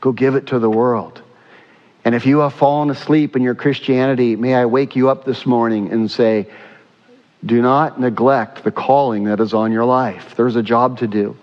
Go 0.00 0.10
give 0.10 0.34
it 0.34 0.48
to 0.48 0.58
the 0.58 0.70
world. 0.70 1.22
And 2.04 2.14
if 2.14 2.26
you 2.26 2.38
have 2.40 2.54
fallen 2.54 2.90
asleep 2.90 3.34
in 3.34 3.42
your 3.42 3.54
Christianity, 3.54 4.36
may 4.36 4.54
I 4.54 4.66
wake 4.66 4.94
you 4.94 5.08
up 5.08 5.24
this 5.24 5.46
morning 5.46 5.90
and 5.90 6.10
say, 6.10 6.48
do 7.44 7.60
not 7.62 8.00
neglect 8.00 8.64
the 8.64 8.70
calling 8.70 9.24
that 9.24 9.40
is 9.40 9.54
on 9.54 9.72
your 9.72 9.84
life. 9.84 10.34
There's 10.36 10.56
a 10.56 10.62
job 10.62 10.98
to 10.98 11.06
do 11.06 11.36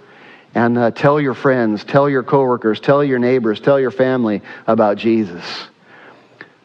and 0.53 0.77
uh, 0.77 0.91
tell 0.91 1.19
your 1.19 1.33
friends, 1.33 1.83
tell 1.83 2.09
your 2.09 2.23
coworkers, 2.23 2.79
tell 2.79 3.03
your 3.03 3.19
neighbors, 3.19 3.59
tell 3.59 3.79
your 3.79 3.91
family 3.91 4.41
about 4.67 4.97
Jesus. 4.97 5.43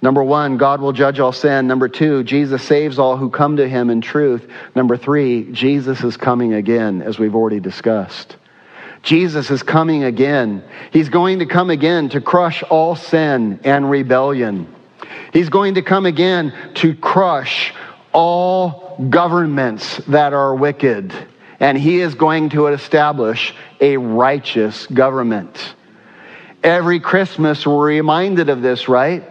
Number 0.02 0.22
one, 0.22 0.56
God 0.56 0.80
will 0.80 0.92
judge 0.92 1.20
all 1.20 1.32
sin. 1.32 1.66
Number 1.66 1.88
two, 1.88 2.22
Jesus 2.22 2.62
saves 2.62 2.98
all 2.98 3.16
who 3.16 3.30
come 3.30 3.56
to 3.56 3.68
him 3.68 3.90
in 3.90 4.00
truth. 4.00 4.48
Number 4.74 4.96
three, 4.96 5.50
Jesus 5.52 6.02
is 6.04 6.16
coming 6.16 6.54
again, 6.54 7.00
as 7.02 7.18
we've 7.18 7.34
already 7.34 7.60
discussed. 7.60 8.36
Jesus 9.06 9.52
is 9.52 9.62
coming 9.62 10.02
again. 10.02 10.64
He's 10.92 11.08
going 11.08 11.38
to 11.38 11.46
come 11.46 11.70
again 11.70 12.08
to 12.08 12.20
crush 12.20 12.64
all 12.64 12.96
sin 12.96 13.60
and 13.62 13.88
rebellion. 13.88 14.74
He's 15.32 15.48
going 15.48 15.74
to 15.74 15.82
come 15.82 16.06
again 16.06 16.52
to 16.74 16.92
crush 16.96 17.72
all 18.12 18.96
governments 19.08 19.98
that 20.08 20.32
are 20.32 20.56
wicked 20.56 21.14
and 21.60 21.78
he 21.78 22.00
is 22.00 22.16
going 22.16 22.48
to 22.50 22.66
establish 22.66 23.54
a 23.80 23.96
righteous 23.96 24.86
government. 24.88 25.74
Every 26.64 26.98
Christmas, 26.98 27.64
we're 27.64 27.86
reminded 27.86 28.48
of 28.48 28.60
this, 28.60 28.88
right? 28.88 29.24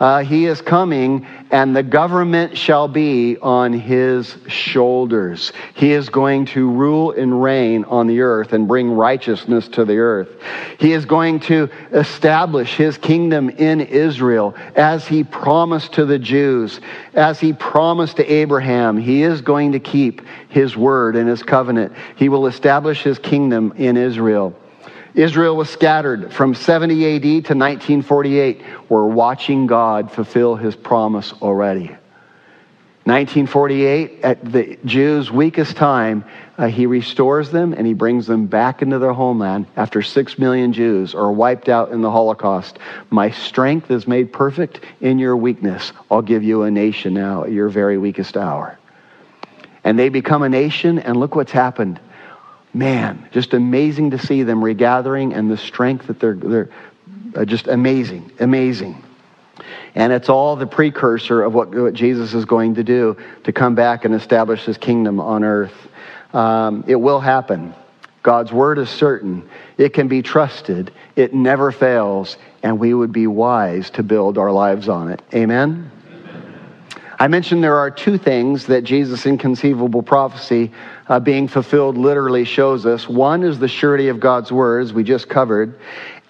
Uh, 0.00 0.24
he 0.24 0.46
is 0.46 0.62
coming, 0.62 1.26
and 1.50 1.76
the 1.76 1.82
government 1.82 2.56
shall 2.56 2.88
be 2.88 3.36
on 3.36 3.74
his 3.74 4.34
shoulders. 4.48 5.52
He 5.74 5.92
is 5.92 6.08
going 6.08 6.46
to 6.46 6.70
rule 6.70 7.12
and 7.12 7.42
reign 7.42 7.84
on 7.84 8.06
the 8.06 8.22
earth 8.22 8.54
and 8.54 8.66
bring 8.66 8.90
righteousness 8.92 9.68
to 9.68 9.84
the 9.84 9.98
earth. 9.98 10.30
He 10.78 10.94
is 10.94 11.04
going 11.04 11.40
to 11.40 11.68
establish 11.92 12.76
his 12.76 12.96
kingdom 12.96 13.50
in 13.50 13.82
Israel 13.82 14.54
as 14.74 15.06
he 15.06 15.22
promised 15.22 15.92
to 15.94 16.06
the 16.06 16.18
Jews, 16.18 16.80
as 17.12 17.38
he 17.38 17.52
promised 17.52 18.16
to 18.16 18.26
Abraham. 18.26 18.96
He 18.96 19.22
is 19.22 19.42
going 19.42 19.72
to 19.72 19.80
keep 19.80 20.22
his 20.48 20.78
word 20.78 21.14
and 21.14 21.28
his 21.28 21.42
covenant. 21.42 21.92
He 22.16 22.30
will 22.30 22.46
establish 22.46 23.02
his 23.02 23.18
kingdom 23.18 23.74
in 23.76 23.98
Israel. 23.98 24.56
Israel 25.14 25.56
was 25.56 25.68
scattered 25.68 26.32
from 26.32 26.54
70 26.54 27.16
AD 27.16 27.22
to 27.22 27.54
1948. 27.54 28.62
We're 28.88 29.06
watching 29.06 29.66
God 29.66 30.10
fulfill 30.10 30.56
his 30.56 30.76
promise 30.76 31.32
already. 31.42 31.96
1948, 33.04 34.20
at 34.22 34.52
the 34.52 34.78
Jews' 34.84 35.30
weakest 35.30 35.76
time, 35.76 36.24
uh, 36.58 36.66
he 36.66 36.86
restores 36.86 37.50
them 37.50 37.72
and 37.72 37.86
he 37.86 37.94
brings 37.94 38.26
them 38.26 38.46
back 38.46 38.82
into 38.82 38.98
their 38.98 39.14
homeland 39.14 39.66
after 39.76 40.02
six 40.02 40.38
million 40.38 40.72
Jews 40.72 41.14
are 41.14 41.32
wiped 41.32 41.68
out 41.68 41.90
in 41.90 42.02
the 42.02 42.10
Holocaust. 42.10 42.78
My 43.08 43.30
strength 43.30 43.90
is 43.90 44.06
made 44.06 44.32
perfect 44.32 44.84
in 45.00 45.18
your 45.18 45.36
weakness. 45.36 45.92
I'll 46.10 46.22
give 46.22 46.44
you 46.44 46.62
a 46.62 46.70
nation 46.70 47.14
now 47.14 47.44
at 47.44 47.52
your 47.52 47.68
very 47.70 47.96
weakest 47.98 48.36
hour. 48.36 48.78
And 49.82 49.98
they 49.98 50.10
become 50.10 50.42
a 50.42 50.48
nation, 50.48 50.98
and 50.98 51.16
look 51.16 51.34
what's 51.34 51.52
happened 51.52 51.98
man, 52.72 53.28
just 53.32 53.54
amazing 53.54 54.10
to 54.10 54.18
see 54.18 54.42
them 54.42 54.62
regathering 54.62 55.32
and 55.32 55.50
the 55.50 55.56
strength 55.56 56.06
that 56.06 56.20
they're, 56.20 56.34
they're 56.34 56.70
uh, 57.34 57.44
just 57.44 57.66
amazing, 57.68 58.30
amazing. 58.40 59.02
And 59.94 60.12
it's 60.12 60.28
all 60.28 60.56
the 60.56 60.66
precursor 60.66 61.42
of 61.42 61.52
what, 61.52 61.74
what, 61.74 61.94
Jesus 61.94 62.34
is 62.34 62.44
going 62.44 62.76
to 62.76 62.84
do 62.84 63.16
to 63.44 63.52
come 63.52 63.74
back 63.74 64.04
and 64.04 64.14
establish 64.14 64.64
his 64.64 64.78
kingdom 64.78 65.20
on 65.20 65.44
earth. 65.44 65.74
Um, 66.32 66.84
it 66.86 66.96
will 66.96 67.20
happen. 67.20 67.74
God's 68.22 68.52
word 68.52 68.78
is 68.78 68.88
certain. 68.88 69.48
It 69.78 69.92
can 69.92 70.06
be 70.06 70.22
trusted. 70.22 70.92
It 71.16 71.34
never 71.34 71.72
fails. 71.72 72.36
And 72.62 72.78
we 72.78 72.94
would 72.94 73.12
be 73.12 73.26
wise 73.26 73.90
to 73.90 74.02
build 74.02 74.38
our 74.38 74.52
lives 74.52 74.88
on 74.88 75.10
it. 75.10 75.22
Amen? 75.34 75.90
I 77.20 77.28
mentioned 77.28 77.62
there 77.62 77.76
are 77.76 77.90
two 77.90 78.16
things 78.16 78.64
that 78.68 78.82
Jesus' 78.82 79.26
inconceivable 79.26 80.02
prophecy 80.02 80.72
uh, 81.06 81.20
being 81.20 81.48
fulfilled 81.48 81.98
literally 81.98 82.44
shows 82.44 82.86
us. 82.86 83.06
One 83.06 83.42
is 83.42 83.58
the 83.58 83.68
surety 83.68 84.08
of 84.08 84.20
God's 84.20 84.50
words, 84.50 84.94
we 84.94 85.04
just 85.04 85.28
covered. 85.28 85.78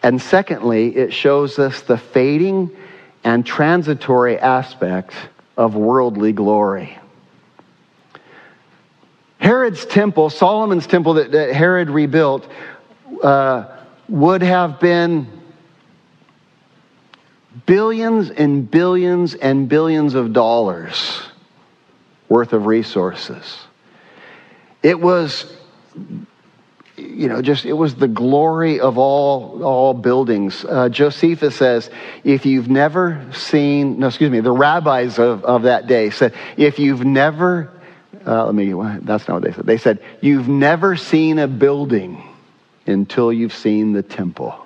And 0.03 0.21
secondly, 0.21 0.97
it 0.97 1.13
shows 1.13 1.61
us 1.61 1.83
the 1.83 1.97
fading 1.97 2.77
and 3.23 3.47
transitory 3.47 4.37
aspect 4.37 5.15
of 5.57 5.77
worldly 5.77 6.33
glory. 6.33 6.99
Herod's 9.39 9.87
temple, 9.87 10.29
Solomon's 10.29 10.89
temple 10.89 11.15
that, 11.15 11.31
that 11.31 11.55
Herod 11.55 11.89
rebuilt, 11.89 12.49
uh, 13.23 13.77
would 14.09 14.43
have 14.43 14.81
been 14.81 15.40
billions 17.67 18.31
and 18.31 18.71
billions 18.71 19.35
and 19.35 19.69
billions 19.69 20.15
of 20.15 20.33
dollars 20.33 21.23
worth 22.29 22.53
of 22.53 22.67
resources. 22.67 23.59
It 24.83 25.01
was 25.01 25.53
you 26.97 27.29
know, 27.29 27.41
just 27.41 27.65
it 27.65 27.73
was 27.73 27.95
the 27.95 28.09
glory 28.09 28.81
of 28.81 28.99
all 28.99 29.65
all 29.65 29.95
buildings. 29.95 30.65
Uh, 30.65 30.89
Josephus 30.89 31.57
says, 31.57 31.91
if 32.25 32.47
you've 32.47 32.69
never 32.69 33.27
seen, 33.33 33.99
no, 33.99 34.09
excuse 34.09 34.31
me, 34.31 34.41
the 34.41 34.53
rabbis 34.53 35.19
of, 35.19 35.45
of 35.45 35.63
that 35.63 35.87
day 35.87 36.11
said, 36.11 36.35
if 36.57 36.79
you've 36.79 37.05
never, 37.05 37.71
uh, 38.27 38.47
let 38.47 38.55
me, 38.55 38.73
that's 39.01 39.29
not 39.29 39.35
what 39.35 39.43
they 39.43 39.53
said. 39.53 39.67
They 39.67 39.79
said, 39.79 40.01
you've 40.21 40.49
never 40.49 40.97
seen 40.97 41.39
a 41.39 41.49
building 41.49 42.23
until 42.87 43.33
you've 43.33 43.55
seen 43.55 43.93
the 43.93 44.03
temple. 44.03 44.60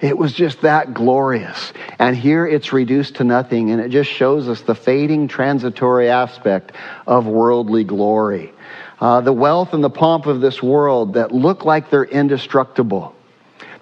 It 0.00 0.18
was 0.18 0.32
just 0.32 0.60
that 0.62 0.92
glorious. 0.92 1.72
And 1.98 2.16
here 2.16 2.46
it's 2.46 2.72
reduced 2.72 3.16
to 3.16 3.24
nothing, 3.24 3.70
and 3.70 3.80
it 3.80 3.88
just 3.88 4.10
shows 4.10 4.48
us 4.48 4.60
the 4.60 4.74
fading, 4.74 5.28
transitory 5.28 6.10
aspect 6.10 6.72
of 7.06 7.26
worldly 7.26 7.84
glory 7.84 8.52
uh, 9.00 9.20
the 9.20 9.32
wealth 9.32 9.74
and 9.74 9.84
the 9.84 9.90
pomp 9.90 10.26
of 10.26 10.40
this 10.40 10.62
world 10.62 11.14
that 11.14 11.32
look 11.32 11.64
like 11.64 11.90
they're 11.90 12.04
indestructible, 12.04 13.14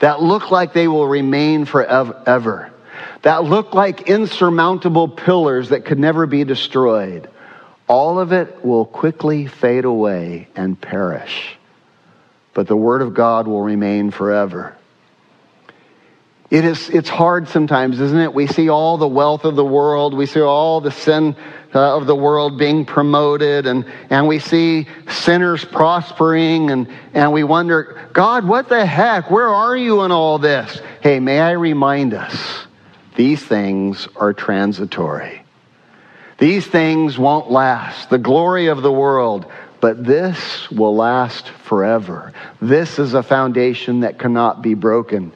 that 0.00 0.22
look 0.22 0.50
like 0.50 0.72
they 0.72 0.88
will 0.88 1.06
remain 1.06 1.64
forever, 1.64 2.72
that 3.22 3.44
look 3.44 3.74
like 3.74 4.08
insurmountable 4.08 5.08
pillars 5.08 5.68
that 5.68 5.84
could 5.84 5.98
never 5.98 6.26
be 6.26 6.44
destroyed, 6.44 7.28
all 7.86 8.18
of 8.18 8.32
it 8.32 8.64
will 8.64 8.86
quickly 8.86 9.46
fade 9.46 9.84
away 9.84 10.48
and 10.56 10.80
perish. 10.80 11.56
But 12.54 12.66
the 12.66 12.76
Word 12.76 13.02
of 13.02 13.14
God 13.14 13.46
will 13.46 13.62
remain 13.62 14.10
forever. 14.10 14.76
It 16.50 16.64
is, 16.64 16.90
it's 16.90 17.08
hard 17.08 17.48
sometimes, 17.48 18.00
isn't 18.00 18.18
it? 18.18 18.32
We 18.32 18.46
see 18.46 18.68
all 18.68 18.98
the 18.98 19.08
wealth 19.08 19.44
of 19.44 19.56
the 19.56 19.64
world. 19.64 20.14
We 20.14 20.26
see 20.26 20.40
all 20.40 20.80
the 20.80 20.92
sin 20.92 21.34
uh, 21.74 21.96
of 21.96 22.06
the 22.06 22.14
world 22.14 22.58
being 22.58 22.84
promoted 22.84 23.66
and, 23.66 23.84
and 24.10 24.28
we 24.28 24.38
see 24.38 24.86
sinners 25.08 25.64
prospering 25.64 26.70
and, 26.70 26.88
and 27.12 27.32
we 27.32 27.42
wonder, 27.42 28.08
God, 28.12 28.46
what 28.46 28.68
the 28.68 28.86
heck? 28.86 29.30
Where 29.30 29.48
are 29.48 29.76
you 29.76 30.02
in 30.02 30.12
all 30.12 30.38
this? 30.38 30.80
Hey, 31.02 31.18
may 31.18 31.40
I 31.40 31.52
remind 31.52 32.14
us, 32.14 32.66
these 33.16 33.42
things 33.42 34.06
are 34.16 34.32
transitory. 34.32 35.42
These 36.38 36.66
things 36.66 37.18
won't 37.18 37.50
last. 37.50 38.10
The 38.10 38.18
glory 38.18 38.66
of 38.66 38.82
the 38.82 38.92
world, 38.92 39.46
but 39.84 40.02
this 40.02 40.70
will 40.70 40.96
last 40.96 41.50
forever. 41.50 42.32
This 42.62 42.98
is 42.98 43.12
a 43.12 43.22
foundation 43.22 44.00
that 44.00 44.18
cannot 44.18 44.62
be 44.62 44.72
broken. 44.72 45.30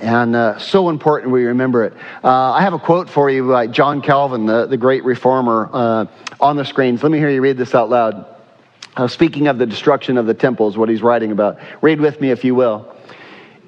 And 0.00 0.34
uh, 0.34 0.58
so 0.58 0.88
important 0.88 1.30
we 1.30 1.44
remember 1.44 1.84
it. 1.84 1.92
Uh, 2.24 2.50
I 2.50 2.62
have 2.62 2.72
a 2.72 2.80
quote 2.80 3.08
for 3.08 3.30
you 3.30 3.46
by 3.46 3.68
John 3.68 4.02
Calvin, 4.02 4.44
the, 4.44 4.66
the 4.66 4.76
great 4.76 5.04
reformer, 5.04 5.70
uh, 5.72 6.06
on 6.40 6.56
the 6.56 6.64
screens. 6.64 7.04
Let 7.04 7.12
me 7.12 7.18
hear 7.18 7.30
you 7.30 7.40
read 7.40 7.56
this 7.56 7.76
out 7.76 7.90
loud. 7.90 8.26
Uh, 8.96 9.06
speaking 9.06 9.46
of 9.46 9.58
the 9.58 9.66
destruction 9.66 10.18
of 10.18 10.26
the 10.26 10.34
temple, 10.34 10.66
is 10.66 10.76
what 10.76 10.88
he's 10.88 11.00
writing 11.00 11.30
about. 11.30 11.60
Read 11.80 12.00
with 12.00 12.20
me, 12.20 12.32
if 12.32 12.42
you 12.42 12.56
will. 12.56 12.92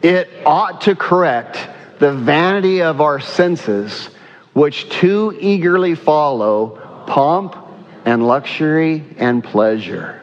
It 0.03 0.29
ought 0.45 0.81
to 0.81 0.97
correct 0.97 1.69
the 2.01 2.13
vanity 2.13 2.83
of 2.83 3.01
our 3.01 3.21
senses, 3.21 4.11
which 4.53 4.91
too 4.91 5.39
eagerly 5.41 5.95
follow 5.95 7.05
pomp 7.07 7.55
and 8.05 8.27
luxury 8.27 9.05
and 9.17 9.45
pleasure. 9.45 10.23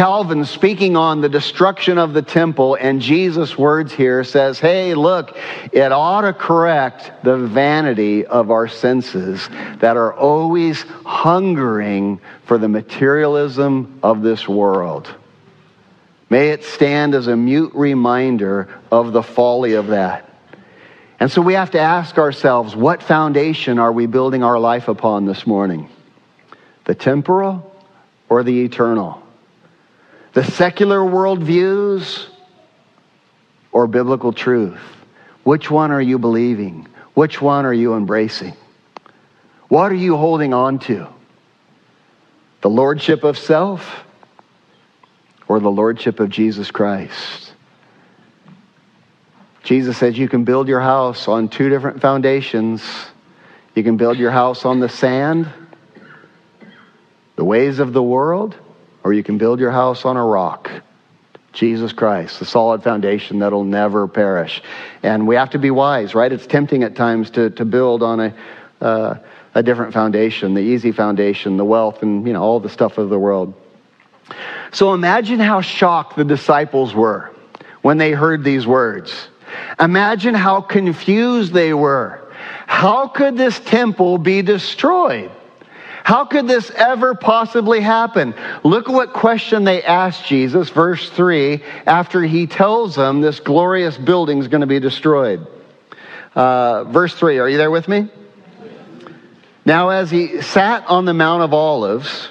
Calvin, 0.00 0.46
speaking 0.46 0.96
on 0.96 1.20
the 1.20 1.28
destruction 1.28 1.98
of 1.98 2.14
the 2.14 2.22
temple, 2.22 2.74
and 2.74 3.02
Jesus' 3.02 3.58
words 3.58 3.92
here 3.92 4.24
says, 4.24 4.58
Hey, 4.58 4.94
look, 4.94 5.36
it 5.72 5.92
ought 5.92 6.22
to 6.22 6.32
correct 6.32 7.22
the 7.22 7.36
vanity 7.36 8.24
of 8.24 8.50
our 8.50 8.66
senses 8.66 9.46
that 9.80 9.98
are 9.98 10.14
always 10.14 10.80
hungering 11.04 12.18
for 12.46 12.56
the 12.56 12.66
materialism 12.66 14.00
of 14.02 14.22
this 14.22 14.48
world. 14.48 15.14
May 16.30 16.48
it 16.48 16.64
stand 16.64 17.14
as 17.14 17.26
a 17.26 17.36
mute 17.36 17.72
reminder 17.74 18.80
of 18.90 19.12
the 19.12 19.22
folly 19.22 19.74
of 19.74 19.88
that. 19.88 20.30
And 21.20 21.30
so 21.30 21.42
we 21.42 21.52
have 21.52 21.72
to 21.72 21.78
ask 21.78 22.16
ourselves 22.16 22.74
what 22.74 23.02
foundation 23.02 23.78
are 23.78 23.92
we 23.92 24.06
building 24.06 24.42
our 24.44 24.58
life 24.58 24.88
upon 24.88 25.26
this 25.26 25.46
morning? 25.46 25.90
The 26.86 26.94
temporal 26.94 27.70
or 28.30 28.42
the 28.42 28.64
eternal? 28.64 29.22
The 30.32 30.44
secular 30.44 30.98
worldviews 30.98 32.26
or 33.72 33.86
biblical 33.86 34.32
truth? 34.32 34.80
Which 35.42 35.70
one 35.70 35.90
are 35.90 36.00
you 36.00 36.18
believing? 36.18 36.86
Which 37.14 37.40
one 37.40 37.64
are 37.66 37.74
you 37.74 37.94
embracing? 37.94 38.54
What 39.68 39.90
are 39.92 39.96
you 39.96 40.16
holding 40.16 40.52
on 40.52 40.78
to? 40.80 41.08
The 42.60 42.70
lordship 42.70 43.24
of 43.24 43.38
self 43.38 44.04
or 45.48 45.60
the 45.60 45.70
lordship 45.70 46.20
of 46.20 46.28
Jesus 46.28 46.70
Christ? 46.70 47.54
Jesus 49.62 49.96
says 49.98 50.18
you 50.18 50.28
can 50.28 50.44
build 50.44 50.68
your 50.68 50.80
house 50.80 51.28
on 51.28 51.48
two 51.48 51.68
different 51.68 52.00
foundations. 52.00 52.82
You 53.74 53.82
can 53.82 53.96
build 53.96 54.18
your 54.18 54.30
house 54.30 54.64
on 54.64 54.80
the 54.80 54.88
sand, 54.88 55.48
the 57.36 57.44
ways 57.44 57.78
of 57.78 57.92
the 57.92 58.02
world, 58.02 58.56
or 59.04 59.12
you 59.12 59.22
can 59.22 59.38
build 59.38 59.60
your 59.60 59.70
house 59.70 60.04
on 60.04 60.16
a 60.16 60.24
rock. 60.24 60.70
Jesus 61.52 61.92
Christ, 61.92 62.38
the 62.38 62.44
solid 62.44 62.82
foundation 62.82 63.40
that'll 63.40 63.64
never 63.64 64.06
perish. 64.06 64.62
And 65.02 65.26
we 65.26 65.34
have 65.34 65.50
to 65.50 65.58
be 65.58 65.70
wise, 65.70 66.14
right? 66.14 66.32
It's 66.32 66.46
tempting 66.46 66.84
at 66.84 66.94
times 66.94 67.30
to, 67.30 67.50
to 67.50 67.64
build 67.64 68.02
on 68.02 68.20
a, 68.20 68.34
uh, 68.80 69.14
a 69.54 69.62
different 69.62 69.92
foundation, 69.92 70.54
the 70.54 70.60
easy 70.60 70.92
foundation, 70.92 71.56
the 71.56 71.64
wealth, 71.64 72.02
and 72.02 72.24
you 72.26 72.32
know 72.32 72.42
all 72.42 72.60
the 72.60 72.68
stuff 72.68 72.98
of 72.98 73.08
the 73.08 73.18
world. 73.18 73.52
So 74.72 74.94
imagine 74.94 75.40
how 75.40 75.60
shocked 75.60 76.16
the 76.16 76.24
disciples 76.24 76.94
were 76.94 77.32
when 77.82 77.98
they 77.98 78.12
heard 78.12 78.44
these 78.44 78.66
words. 78.66 79.28
Imagine 79.80 80.34
how 80.34 80.60
confused 80.60 81.52
they 81.52 81.74
were. 81.74 82.20
How 82.66 83.08
could 83.08 83.36
this 83.36 83.58
temple 83.58 84.18
be 84.18 84.42
destroyed? 84.42 85.32
How 86.04 86.24
could 86.24 86.48
this 86.48 86.70
ever 86.70 87.14
possibly 87.14 87.80
happen? 87.80 88.34
Look 88.64 88.88
at 88.88 88.92
what 88.92 89.12
question 89.12 89.64
they 89.64 89.82
asked 89.82 90.26
Jesus, 90.26 90.70
verse 90.70 91.08
3, 91.10 91.62
after 91.86 92.22
he 92.22 92.46
tells 92.46 92.94
them 92.94 93.20
this 93.20 93.40
glorious 93.40 93.96
building 93.96 94.38
is 94.38 94.48
going 94.48 94.62
to 94.62 94.66
be 94.66 94.80
destroyed. 94.80 95.46
Uh, 96.34 96.84
verse 96.84 97.14
3, 97.14 97.38
are 97.38 97.48
you 97.48 97.58
there 97.58 97.70
with 97.70 97.88
me? 97.88 98.08
Now, 99.64 99.90
as 99.90 100.10
he 100.10 100.40
sat 100.40 100.86
on 100.86 101.04
the 101.04 101.14
Mount 101.14 101.42
of 101.42 101.52
Olives, 101.52 102.28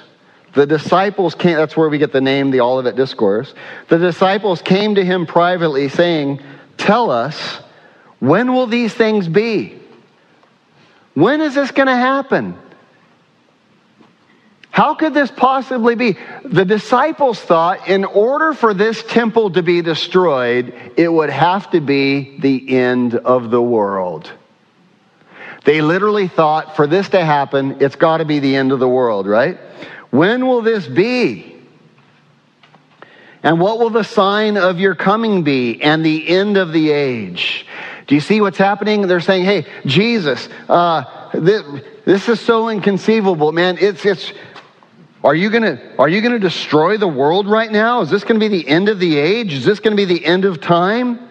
the 0.54 0.66
disciples 0.66 1.34
came, 1.34 1.56
that's 1.56 1.76
where 1.76 1.88
we 1.88 1.98
get 1.98 2.12
the 2.12 2.20
name, 2.20 2.50
the 2.50 2.60
Olivet 2.60 2.96
Discourse. 2.96 3.54
The 3.88 3.98
disciples 3.98 4.62
came 4.62 4.96
to 4.96 5.04
him 5.04 5.26
privately, 5.26 5.88
saying, 5.88 6.40
Tell 6.76 7.10
us, 7.10 7.60
when 8.18 8.52
will 8.52 8.66
these 8.66 8.92
things 8.92 9.28
be? 9.28 9.78
When 11.14 11.40
is 11.40 11.54
this 11.54 11.70
going 11.70 11.88
to 11.88 11.96
happen? 11.96 12.58
How 14.70 14.94
could 14.94 15.14
this 15.14 15.30
possibly 15.30 15.96
be? 15.96 16.16
The 16.44 16.64
disciples 16.64 17.40
thought 17.40 17.88
in 17.88 18.04
order 18.04 18.54
for 18.54 18.72
this 18.72 19.02
temple 19.02 19.50
to 19.52 19.62
be 19.62 19.82
destroyed, 19.82 20.72
it 20.96 21.12
would 21.12 21.30
have 21.30 21.70
to 21.72 21.80
be 21.80 22.38
the 22.38 22.76
end 22.76 23.16
of 23.16 23.50
the 23.50 23.60
world. 23.60 24.30
They 25.64 25.82
literally 25.82 26.28
thought 26.28 26.76
for 26.76 26.86
this 26.86 27.08
to 27.10 27.24
happen, 27.24 27.78
it's 27.80 27.96
got 27.96 28.18
to 28.18 28.24
be 28.24 28.38
the 28.38 28.56
end 28.56 28.72
of 28.72 28.78
the 28.78 28.88
world, 28.88 29.26
right? 29.26 29.58
When 30.10 30.46
will 30.46 30.62
this 30.62 30.86
be? 30.86 31.46
And 33.42 33.60
what 33.60 33.78
will 33.78 33.90
the 33.90 34.04
sign 34.04 34.56
of 34.56 34.78
your 34.78 34.94
coming 34.94 35.42
be 35.42 35.82
and 35.82 36.04
the 36.04 36.28
end 36.28 36.56
of 36.56 36.72
the 36.72 36.90
age? 36.90 37.66
Do 38.06 38.14
you 38.14 38.20
see 38.20 38.40
what's 38.40 38.58
happening? 38.58 39.06
They're 39.06 39.20
saying, 39.20 39.44
hey, 39.44 39.66
Jesus, 39.86 40.48
uh, 40.68 41.30
this, 41.32 41.62
this 42.04 42.28
is 42.28 42.40
so 42.40 42.68
inconceivable, 42.68 43.52
man. 43.52 43.78
It's, 43.80 44.04
it's, 44.04 44.32
are 45.22 45.34
you 45.34 45.50
going 45.50 45.62
to 45.62 45.96
are 45.98 46.08
you 46.08 46.20
going 46.20 46.32
to 46.32 46.38
destroy 46.38 46.96
the 46.96 47.08
world 47.08 47.46
right 47.46 47.70
now? 47.70 48.00
Is 48.00 48.10
this 48.10 48.24
going 48.24 48.40
to 48.40 48.48
be 48.48 48.62
the 48.62 48.66
end 48.66 48.88
of 48.88 48.98
the 48.98 49.18
age? 49.18 49.52
Is 49.52 49.64
this 49.64 49.80
going 49.80 49.96
to 49.96 50.06
be 50.06 50.12
the 50.12 50.24
end 50.24 50.44
of 50.44 50.60
time? 50.60 51.28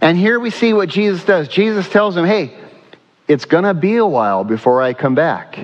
And 0.00 0.16
here 0.16 0.38
we 0.38 0.50
see 0.50 0.72
what 0.72 0.88
Jesus 0.88 1.24
does. 1.24 1.48
Jesus 1.48 1.88
tells 1.88 2.16
him, 2.16 2.24
"Hey, 2.24 2.56
it's 3.26 3.44
going 3.44 3.64
to 3.64 3.74
be 3.74 3.96
a 3.96 4.06
while 4.06 4.44
before 4.44 4.80
I 4.80 4.92
come 4.92 5.16
back. 5.16 5.58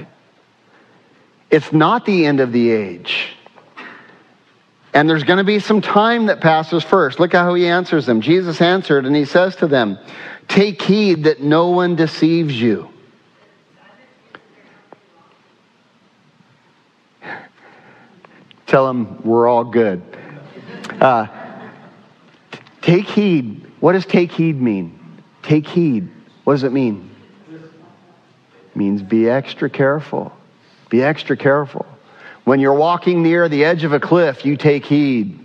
It's 1.50 1.72
not 1.72 2.04
the 2.04 2.26
end 2.26 2.40
of 2.40 2.52
the 2.52 2.70
age." 2.70 3.36
And 4.94 5.10
there's 5.10 5.24
going 5.24 5.38
to 5.38 5.44
be 5.44 5.58
some 5.58 5.80
time 5.80 6.26
that 6.26 6.40
passes 6.40 6.84
first. 6.84 7.18
Look 7.18 7.32
how 7.32 7.52
he 7.54 7.66
answers 7.66 8.06
them. 8.06 8.20
Jesus 8.20 8.60
answered 8.60 9.06
and 9.06 9.14
he 9.14 9.24
says 9.24 9.56
to 9.56 9.66
them, 9.66 9.98
Take 10.46 10.80
heed 10.80 11.24
that 11.24 11.40
no 11.40 11.70
one 11.70 11.96
deceives 11.96 12.60
you. 12.60 12.88
Tell 18.66 18.86
them 18.86 19.22
we're 19.22 19.46
all 19.46 19.64
good. 19.64 20.02
Uh, 21.00 21.26
take 22.80 23.06
heed. 23.06 23.66
What 23.80 23.92
does 23.92 24.06
take 24.06 24.32
heed 24.32 24.60
mean? 24.60 24.98
Take 25.42 25.66
heed. 25.66 26.08
What 26.44 26.54
does 26.54 26.62
it 26.62 26.72
mean? 26.72 27.10
It 27.50 28.76
means 28.76 29.02
be 29.02 29.28
extra 29.28 29.68
careful. 29.68 30.32
Be 30.88 31.02
extra 31.02 31.36
careful. 31.36 31.86
When 32.44 32.60
you're 32.60 32.74
walking 32.74 33.22
near 33.22 33.48
the 33.48 33.64
edge 33.64 33.84
of 33.84 33.92
a 33.92 34.00
cliff, 34.00 34.44
you 34.44 34.56
take 34.56 34.84
heed. 34.84 35.40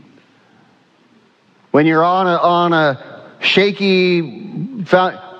When 1.71 1.85
you're 1.85 2.03
on 2.03 2.27
a, 2.27 2.37
on 2.37 2.73
a 2.73 3.25
shaky, 3.39 4.15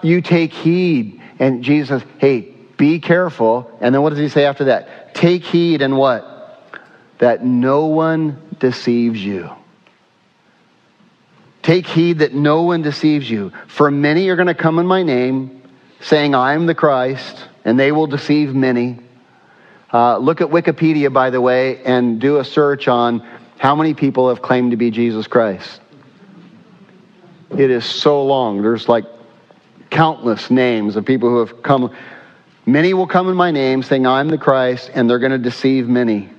you 0.04 0.22
take 0.22 0.54
heed. 0.54 1.22
And 1.40 1.64
Jesus, 1.64 2.04
hey, 2.18 2.54
be 2.78 3.00
careful. 3.00 3.78
And 3.82 3.94
then 3.94 4.02
what 4.02 4.12
does 4.12 4.20
he 4.20 4.30
say 4.30 4.46
after 4.46 4.66
that? 4.66 5.16
Take 5.16 5.44
heed 5.44 5.82
and 5.82 5.98
what? 5.98 6.29
That 7.20 7.45
no 7.45 7.86
one 7.86 8.55
deceives 8.59 9.24
you. 9.24 9.49
Take 11.61 11.86
heed 11.86 12.20
that 12.20 12.34
no 12.34 12.63
one 12.63 12.82
deceives 12.82 13.30
you. 13.30 13.51
For 13.67 13.91
many 13.91 14.30
are 14.30 14.36
going 14.36 14.47
to 14.47 14.55
come 14.55 14.80
in 14.80 14.88
my 14.88 15.03
name, 15.03 15.61
saying, 16.01 16.34
I 16.34 16.53
am 16.53 16.65
the 16.65 16.76
Christ, 16.76 17.45
and 17.65 17.80
they 17.80 17.91
will 17.91 18.07
deceive 18.07 18.55
many. 18.55 18.99
Uh, 19.91 20.17
look 20.17 20.41
at 20.41 20.47
Wikipedia, 20.47 21.11
by 21.11 21.30
the 21.30 21.41
way, 21.41 21.84
and 21.84 22.20
do 22.20 22.38
a 22.38 22.45
search 22.45 22.88
on 22.88 23.28
how 23.57 23.76
many 23.76 23.93
people 23.93 24.30
have 24.30 24.41
claimed 24.41 24.72
to 24.72 24.78
be 24.78 24.89
Jesus 24.89 25.28
Christ. 25.28 25.82
It 27.57 27.70
is 27.70 27.84
so 27.84 28.24
long. 28.24 28.61
There's 28.61 28.88
like 28.88 29.05
countless 29.89 30.49
names 30.49 30.95
of 30.95 31.05
people 31.05 31.30
who 31.30 31.39
have 31.39 31.61
come. 31.61 31.93
Many 32.65 32.93
will 32.93 33.07
come 33.07 33.28
in 33.28 33.36
my 33.36 33.51
name, 33.51 33.84
saying, 33.84 34.07
I'm 34.07 34.30
the 34.30 34.38
Christ, 34.38 34.91
and 34.93 35.09
they're 35.09 35.20
going 35.20 35.32
to 35.32 35.38
deceive 35.38 35.89
many. 35.89 36.30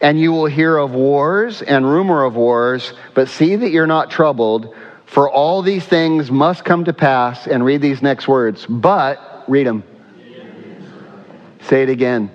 And 0.00 0.20
you 0.20 0.32
will 0.32 0.46
hear 0.46 0.76
of 0.76 0.92
wars 0.92 1.62
and 1.62 1.86
rumor 1.86 2.24
of 2.24 2.36
wars, 2.36 2.92
but 3.14 3.28
see 3.28 3.56
that 3.56 3.70
you're 3.70 3.86
not 3.86 4.10
troubled, 4.10 4.74
for 5.06 5.30
all 5.30 5.62
these 5.62 5.84
things 5.84 6.30
must 6.30 6.64
come 6.64 6.84
to 6.84 6.92
pass. 6.92 7.46
And 7.46 7.64
read 7.64 7.80
these 7.80 8.02
next 8.02 8.28
words. 8.28 8.66
But, 8.66 9.44
read 9.48 9.66
them. 9.66 9.84
Say 11.62 11.82
it 11.82 11.88
again. 11.88 12.30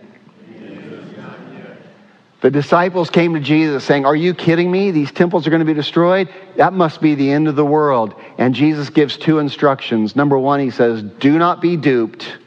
The 2.41 2.49
disciples 2.49 3.12
came 3.12 3.36
to 3.36 3.39
Jesus 3.39 3.84
saying, 3.84 4.05
Are 4.05 4.16
you 4.16 4.34
kidding 4.34 4.72
me? 4.72 4.89
These 4.89 5.12
temples 5.12 5.45
are 5.45 5.51
going 5.51 5.59
to 5.59 5.66
be 5.66 5.76
destroyed? 5.76 6.28
That 6.57 6.74
must 6.74 6.99
be 6.99 7.14
the 7.14 7.32
end 7.32 7.47
of 7.47 7.55
the 7.55 7.66
world. 7.66 8.16
And 8.39 8.55
Jesus 8.55 8.89
gives 8.89 9.16
two 9.16 9.38
instructions. 9.38 10.16
Number 10.16 10.38
one, 10.39 10.59
he 10.59 10.72
says, 10.72 11.03
Do 11.03 11.38
not 11.38 11.62
be 11.62 11.78
duped. 11.78 12.38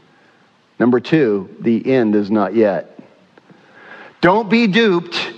Number 0.81 0.99
two, 0.99 1.49
the 1.61 1.95
end 1.95 2.17
is 2.17 2.29
not 2.29 2.57
yet. 2.57 2.94
Don't 4.25 4.49
be 4.49 4.67
duped, 4.67 5.35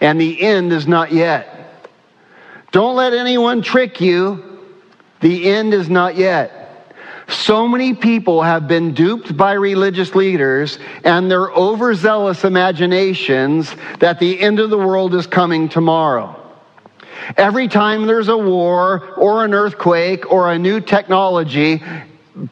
and 0.00 0.20
the 0.20 0.42
end 0.42 0.72
is 0.72 0.88
not 0.88 1.12
yet. 1.12 1.88
Don't 2.72 2.96
let 2.96 3.14
anyone 3.14 3.62
trick 3.62 4.00
you. 4.00 4.42
The 5.20 5.48
end 5.48 5.72
is 5.72 5.88
not 5.88 6.16
yet. 6.16 6.92
So 7.28 7.68
many 7.68 7.94
people 7.94 8.42
have 8.42 8.66
been 8.66 8.94
duped 8.94 9.36
by 9.36 9.52
religious 9.52 10.16
leaders 10.16 10.80
and 11.04 11.30
their 11.30 11.52
overzealous 11.52 12.42
imaginations 12.42 13.72
that 14.00 14.18
the 14.18 14.40
end 14.40 14.58
of 14.58 14.70
the 14.70 14.78
world 14.78 15.14
is 15.14 15.28
coming 15.28 15.68
tomorrow. 15.68 16.34
Every 17.36 17.68
time 17.68 18.08
there's 18.08 18.26
a 18.26 18.36
war 18.36 19.14
or 19.16 19.44
an 19.44 19.54
earthquake 19.54 20.32
or 20.32 20.50
a 20.50 20.58
new 20.58 20.80
technology, 20.80 21.80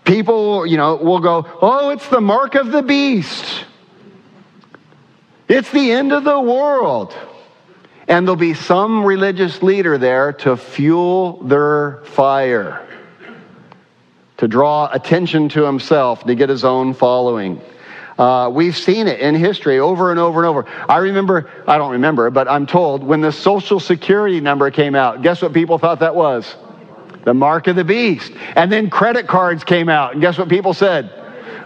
people, 0.04 0.66
you 0.66 0.76
know, 0.76 0.94
will 0.94 1.18
go, 1.18 1.44
"Oh, 1.60 1.88
it's 1.88 2.06
the 2.06 2.20
mark 2.20 2.54
of 2.54 2.70
the 2.70 2.82
beast." 2.82 3.64
It's 5.48 5.70
the 5.70 5.92
end 5.92 6.12
of 6.12 6.24
the 6.24 6.40
world. 6.40 7.14
And 8.06 8.26
there'll 8.26 8.36
be 8.36 8.54
some 8.54 9.04
religious 9.04 9.62
leader 9.62 9.96
there 9.96 10.32
to 10.34 10.56
fuel 10.56 11.42
their 11.42 12.02
fire, 12.04 12.86
to 14.36 14.48
draw 14.48 14.90
attention 14.92 15.48
to 15.50 15.64
himself, 15.64 16.24
to 16.24 16.34
get 16.34 16.50
his 16.50 16.64
own 16.64 16.92
following. 16.92 17.60
Uh, 18.18 18.50
we've 18.52 18.76
seen 18.76 19.08
it 19.08 19.20
in 19.20 19.34
history 19.34 19.78
over 19.80 20.10
and 20.10 20.20
over 20.20 20.40
and 20.40 20.46
over. 20.46 20.66
I 20.88 20.98
remember, 20.98 21.50
I 21.66 21.78
don't 21.78 21.92
remember, 21.92 22.30
but 22.30 22.46
I'm 22.46 22.66
told 22.66 23.02
when 23.02 23.20
the 23.20 23.32
Social 23.32 23.80
Security 23.80 24.40
number 24.40 24.70
came 24.70 24.94
out, 24.94 25.22
guess 25.22 25.42
what 25.42 25.52
people 25.52 25.78
thought 25.78 26.00
that 26.00 26.14
was? 26.14 26.56
The 27.24 27.34
mark 27.34 27.66
of 27.68 27.76
the 27.76 27.84
beast. 27.84 28.32
And 28.54 28.70
then 28.70 28.90
credit 28.90 29.26
cards 29.26 29.64
came 29.64 29.88
out, 29.88 30.12
and 30.12 30.20
guess 30.20 30.38
what 30.38 30.48
people 30.48 30.74
said? 30.74 31.10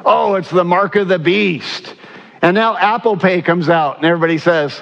Oh, 0.07 0.37
it's 0.37 0.51
the 0.51 0.65
mark 0.65 0.95
of 0.97 1.09
the 1.09 1.19
beast. 1.19 1.97
And 2.41 2.55
now 2.55 2.77
Apple 2.77 3.17
Pay 3.17 3.43
comes 3.43 3.69
out, 3.69 3.97
and 3.97 4.07
everybody 4.07 4.39
says, 4.39 4.81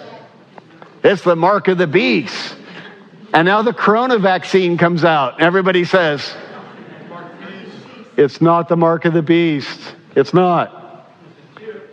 it's 1.03 1.23
the 1.23 1.37
mark 1.37 1.69
of 1.69 1.79
the 1.79 1.87
beast. 1.87 2.57
And 3.33 3.47
now 3.47 3.63
the 3.63 3.73
corona 3.73 4.19
vaccine 4.19 4.77
comes 4.79 5.05
out, 5.05 5.35
and 5.35 5.43
everybody 5.43 5.85
says, 5.85 6.35
it's 8.17 8.41
not 8.41 8.69
the 8.69 8.77
mark 8.77 9.05
of 9.05 9.13
the 9.13 9.23
beast. 9.23 9.95
It's 10.15 10.33
not. 10.33 11.13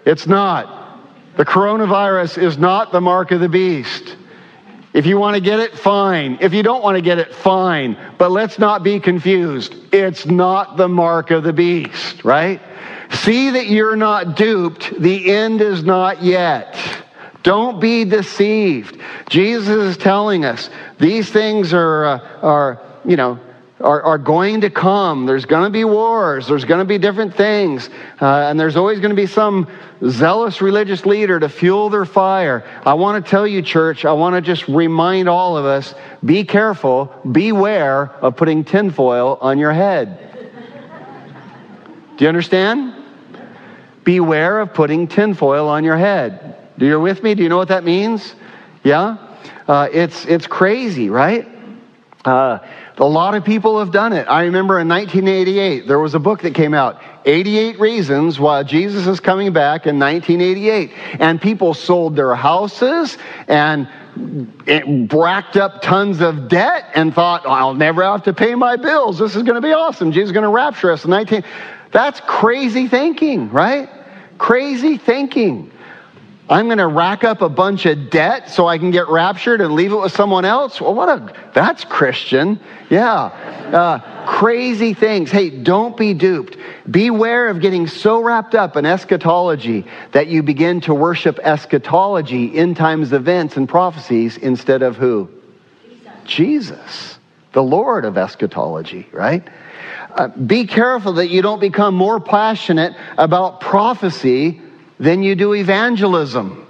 It's 0.06 0.26
not. 0.26 1.00
The 1.36 1.46
coronavirus 1.46 2.42
is 2.42 2.58
not 2.58 2.92
the 2.92 3.02
mark 3.02 3.32
of 3.32 3.40
the 3.40 3.50
beast. 3.50 4.16
If 4.94 5.06
you 5.06 5.18
want 5.18 5.36
to 5.36 5.42
get 5.42 5.60
it, 5.60 5.78
fine. 5.78 6.38
If 6.40 6.54
you 6.54 6.62
don't 6.62 6.84
want 6.84 6.96
to 6.96 7.02
get 7.02 7.18
it, 7.18 7.34
fine. 7.34 7.98
But 8.18 8.32
let's 8.32 8.60
not 8.60 8.84
be 8.84 9.00
confused. 9.00 9.74
It's 9.92 10.26
not 10.26 10.78
the 10.78 10.88
mark 10.88 11.32
of 11.32 11.44
the 11.44 11.54
beast, 11.54 12.24
right? 12.24 12.62
See 13.12 13.52
that 13.52 13.68
you're 13.68 13.96
not 13.96 14.36
duped. 14.36 15.00
The 15.00 15.32
end 15.32 15.62
is 15.62 15.84
not 15.84 16.24
yet. 16.24 16.76
Don't 17.44 17.80
be 17.80 18.06
deceived. 18.06 19.00
Jesus 19.30 19.68
is 19.68 19.98
telling 19.98 20.46
us 20.46 20.70
these 20.98 21.30
things 21.30 21.74
are, 21.74 22.06
uh, 22.06 22.40
are 22.42 22.82
you 23.04 23.18
know, 23.18 23.40
are, 23.82 24.02
are 24.02 24.18
going 24.18 24.62
to 24.62 24.70
come. 24.70 25.26
There's 25.26 25.46
going 25.46 25.66
to 25.66 25.70
be 25.70 25.84
wars. 25.84 26.48
There's 26.48 26.64
going 26.64 26.80
to 26.80 26.86
be 26.86 26.98
different 26.98 27.36
things. 27.36 27.90
Uh, 28.22 28.48
and 28.48 28.58
there's 28.58 28.78
always 28.78 29.00
going 29.00 29.10
to 29.10 29.16
be 29.16 29.28
some 29.28 29.68
zealous 30.08 30.62
religious 30.62 31.06
leader 31.06 31.40
to 31.40 31.50
fuel 31.50 31.90
their 31.90 32.06
fire. 32.06 32.64
I 32.86 32.94
want 32.94 33.24
to 33.24 33.30
tell 33.30 33.46
you, 33.46 33.62
church, 33.62 34.06
I 34.06 34.14
want 34.14 34.36
to 34.36 34.42
just 34.42 34.68
remind 34.70 35.28
all 35.28 35.58
of 35.58 35.66
us 35.66 35.94
be 36.24 36.46
careful, 36.46 37.14
beware 37.30 38.10
of 38.22 38.38
putting 38.38 38.64
tinfoil 38.64 39.38
on 39.42 39.60
your 39.60 39.74
head. 39.74 40.33
Do 42.18 42.26
you 42.26 42.30
understand? 42.30 43.04
beware 44.04 44.60
of 44.60 44.74
putting 44.74 45.08
tinfoil 45.08 45.68
on 45.68 45.84
your 45.84 45.98
head. 45.98 46.58
Do 46.78 46.86
you 46.86 47.00
with 47.00 47.24
me? 47.24 47.36
Do 47.36 47.44
you 47.44 47.50
know 47.50 47.58
what 47.58 47.70
that 47.70 47.84
means? 47.84 48.36
Yeah? 48.84 49.18
Uh, 49.68 49.88
it's, 49.92 50.26
it's 50.26 50.48
crazy, 50.48 51.10
right? 51.10 51.48
Uh, 52.26 52.60
a 52.98 53.04
lot 53.04 53.36
of 53.36 53.44
people 53.44 53.80
have 53.80 53.92
done 53.92 54.14
it. 54.14 54.28
I 54.28 54.44
remember 54.44 54.80
in 54.80 54.88
1988, 54.88 55.88
there 55.88 56.00
was 56.00 56.16
a 56.16 56.20
book 56.20 56.42
that 56.44 56.54
came 56.54 56.74
out, 56.74 57.02
88 57.26 57.80
Reasons 57.80 58.40
Why 58.40 58.64
Jesus 58.64 59.08
is 59.08 59.20
Coming 59.20 59.52
Back 59.52 59.88
in 59.88 60.00
1988. 60.00 60.92
And 61.20 61.42
people 61.42 61.74
sold 61.74 62.16
their 62.16 62.34
houses 62.34 63.18
and 63.48 63.90
racked 65.12 65.58
up 65.58 65.82
tons 65.82 66.22
of 66.22 66.48
debt 66.48 66.92
and 66.94 67.14
thought, 67.14 67.46
I'll 67.46 67.74
never 67.74 68.04
have 68.04 68.24
to 68.24 68.34
pay 68.34 68.56
my 68.56 68.78
bills. 68.78 69.20
This 69.20 69.36
is 69.36 69.44
going 69.44 69.56
to 69.56 69.62
be 69.62 69.74
awesome. 69.74 70.12
Jesus 70.12 70.30
is 70.30 70.34
going 70.34 70.44
to 70.44 70.50
rapture 70.50 70.92
us 70.92 71.04
in 71.04 71.10
19. 71.10 71.44
That's 71.94 72.20
crazy 72.22 72.88
thinking, 72.88 73.50
right? 73.52 73.90
Crazy 74.40 74.98
thinking. 74.98 75.72
I'm 76.50 76.66
going 76.66 76.80
to 76.80 76.88
rack 76.88 77.24
up 77.24 77.42
a 77.42 77.48
bunch 77.48 77.86
of 77.86 78.10
debt 78.10 78.50
so 78.50 78.68
I 78.68 78.78
can 78.78 78.92
get 78.92 79.08
raptured 79.08 79.62
and 79.62 79.76
leave 79.76 79.94
it 79.94 79.96
with 79.96 80.12
someone 80.12 80.44
else. 80.44 80.82
Well, 80.82 80.94
what 80.94 81.08
a, 81.08 81.34
that's 81.54 81.86
Christian. 81.86 82.60
Yeah. 82.90 83.28
Uh, 83.72 84.26
crazy 84.26 84.94
things. 84.94 85.32
Hey, 85.32 85.50
don't 85.50 85.96
be 85.96 86.14
duped. 86.14 86.58
Beware 86.92 87.48
of 87.48 87.62
getting 87.62 87.88
so 87.88 88.22
wrapped 88.22 88.56
up 88.56 88.76
in 88.76 88.86
eschatology 88.86 89.86
that 90.12 90.28
you 90.28 90.44
begin 90.44 90.82
to 90.82 90.94
worship 90.94 91.40
eschatology, 91.40 92.58
end 92.58 92.76
times 92.76 93.14
events 93.14 93.56
and 93.56 93.70
prophecies 93.70 94.36
instead 94.38 94.82
of 94.82 94.98
who? 94.98 95.30
Jesus, 96.26 96.26
Jesus 96.26 97.20
the 97.54 97.64
Lord 97.64 98.04
of 98.04 98.18
eschatology, 98.18 99.08
right? 99.12 99.48
Uh, 100.16 100.28
be 100.28 100.68
careful 100.68 101.14
that 101.14 101.30
you 101.30 101.42
don't 101.42 101.60
become 101.60 101.96
more 101.96 102.20
passionate 102.20 102.96
about 103.18 103.62
prophecy 103.62 104.62
than 105.00 105.24
you 105.24 105.36
do 105.36 105.54
evangelism. 105.54 106.68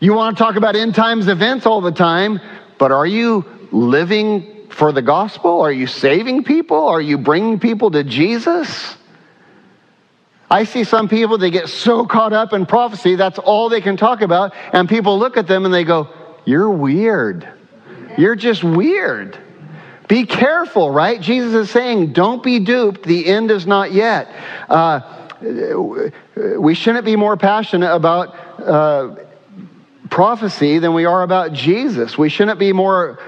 You 0.00 0.14
want 0.14 0.36
to 0.36 0.42
talk 0.42 0.54
about 0.54 0.76
end 0.76 0.94
times 0.94 1.26
events 1.26 1.66
all 1.66 1.80
the 1.80 1.90
time, 1.90 2.40
but 2.78 2.92
are 2.92 3.06
you 3.06 3.44
living 3.72 4.68
for 4.70 4.92
the 4.92 5.02
gospel? 5.02 5.60
Are 5.60 5.72
you 5.72 5.88
saving 5.88 6.44
people? 6.44 6.86
Are 6.86 7.00
you 7.00 7.18
bringing 7.18 7.58
people 7.58 7.90
to 7.90 8.04
Jesus? 8.04 8.96
I 10.50 10.64
see 10.64 10.84
some 10.84 11.08
people, 11.08 11.36
they 11.36 11.50
get 11.50 11.68
so 11.68 12.06
caught 12.06 12.32
up 12.32 12.52
in 12.52 12.64
prophecy, 12.66 13.16
that's 13.16 13.38
all 13.38 13.68
they 13.68 13.80
can 13.80 13.96
talk 13.96 14.22
about. 14.22 14.54
And 14.72 14.88
people 14.88 15.18
look 15.18 15.36
at 15.36 15.48
them 15.48 15.64
and 15.64 15.74
they 15.74 15.84
go, 15.84 16.08
You're 16.44 16.70
weird. 16.70 17.48
You're 18.16 18.36
just 18.36 18.62
weird. 18.62 19.38
Be 20.08 20.24
careful, 20.24 20.90
right? 20.90 21.20
Jesus 21.20 21.54
is 21.54 21.70
saying, 21.70 22.14
don't 22.14 22.42
be 22.42 22.58
duped. 22.58 23.02
The 23.02 23.26
end 23.26 23.50
is 23.50 23.66
not 23.66 23.92
yet. 23.92 24.34
Uh, 24.68 25.00
we 26.58 26.74
shouldn't 26.74 27.04
be 27.04 27.14
more 27.14 27.36
passionate 27.36 27.94
about 27.94 28.34
uh, 28.58 29.14
prophecy 30.10 30.78
than 30.78 30.94
we 30.94 31.04
are 31.04 31.22
about 31.22 31.52
Jesus. 31.52 32.16
We 32.16 32.30
shouldn't 32.30 32.58
be 32.58 32.72
more 32.72 33.18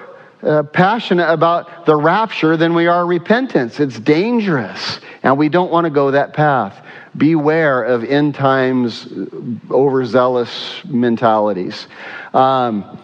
uh, 0.43 0.62
passionate 0.62 1.31
about 1.31 1.85
the 1.85 1.95
rapture 1.95 2.57
than 2.57 2.74
we 2.74 2.87
are 2.87 3.05
repentance. 3.05 3.78
It's 3.78 4.01
dangerous, 4.01 5.01
and 5.22 5.37
we 5.37 5.51
don't 5.51 5.70
want 5.70 5.85
to 5.85 5.91
go 5.91 6.11
that 6.12 6.33
path. 6.33 6.83
Beware 7.16 7.83
of 7.83 8.05
end 8.05 8.35
times 8.35 9.07
overzealous 9.70 10.83
mentalities. 10.87 11.89
Um, 12.33 12.99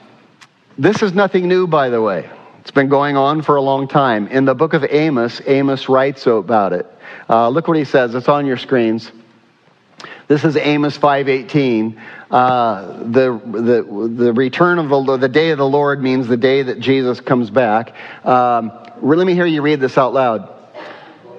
this 0.79 1.03
is 1.03 1.12
nothing 1.12 1.47
new, 1.47 1.66
by 1.66 1.91
the 1.91 2.01
way. 2.01 2.31
It's 2.67 2.73
been 2.73 2.89
going 2.89 3.17
on 3.17 3.43
for 3.43 3.55
a 3.55 3.62
long 3.62 3.87
time. 3.87 4.27
In 4.27 4.45
the 4.45 4.53
book 4.53 4.75
of 4.75 4.85
Amos, 4.91 5.41
Amos 5.47 5.89
writes 5.89 6.27
about 6.27 6.73
it. 6.73 6.85
Uh, 7.31 7.49
look 7.49 7.69
what 7.69 7.77
he 7.77 7.85
says. 7.85 8.12
It's 8.12 8.27
on 8.27 8.45
your 8.45 8.57
screens. 8.57 9.12
This 10.27 10.45
is 10.45 10.57
Amos 10.57 10.99
5:18. 10.99 11.97
Uh, 12.29 13.05
the, 13.05 13.41
the, 13.45 14.09
the 14.09 14.33
return 14.33 14.81
of 14.81 14.89
the, 14.89 15.17
the 15.17 15.29
day 15.29 15.51
of 15.51 15.59
the 15.59 15.69
Lord 15.69 16.03
means 16.03 16.27
the 16.27 16.37
day 16.37 16.64
that 16.64 16.81
Jesus 16.81 17.21
comes 17.21 17.51
back. 17.51 17.95
Um, 18.27 18.73
let 19.01 19.25
me 19.25 19.35
hear 19.35 19.47
you 19.47 19.62
read 19.62 19.79
this 19.79 19.97
out 19.97 20.12
loud. 20.12 20.53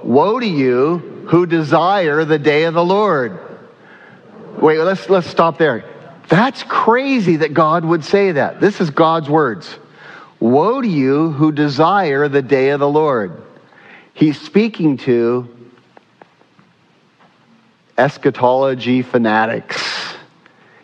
Woe 0.03 0.39
to 0.39 0.47
you 0.47 1.25
who 1.27 1.45
desire 1.45 2.23
the 2.23 2.39
day 2.39 2.63
of 2.63 2.73
the 2.73 2.85
Lord. 2.85 3.37
Wait, 4.61 4.79
let's, 4.79 5.09
let's 5.09 5.27
stop 5.27 5.57
there. 5.57 5.83
That's 6.29 6.63
crazy 6.63 7.35
that 7.35 7.53
God 7.53 7.83
would 7.83 8.05
say 8.05 8.31
that. 8.31 8.61
This 8.61 8.79
is 8.79 8.91
God's 8.91 9.29
words. 9.29 9.77
Woe 10.39 10.81
to 10.81 10.87
you 10.87 11.31
who 11.31 11.51
desire 11.51 12.27
the 12.27 12.41
day 12.41 12.69
of 12.69 12.79
the 12.79 12.89
Lord. 12.89 13.41
He's 14.13 14.39
speaking 14.39 14.97
to 14.97 15.47
eschatology 17.97 19.01
fanatics. 19.01 19.83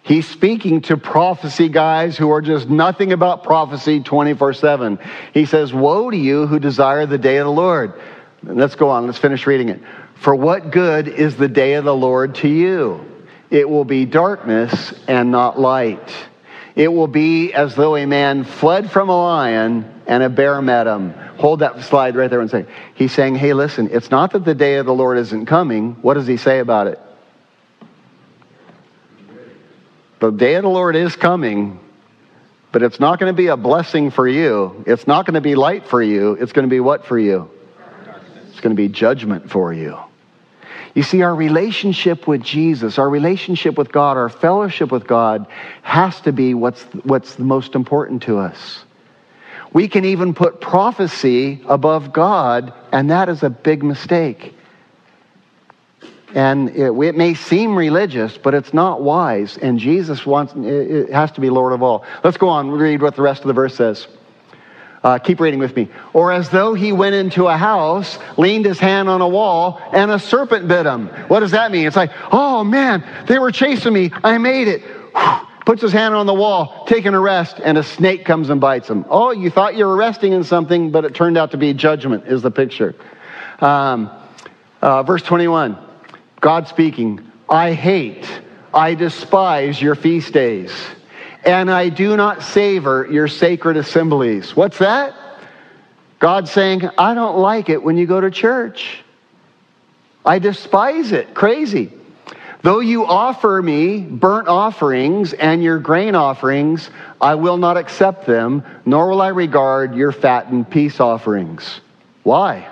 He's 0.01 0.27
speaking 0.27 0.81
to 0.81 0.97
prophecy 0.97 1.69
guys 1.69 2.17
who 2.17 2.29
are 2.31 2.41
just 2.41 2.69
nothing 2.69 3.13
about 3.13 3.43
prophecy 3.43 4.01
24 4.01 4.53
7. 4.53 4.99
He 5.33 5.45
says, 5.45 5.73
Woe 5.73 6.09
to 6.09 6.17
you 6.17 6.45
who 6.45 6.59
desire 6.59 7.05
the 7.05 7.17
day 7.17 7.37
of 7.37 7.45
the 7.45 7.51
Lord. 7.51 7.93
Let's 8.43 8.75
go 8.75 8.89
on, 8.89 9.05
let's 9.05 9.17
finish 9.17 9.47
reading 9.47 9.69
it. 9.69 9.81
For 10.15 10.35
what 10.35 10.71
good 10.71 11.07
is 11.07 11.37
the 11.37 11.47
day 11.47 11.75
of 11.75 11.85
the 11.85 11.95
Lord 11.95 12.35
to 12.35 12.49
you? 12.49 13.05
It 13.49 13.69
will 13.69 13.85
be 13.85 14.05
darkness 14.05 14.93
and 15.07 15.31
not 15.31 15.59
light. 15.59 16.13
It 16.75 16.87
will 16.91 17.07
be 17.07 17.53
as 17.53 17.75
though 17.75 17.95
a 17.95 18.05
man 18.05 18.43
fled 18.43 18.89
from 18.89 19.09
a 19.09 19.17
lion 19.17 20.01
and 20.07 20.23
a 20.23 20.29
bear 20.29 20.61
met 20.61 20.87
him. 20.87 21.13
Hold 21.37 21.59
that 21.59 21.81
slide 21.83 22.15
right 22.15 22.29
there 22.29 22.41
and 22.41 22.49
say, 22.49 22.65
He's 22.95 23.11
saying, 23.11 23.35
Hey, 23.35 23.53
listen, 23.53 23.89
it's 23.91 24.09
not 24.09 24.31
that 24.31 24.43
the 24.43 24.55
day 24.55 24.75
of 24.75 24.85
the 24.85 24.93
Lord 24.93 25.17
isn't 25.17 25.45
coming. 25.45 25.93
What 26.01 26.15
does 26.15 26.27
he 26.27 26.37
say 26.37 26.59
about 26.59 26.87
it? 26.87 26.99
The 30.19 30.31
day 30.31 30.55
of 30.55 30.63
the 30.63 30.69
Lord 30.69 30.95
is 30.95 31.15
coming, 31.15 31.79
but 32.71 32.81
it's 32.81 32.99
not 32.99 33.19
going 33.19 33.29
to 33.29 33.35
be 33.35 33.47
a 33.47 33.57
blessing 33.57 34.09
for 34.09 34.27
you. 34.27 34.83
It's 34.87 35.05
not 35.05 35.25
going 35.25 35.35
to 35.35 35.41
be 35.41 35.55
light 35.55 35.87
for 35.87 36.01
you. 36.01 36.33
It's 36.33 36.53
going 36.53 36.67
to 36.67 36.69
be 36.69 36.79
what 36.79 37.05
for 37.05 37.19
you? 37.19 37.51
It's 38.47 38.61
going 38.61 38.75
to 38.75 38.81
be 38.81 38.87
judgment 38.87 39.51
for 39.51 39.73
you. 39.73 39.99
You 40.93 41.01
see, 41.01 41.23
our 41.23 41.33
relationship 41.33 42.27
with 42.27 42.43
Jesus, 42.43 42.99
our 42.99 43.09
relationship 43.09 43.77
with 43.77 43.91
God, 43.91 44.15
our 44.15 44.29
fellowship 44.29 44.91
with 44.91 45.07
God 45.07 45.47
has 45.81 46.21
to 46.21 46.31
be 46.31 46.53
what's, 46.53 46.83
what's 47.03 47.35
the 47.35 47.43
most 47.43 47.73
important 47.73 48.23
to 48.23 48.37
us. 48.37 48.83
We 49.71 49.87
can 49.87 50.05
even 50.05 50.35
put 50.35 50.61
prophecy 50.61 51.63
above 51.67 52.13
God, 52.13 52.73
and 52.91 53.09
that 53.09 53.27
is 53.27 53.41
a 53.41 53.49
big 53.49 53.83
mistake. 53.83 54.53
And 56.35 56.69
it, 56.69 56.91
it, 56.91 57.15
may 57.15 57.33
seem 57.33 57.75
religious, 57.75 58.37
but 58.37 58.53
it's 58.53 58.73
not 58.73 59.01
wise. 59.01 59.57
And 59.57 59.79
Jesus 59.79 60.25
wants, 60.27 60.53
it 60.55 61.11
has 61.11 61.31
to 61.33 61.41
be 61.41 61.49
Lord 61.49 61.73
of 61.73 61.81
all. 61.81 62.05
Let's 62.23 62.37
go 62.37 62.49
on, 62.49 62.69
read 62.69 63.01
what 63.01 63.15
the 63.15 63.21
rest 63.23 63.41
of 63.41 63.47
the 63.47 63.53
verse 63.53 63.75
says. 63.75 64.07
Uh, 65.03 65.19
keep 65.19 65.41
reading 65.41 65.59
with 65.59 65.75
me. 65.75 65.89
Or 66.13 66.31
as 66.31 66.49
though 66.49 66.73
he 66.73 66.93
went 66.93 67.13
into 67.13 67.47
a 67.47 67.57
house, 67.57 68.17
leaned 68.37 68.65
his 68.65 68.79
hand 68.79 69.09
on 69.09 69.19
a 69.19 69.27
wall, 69.27 69.81
and 69.91 70.09
a 70.09 70.17
serpent 70.17 70.67
bit 70.67 70.85
him. 70.85 71.07
What 71.27 71.41
does 71.41 71.51
that 71.51 71.71
mean? 71.71 71.85
It's 71.85 71.97
like, 71.97 72.11
oh 72.31 72.63
man, 72.63 73.03
they 73.27 73.37
were 73.37 73.51
chasing 73.51 73.91
me. 73.91 74.11
I 74.23 74.37
made 74.37 74.69
it. 74.69 74.81
Puts 75.65 75.81
his 75.81 75.93
hand 75.93 76.13
on 76.13 76.25
the 76.25 76.33
wall, 76.33 76.85
taking 76.87 77.13
a 77.13 77.19
rest, 77.19 77.59
and 77.63 77.77
a 77.77 77.83
snake 77.83 78.25
comes 78.25 78.49
and 78.49 78.59
bites 78.59 78.89
him. 78.89 79.05
Oh, 79.09 79.31
you 79.31 79.49
thought 79.49 79.75
you 79.75 79.85
were 79.85 79.95
resting 79.95 80.33
in 80.33 80.43
something, 80.43 80.91
but 80.91 81.05
it 81.05 81.15
turned 81.15 81.37
out 81.37 81.51
to 81.51 81.57
be 81.57 81.73
judgment, 81.73 82.25
is 82.27 82.41
the 82.41 82.51
picture. 82.51 82.95
Um, 83.59 84.11
uh, 84.81 85.03
verse 85.03 85.21
21, 85.21 85.77
God 86.41 86.67
speaking, 86.67 87.31
I 87.47 87.73
hate, 87.73 88.27
I 88.73 88.95
despise 88.95 89.81
your 89.81 89.95
feast 89.95 90.33
days 90.33 90.71
and 91.45 91.69
I 91.69 91.89
do 91.89 92.15
not 92.15 92.41
savor 92.43 93.07
your 93.09 93.27
sacred 93.27 93.77
assemblies. 93.77 94.55
What's 94.55 94.77
that? 94.79 95.13
God 96.19 96.47
saying, 96.47 96.89
I 96.97 97.13
don't 97.13 97.37
like 97.37 97.69
it 97.69 97.83
when 97.83 97.97
you 97.97 98.05
go 98.05 98.21
to 98.21 98.31
church. 98.31 99.03
I 100.25 100.39
despise 100.39 101.11
it. 101.11 101.33
Crazy. 101.33 101.91
Though 102.61 102.79
you 102.79 103.05
offer 103.05 103.61
me 103.61 103.99
burnt 103.99 104.47
offerings 104.47 105.33
and 105.33 105.61
your 105.61 105.79
grain 105.79 106.15
offerings, 106.15 106.89
I 107.19 107.35
will 107.35 107.57
not 107.57 107.75
accept 107.75 108.25
them, 108.25 108.63
nor 108.85 109.09
will 109.09 109.21
I 109.21 109.27
regard 109.29 109.95
your 109.95 110.13
fattened 110.13 110.69
peace 110.69 111.01
offerings. 111.01 111.81
Why? 112.23 112.69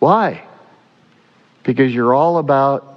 Why? 0.00 0.44
Because 1.62 1.94
you're 1.94 2.12
all 2.12 2.36
about 2.36 2.93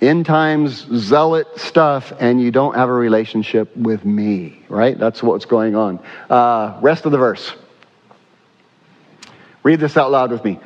end 0.00 0.26
times 0.26 0.86
zealot 0.94 1.46
stuff 1.58 2.12
and 2.18 2.40
you 2.40 2.50
don't 2.50 2.74
have 2.74 2.88
a 2.88 2.92
relationship 2.92 3.76
with 3.76 4.04
me, 4.04 4.62
right? 4.68 4.98
That's 4.98 5.22
what's 5.22 5.44
going 5.44 5.76
on. 5.76 6.00
Uh, 6.28 6.78
rest 6.80 7.06
of 7.06 7.12
the 7.12 7.18
verse. 7.18 7.52
Read 9.62 9.80
this 9.80 9.96
out 9.96 10.10
loud 10.10 10.30
with 10.30 10.44
me. 10.44 10.58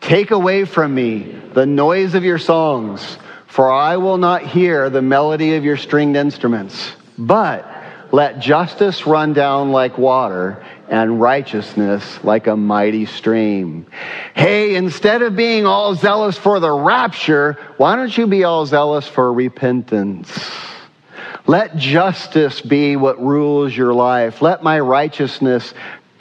Take 0.00 0.30
away 0.30 0.64
from 0.64 0.94
me 0.94 1.40
the 1.52 1.66
noise 1.66 2.14
of 2.14 2.24
your 2.24 2.38
songs, 2.38 3.18
for 3.46 3.70
I 3.70 3.98
will 3.98 4.18
not 4.18 4.46
hear 4.46 4.90
the 4.90 5.02
melody 5.02 5.54
of 5.54 5.64
your 5.64 5.76
stringed 5.76 6.16
instruments. 6.16 6.92
But 7.18 7.70
let 8.12 8.40
justice 8.40 9.06
run 9.06 9.34
down 9.34 9.70
like 9.70 9.98
water 9.98 10.64
and 10.90 11.20
righteousness 11.20 12.22
like 12.24 12.48
a 12.48 12.56
mighty 12.56 13.06
stream. 13.06 13.86
Hey, 14.34 14.74
instead 14.74 15.22
of 15.22 15.36
being 15.36 15.64
all 15.64 15.94
zealous 15.94 16.36
for 16.36 16.58
the 16.58 16.72
rapture, 16.72 17.56
why 17.76 17.96
don't 17.96 18.16
you 18.18 18.26
be 18.26 18.44
all 18.44 18.66
zealous 18.66 19.06
for 19.06 19.32
repentance? 19.32 20.30
Let 21.46 21.76
justice 21.76 22.60
be 22.60 22.96
what 22.96 23.20
rules 23.20 23.74
your 23.74 23.94
life. 23.94 24.42
Let 24.42 24.62
my 24.62 24.80
righteousness 24.80 25.72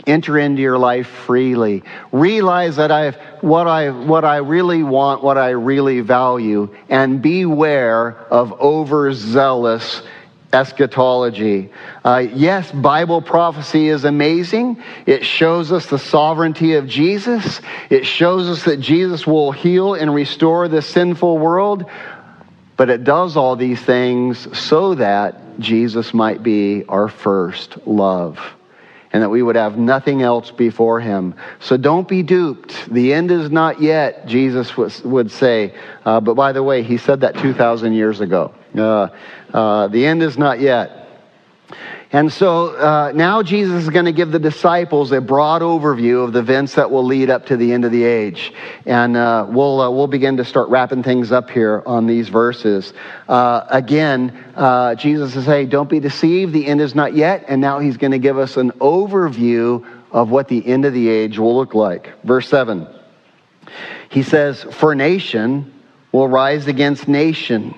enter 0.08 0.38
into 0.38 0.62
your 0.62 0.78
life 0.78 1.08
freely. 1.08 1.84
Realize 2.12 2.78
that 2.78 2.92
I've 2.92 3.16
what 3.42 3.68
I 3.68 3.90
what 3.90 4.26
I 4.26 4.38
really 4.38 4.84
want, 4.84 5.24
what 5.24 5.38
I 5.38 5.50
really 5.50 6.02
value, 6.02 6.74
and 6.90 7.22
beware 7.22 8.18
of 8.32 8.54
overzealous 8.60 10.02
eschatology. 10.52 11.70
Uh, 12.04 12.26
yes, 12.34 12.72
Bible 12.72 13.22
prophecy 13.22 13.90
is 13.90 14.04
amazing. 14.04 14.84
It 15.06 15.26
shows 15.26 15.72
us 15.72 15.86
the 15.86 16.00
sovereignty 16.00 16.74
of 16.74 16.88
Jesus. 16.88 17.62
It 17.90 18.06
shows 18.06 18.50
us 18.50 18.66
that 18.66 18.80
Jesus 18.80 19.28
will 19.28 19.52
heal 19.52 19.94
and 19.94 20.14
restore 20.14 20.68
the 20.68 20.82
sinful 20.82 21.38
world. 21.38 21.86
But 22.78 22.90
it 22.90 23.04
does 23.04 23.36
all 23.36 23.56
these 23.56 23.82
things 23.82 24.58
so 24.58 24.96
that 24.96 25.60
Jesus 25.60 26.14
might 26.14 26.42
be 26.42 26.86
our 26.88 27.10
first 27.10 27.86
love 27.86 28.40
and 29.12 29.24
that 29.24 29.30
we 29.30 29.42
would 29.42 29.56
have 29.56 29.78
nothing 29.78 30.22
else 30.22 30.52
before 30.52 31.00
him. 31.00 31.36
So 31.60 31.78
don't 31.78 32.08
be 32.08 32.24
duped. 32.24 32.92
The 32.92 33.14
end 33.14 33.32
is 33.32 33.50
not 33.50 33.82
yet, 33.82 34.28
Jesus 34.28 34.78
would 34.78 35.32
say. 35.32 35.74
Uh, 36.06 36.20
but 36.20 36.36
by 36.36 36.52
the 36.52 36.62
way, 36.62 36.84
he 36.84 36.98
said 36.98 37.22
that 37.22 37.36
2,000 37.38 37.94
years 37.94 38.22
ago. 38.22 38.54
Uh, 38.78 39.10
uh, 39.54 39.88
the 39.88 40.06
end 40.06 40.24
is 40.24 40.38
not 40.38 40.60
yet. 40.60 41.00
And 42.12 42.34
so 42.34 42.76
uh, 42.76 43.12
now 43.14 43.44
Jesus 43.44 43.84
is 43.84 43.90
going 43.92 44.06
to 44.06 44.12
give 44.12 44.32
the 44.32 44.40
disciples 44.40 45.12
a 45.12 45.22
broad 45.22 45.62
overview 45.62 46.24
of 46.24 46.34
the 46.34 46.40
events 46.40 46.74
that 46.74 46.90
will 46.90 47.06
lead 47.06 47.30
up 47.30 47.46
to 47.48 47.58
the 47.58 47.72
end 47.72 47.86
of 47.86 47.92
the 47.92 48.04
age. 48.04 48.52
And 48.88 49.16
uh, 49.16 49.46
we'll, 49.48 49.80
uh, 49.80 49.92
we'll 49.92 50.08
begin 50.08 50.38
to 50.38 50.46
start 50.46 50.70
wrapping 50.70 51.04
things 51.04 51.32
up 51.32 51.52
here 51.52 51.84
on 51.86 52.08
these 52.08 52.30
verses. 52.30 52.94
Uh, 53.28 53.64
again, 53.70 54.32
uh, 54.56 54.96
Jesus 54.96 55.36
is 55.36 55.46
saying, 55.46 55.70
Don't 55.70 55.90
be 55.90 56.00
deceived, 56.00 56.52
the 56.52 56.66
end 56.66 56.82
is 56.82 56.96
not 56.96 57.14
yet. 57.14 57.46
And 57.48 57.62
now 57.62 57.78
he's 57.78 57.98
going 57.98 58.12
to 58.12 58.20
give 58.20 58.40
us 58.40 58.58
an 58.58 58.72
overview 58.80 59.86
of 60.12 60.32
what 60.32 60.48
the 60.48 60.66
end 60.66 60.86
of 60.86 60.94
the 60.94 61.10
age 61.10 61.38
will 61.38 61.56
look 61.56 61.76
like. 61.76 62.20
Verse 62.24 62.50
7. 62.50 62.88
He 64.10 64.24
says, 64.24 64.64
For 64.64 64.96
nation 64.96 65.72
will 66.12 66.28
rise 66.28 66.66
against 66.66 67.08
nation. 67.08 67.76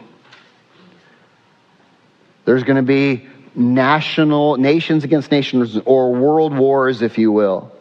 There's 2.52 2.64
going 2.64 2.76
to 2.76 2.82
be 2.82 3.28
national, 3.56 4.58
nations 4.58 5.06
against 5.06 5.32
nations, 5.32 5.78
or 5.86 6.14
world 6.14 6.54
wars, 6.54 7.02
if 7.02 7.18
you 7.18 7.32
will, 7.32 7.72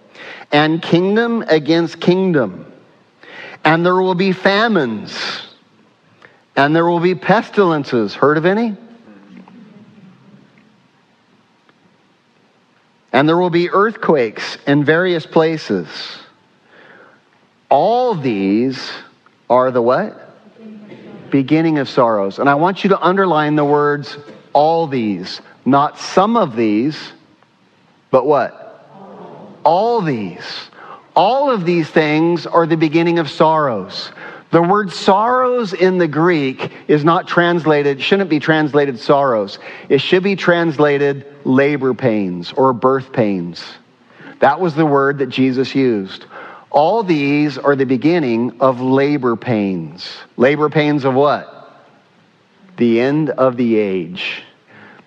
and 0.52 0.80
kingdom 0.80 1.42
against 1.48 2.00
kingdom. 2.00 2.72
And 3.64 3.84
there 3.84 3.96
will 3.96 4.14
be 4.14 4.30
famines, 4.30 5.48
and 6.54 6.76
there 6.76 6.86
will 6.86 7.00
be 7.00 7.16
pestilences. 7.16 8.14
Heard 8.14 8.38
of 8.38 8.46
any? 8.46 8.76
And 13.12 13.28
there 13.28 13.38
will 13.38 13.50
be 13.50 13.70
earthquakes 13.70 14.56
in 14.68 14.84
various 14.84 15.26
places. 15.26 15.88
All 17.68 18.14
these 18.14 18.92
are 19.50 19.72
the 19.72 19.82
what? 19.82 20.32
Beginning 21.30 21.78
of 21.78 21.88
sorrows. 21.88 22.38
And 22.38 22.48
I 22.48 22.54
want 22.54 22.84
you 22.84 22.90
to 22.90 23.00
underline 23.00 23.56
the 23.56 23.64
words 23.64 24.16
all 24.52 24.86
these 24.86 25.40
not 25.64 25.98
some 25.98 26.36
of 26.36 26.56
these, 26.56 27.12
But 28.10 28.26
what? 28.26 28.66
All 29.64 30.00
these. 30.00 30.70
All 31.14 31.50
of 31.50 31.64
these 31.64 31.88
things 31.88 32.46
are 32.46 32.66
the 32.66 32.76
beginning 32.76 33.20
of 33.20 33.30
sorrows. 33.30 34.10
The 34.50 34.62
word 34.62 34.90
sorrows 34.90 35.72
in 35.72 35.98
the 35.98 36.08
Greek 36.08 36.72
is 36.88 37.04
not 37.04 37.28
translated, 37.28 38.02
shouldn't 38.02 38.30
be 38.30 38.40
translated 38.40 38.98
sorrows. 38.98 39.60
It 39.88 40.00
should 40.00 40.24
be 40.24 40.34
translated 40.34 41.24
labor 41.44 41.94
pains 41.94 42.52
or 42.52 42.72
birth 42.72 43.12
pains. 43.12 43.62
That 44.40 44.58
was 44.58 44.74
the 44.74 44.86
word 44.86 45.18
that 45.18 45.28
Jesus 45.28 45.72
used. 45.72 46.24
All 46.70 47.04
these 47.04 47.58
are 47.58 47.76
the 47.76 47.86
beginning 47.86 48.60
of 48.60 48.80
labor 48.80 49.36
pains. 49.36 50.10
Labor 50.36 50.68
pains 50.68 51.04
of 51.04 51.14
what? 51.14 51.59
The 52.80 52.98
end 52.98 53.28
of 53.28 53.58
the 53.58 53.76
age. 53.76 54.42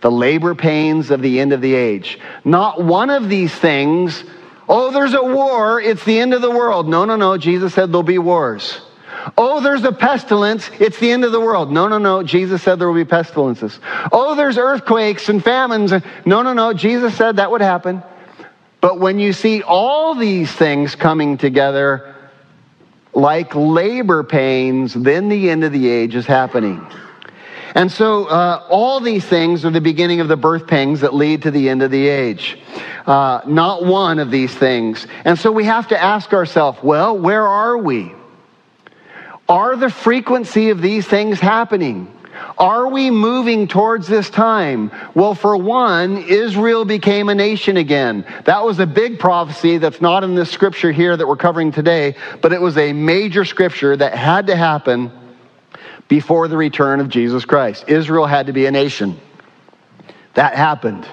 The 0.02 0.12
labor 0.12 0.54
pains 0.54 1.10
of 1.10 1.24
the 1.24 1.40
end 1.40 1.54
of 1.54 1.62
the 1.62 1.74
age. 1.74 2.20
Not 2.46 2.84
one 2.84 3.10
of 3.10 3.30
these 3.30 3.52
things, 3.52 4.24
oh, 4.70 4.92
there's 4.92 5.16
a 5.16 5.24
war, 5.24 5.82
it's 5.82 6.06
the 6.06 6.20
end 6.20 6.36
of 6.36 6.44
the 6.44 6.52
world. 6.52 6.88
No, 6.88 7.04
no, 7.06 7.16
no. 7.16 7.36
Jesus 7.36 7.74
said 7.74 7.90
there'll 7.90 8.04
be 8.04 8.20
wars. 8.20 8.80
Oh, 9.40 9.60
there's 9.60 9.84
a 9.86 9.92
pestilence. 9.92 10.70
It's 10.80 11.00
the 11.00 11.10
end 11.10 11.26
of 11.26 11.32
the 11.32 11.40
world. 11.40 11.72
No, 11.72 11.88
no, 11.88 11.98
no. 11.98 12.22
Jesus 12.22 12.62
said 12.62 12.78
there 12.78 12.88
will 12.88 12.94
be 12.94 13.10
pestilences. 13.10 13.80
Oh, 14.12 14.36
there's 14.36 14.60
earthquakes 14.60 15.30
and 15.30 15.44
famines. 15.44 15.92
No, 16.26 16.44
no, 16.44 16.54
no. 16.54 16.74
Jesus 16.74 17.16
said 17.16 17.38
that 17.38 17.50
would 17.50 17.62
happen. 17.62 18.04
But 18.82 19.00
when 19.00 19.18
you 19.18 19.34
see 19.34 19.64
all 19.64 20.14
these 20.14 20.52
things 20.52 20.94
coming 20.94 21.40
together 21.40 22.14
like 23.14 23.56
labor 23.56 24.24
pains, 24.24 24.94
then 24.94 25.30
the 25.30 25.50
end 25.50 25.64
of 25.64 25.72
the 25.72 25.90
age 25.90 26.14
is 26.14 26.28
happening. 26.28 26.86
And 27.76 27.92
so 27.92 28.26
uh, 28.26 28.66
all 28.70 29.00
these 29.00 29.26
things 29.26 29.66
are 29.66 29.72
the 29.72 29.82
beginning 29.82 30.20
of 30.20 30.28
the 30.28 30.38
birth 30.38 30.68
pangs 30.68 31.02
that 31.02 31.14
lead 31.14 31.42
to 31.44 31.52
the 31.52 31.70
end 31.70 31.82
of 31.82 31.92
the 31.92 32.08
age. 32.08 32.58
Uh, 33.06 33.42
not 33.46 33.84
one 33.84 34.20
of 34.20 34.32
these 34.32 34.54
things. 34.54 35.08
And 35.26 35.38
so 35.38 35.52
we 35.52 35.66
have 35.66 35.88
to 35.90 36.02
ask 36.02 36.34
ourselves, 36.34 36.80
well, 36.84 37.18
where 37.18 37.46
are 37.48 37.78
we? 37.78 38.14
Are 39.50 39.76
the 39.76 39.90
frequency 39.90 40.70
of 40.70 40.82
these 40.82 41.06
things 41.08 41.40
happening? 41.40 42.08
Are 42.58 42.88
we 42.88 43.10
moving 43.10 43.68
towards 43.68 44.08
this 44.08 44.30
time? 44.30 44.92
Well, 45.16 45.36
for 45.36 45.58
one, 45.58 46.18
Israel 46.18 46.86
became 46.86 47.30
a 47.30 47.36
nation 47.36 47.78
again. 47.78 48.26
That 48.46 48.64
was 48.64 48.80
a 48.80 48.86
big 48.86 49.20
prophecy 49.20 49.78
that's 49.78 50.02
not 50.02 50.24
in 50.24 50.36
this 50.36 50.50
scripture 50.50 50.92
here 50.92 51.18
that 51.18 51.28
we're 51.28 51.36
covering 51.36 51.72
today, 51.72 52.16
but 52.42 52.54
it 52.54 52.62
was 52.62 52.78
a 52.78 52.94
major 52.94 53.46
scripture 53.46 53.98
that 53.98 54.16
had 54.16 54.48
to 54.48 54.56
happen 54.56 55.12
before 56.14 56.48
the 56.48 56.56
return 56.56 57.00
of 57.00 57.10
Jesus 57.10 57.44
Christ. 57.44 57.86
Israel 57.88 58.28
had 58.28 58.46
to 58.46 58.54
be 58.54 58.68
a 58.68 58.72
nation. 58.72 59.20
That 60.36 60.56
happened. 60.56 61.08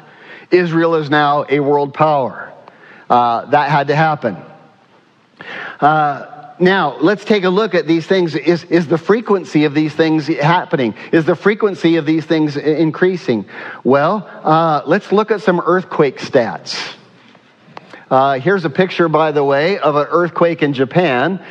Israel 0.50 0.96
is 0.96 1.08
now 1.08 1.46
a 1.48 1.60
world 1.60 1.94
power. 1.94 2.52
Uh, 3.08 3.46
that 3.46 3.70
had 3.70 3.88
to 3.88 3.96
happen. 3.96 4.36
Uh, 5.80 6.52
now, 6.58 6.98
let's 6.98 7.24
take 7.24 7.44
a 7.44 7.48
look 7.48 7.74
at 7.74 7.86
these 7.86 8.06
things. 8.06 8.34
Is, 8.34 8.64
is 8.64 8.88
the 8.88 8.98
frequency 8.98 9.64
of 9.64 9.72
these 9.72 9.94
things 9.94 10.26
happening? 10.26 10.94
Is 11.12 11.24
the 11.24 11.34
frequency 11.34 11.96
of 11.96 12.04
these 12.04 12.26
things 12.26 12.58
increasing? 12.58 13.46
Well, 13.82 14.28
uh, 14.44 14.82
let's 14.84 15.10
look 15.12 15.30
at 15.30 15.40
some 15.40 15.62
earthquake 15.64 16.18
stats. 16.18 16.78
Uh, 18.10 18.38
here's 18.38 18.66
a 18.66 18.70
picture, 18.70 19.08
by 19.08 19.32
the 19.32 19.42
way, 19.42 19.78
of 19.78 19.96
an 19.96 20.08
earthquake 20.10 20.62
in 20.62 20.74
Japan. 20.74 21.42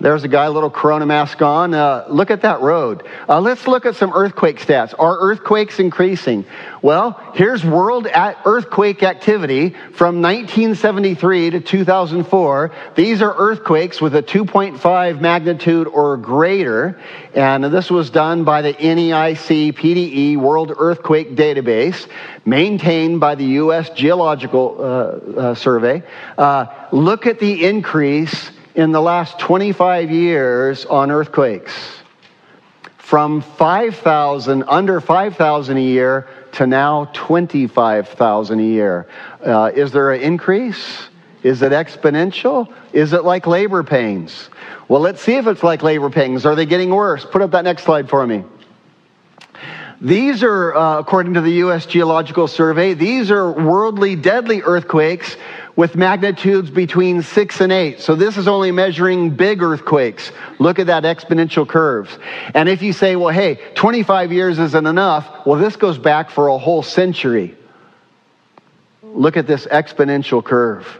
There's 0.00 0.22
a 0.22 0.28
guy, 0.28 0.46
little 0.46 0.70
corona 0.70 1.06
mask 1.06 1.42
on. 1.42 1.74
Uh, 1.74 2.06
look 2.08 2.30
at 2.30 2.42
that 2.42 2.60
road. 2.60 3.02
Uh, 3.28 3.40
let's 3.40 3.66
look 3.66 3.84
at 3.84 3.96
some 3.96 4.12
earthquake 4.14 4.60
stats. 4.60 4.94
Are 4.96 5.18
earthquakes 5.18 5.80
increasing? 5.80 6.44
Well, 6.82 7.20
here's 7.34 7.64
world 7.64 8.06
earthquake 8.06 9.02
activity 9.02 9.70
from 9.92 10.22
1973 10.22 11.50
to 11.50 11.60
2004. 11.60 12.70
These 12.94 13.22
are 13.22 13.34
earthquakes 13.36 14.00
with 14.00 14.14
a 14.14 14.22
2.5 14.22 15.20
magnitude 15.20 15.88
or 15.88 16.16
greater. 16.16 17.00
And 17.34 17.64
this 17.64 17.90
was 17.90 18.10
done 18.10 18.44
by 18.44 18.62
the 18.62 18.74
NEIC 18.74 19.72
PDE 19.74 20.36
World 20.36 20.72
Earthquake 20.78 21.34
Database, 21.34 22.06
maintained 22.44 23.18
by 23.18 23.34
the 23.34 23.44
U.S. 23.44 23.90
Geological 23.90 24.76
uh, 24.78 24.82
uh, 25.40 25.54
Survey. 25.56 26.04
Uh, 26.36 26.66
look 26.92 27.26
at 27.26 27.40
the 27.40 27.64
increase 27.64 28.52
in 28.78 28.92
the 28.92 29.00
last 29.00 29.40
25 29.40 30.08
years 30.12 30.86
on 30.86 31.10
earthquakes 31.10 31.72
from 32.96 33.40
5,000, 33.40 34.62
under 34.68 35.00
5,000 35.00 35.76
a 35.76 35.80
year 35.80 36.28
to 36.52 36.64
now 36.64 37.06
25,000 37.12 38.60
a 38.60 38.62
year. 38.62 39.08
Uh, 39.44 39.72
is 39.74 39.90
there 39.90 40.12
an 40.12 40.20
increase? 40.20 41.08
Is 41.42 41.62
it 41.62 41.72
exponential? 41.72 42.72
Is 42.92 43.12
it 43.14 43.24
like 43.24 43.48
labor 43.48 43.82
pains? 43.82 44.48
Well, 44.86 45.00
let's 45.00 45.22
see 45.22 45.34
if 45.34 45.48
it's 45.48 45.64
like 45.64 45.82
labor 45.82 46.08
pains. 46.08 46.46
Are 46.46 46.54
they 46.54 46.66
getting 46.66 46.90
worse? 46.90 47.24
Put 47.24 47.42
up 47.42 47.50
that 47.50 47.64
next 47.64 47.82
slide 47.82 48.08
for 48.08 48.24
me. 48.28 48.44
These 50.00 50.44
are, 50.44 50.76
uh, 50.76 51.00
according 51.00 51.34
to 51.34 51.40
the 51.40 51.50
U.S. 51.64 51.84
Geological 51.84 52.46
Survey, 52.46 52.94
these 52.94 53.32
are 53.32 53.50
worldly 53.50 54.14
deadly 54.14 54.62
earthquakes 54.62 55.36
with 55.78 55.94
magnitudes 55.94 56.70
between 56.70 57.22
six 57.22 57.60
and 57.60 57.70
eight. 57.70 58.00
So 58.00 58.16
this 58.16 58.36
is 58.36 58.48
only 58.48 58.72
measuring 58.72 59.30
big 59.30 59.62
earthquakes. 59.62 60.32
Look 60.58 60.80
at 60.80 60.88
that 60.88 61.04
exponential 61.04 61.68
curves. 61.68 62.18
And 62.52 62.68
if 62.68 62.82
you 62.82 62.92
say, 62.92 63.14
well, 63.14 63.32
hey, 63.32 63.60
25 63.76 64.32
years 64.32 64.58
isn't 64.58 64.86
enough, 64.88 65.46
well, 65.46 65.56
this 65.56 65.76
goes 65.76 65.96
back 65.96 66.30
for 66.30 66.48
a 66.48 66.58
whole 66.58 66.82
century. 66.82 67.56
Look 69.04 69.36
at 69.36 69.46
this 69.46 69.66
exponential 69.66 70.44
curve. 70.44 70.98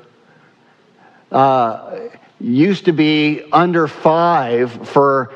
Uh, 1.32 2.10
used 2.38 2.84
to 2.84 2.92
be 2.92 3.42
under 3.50 3.88
five 3.88 4.86
for 4.90 5.34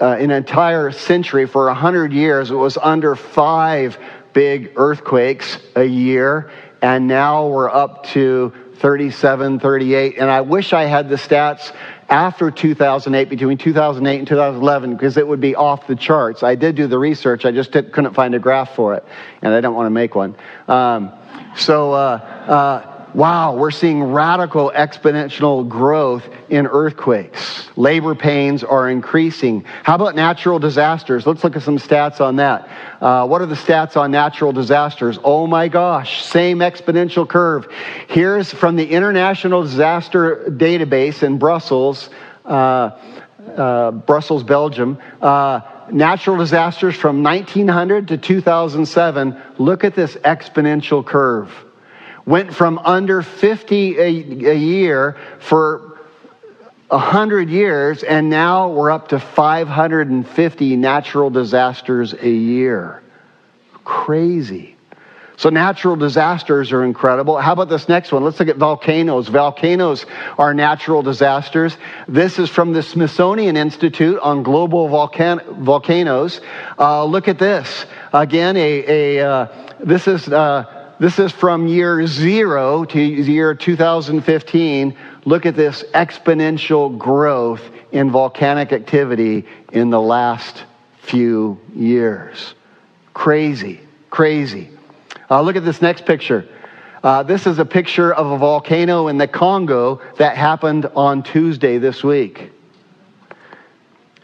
uh, 0.00 0.16
an 0.18 0.32
entire 0.32 0.90
century. 0.90 1.46
For 1.46 1.68
a 1.68 1.74
hundred 1.74 2.12
years, 2.12 2.50
it 2.50 2.56
was 2.56 2.76
under 2.76 3.14
five 3.14 3.98
big 4.32 4.72
earthquakes 4.74 5.58
a 5.76 5.84
year 5.84 6.50
and 6.82 7.06
now 7.06 7.48
we're 7.48 7.70
up 7.70 8.04
to 8.08 8.52
37, 8.76 9.60
38. 9.60 10.18
And 10.18 10.30
I 10.30 10.40
wish 10.40 10.72
I 10.72 10.84
had 10.84 11.08
the 11.08 11.16
stats 11.16 11.74
after 12.08 12.50
2008, 12.50 13.28
between 13.28 13.58
2008 13.58 14.18
and 14.18 14.26
2011, 14.26 14.92
because 14.92 15.16
it 15.16 15.26
would 15.26 15.40
be 15.40 15.54
off 15.54 15.86
the 15.86 15.96
charts. 15.96 16.42
I 16.42 16.54
did 16.54 16.76
do 16.76 16.86
the 16.86 16.98
research, 16.98 17.44
I 17.44 17.50
just 17.50 17.72
couldn't 17.72 18.14
find 18.14 18.34
a 18.34 18.38
graph 18.38 18.74
for 18.74 18.94
it, 18.94 19.04
and 19.42 19.52
I 19.52 19.60
don't 19.60 19.74
want 19.74 19.86
to 19.86 19.90
make 19.90 20.14
one. 20.14 20.36
Um, 20.68 21.12
so, 21.56 21.92
uh, 21.92 21.96
uh, 21.96 22.97
wow, 23.14 23.56
we're 23.56 23.70
seeing 23.70 24.02
radical 24.02 24.72
exponential 24.74 25.68
growth 25.68 26.28
in 26.48 26.66
earthquakes. 26.66 27.68
Labor 27.76 28.14
pains 28.14 28.64
are 28.64 28.88
increasing. 28.88 29.64
How 29.82 29.94
about 29.94 30.14
natural 30.14 30.58
disasters? 30.58 31.26
Let's 31.26 31.44
look 31.44 31.56
at 31.56 31.62
some 31.62 31.78
stats 31.78 32.20
on 32.20 32.36
that. 32.36 32.68
Uh, 33.00 33.26
what 33.26 33.40
are 33.40 33.46
the 33.46 33.54
stats 33.54 33.96
on 33.96 34.10
natural 34.10 34.52
disasters? 34.52 35.18
Oh 35.22 35.46
my 35.46 35.68
gosh, 35.68 36.24
same 36.24 36.58
exponential 36.58 37.28
curve. 37.28 37.68
Here's 38.08 38.52
from 38.52 38.76
the 38.76 38.88
International 38.88 39.62
Disaster 39.62 40.46
Database 40.48 41.22
in 41.22 41.38
Brussels, 41.38 42.10
uh, 42.44 42.90
uh, 43.56 43.90
Brussels, 43.92 44.42
Belgium. 44.42 44.98
Uh, 45.20 45.60
natural 45.90 46.36
disasters 46.36 46.96
from 46.96 47.22
1900 47.22 48.08
to 48.08 48.18
2007. 48.18 49.40
Look 49.58 49.84
at 49.84 49.94
this 49.94 50.14
exponential 50.16 51.04
curve 51.04 51.64
went 52.28 52.54
from 52.54 52.78
under 52.80 53.22
50 53.22 53.98
a, 53.98 54.02
a 54.02 54.54
year 54.54 55.16
for 55.40 55.98
100 56.88 57.48
years, 57.48 58.02
and 58.02 58.28
now 58.28 58.68
we're 58.68 58.90
up 58.90 59.08
to 59.08 59.18
550 59.18 60.76
natural 60.76 61.30
disasters 61.30 62.12
a 62.12 62.28
year. 62.28 63.02
Crazy. 63.84 64.76
So, 65.38 65.50
natural 65.50 65.96
disasters 65.96 66.72
are 66.72 66.84
incredible. 66.84 67.38
How 67.38 67.52
about 67.52 67.68
this 67.68 67.88
next 67.88 68.10
one? 68.10 68.24
Let's 68.24 68.40
look 68.40 68.48
at 68.48 68.56
volcanoes. 68.56 69.28
Volcanoes 69.28 70.04
are 70.36 70.52
natural 70.52 71.00
disasters. 71.00 71.78
This 72.08 72.38
is 72.38 72.50
from 72.50 72.72
the 72.72 72.82
Smithsonian 72.82 73.56
Institute 73.56 74.18
on 74.18 74.42
Global 74.42 74.88
Volcan- 74.88 75.64
Volcanoes. 75.64 76.40
Uh, 76.78 77.04
look 77.04 77.28
at 77.28 77.38
this. 77.38 77.86
Again, 78.12 78.56
a, 78.56 79.18
a 79.18 79.26
uh, 79.26 79.74
this 79.78 80.08
is. 80.08 80.28
Uh, 80.28 80.77
this 81.00 81.18
is 81.18 81.30
from 81.30 81.68
year 81.68 82.06
zero 82.06 82.84
to 82.84 83.00
year 83.00 83.54
2015. 83.54 84.96
Look 85.24 85.46
at 85.46 85.54
this 85.54 85.84
exponential 85.94 86.96
growth 86.98 87.62
in 87.92 88.10
volcanic 88.10 88.72
activity 88.72 89.44
in 89.72 89.90
the 89.90 90.00
last 90.00 90.64
few 91.02 91.60
years. 91.74 92.54
Crazy, 93.14 93.80
crazy. 94.10 94.70
Uh, 95.30 95.40
look 95.42 95.56
at 95.56 95.64
this 95.64 95.80
next 95.80 96.04
picture. 96.04 96.48
Uh, 97.02 97.22
this 97.22 97.46
is 97.46 97.58
a 97.58 97.64
picture 97.64 98.12
of 98.12 98.26
a 98.32 98.38
volcano 98.38 99.06
in 99.08 99.18
the 99.18 99.28
Congo 99.28 100.00
that 100.16 100.36
happened 100.36 100.86
on 100.96 101.22
Tuesday 101.22 101.78
this 101.78 102.02
week. 102.02 102.50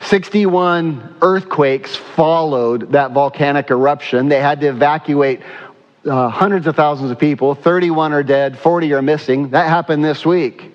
61 0.01 1.16
earthquakes 1.22 1.97
followed 1.97 2.93
that 2.93 3.12
volcanic 3.12 3.70
eruption. 3.70 4.29
They 4.29 4.41
had 4.41 4.61
to 4.61 4.66
evacuate 4.68 5.41
uh, 6.07 6.29
hundreds 6.29 6.67
of 6.67 6.77
thousands 6.77 7.11
of 7.11 7.19
people. 7.19 7.55
31 7.55 8.13
are 8.13 8.23
dead, 8.23 8.59
40 8.59 8.93
are 8.93 9.03
missing. 9.03 9.51
That 9.51 9.69
happened 9.69 10.05
this 10.05 10.25
week. 10.25 10.71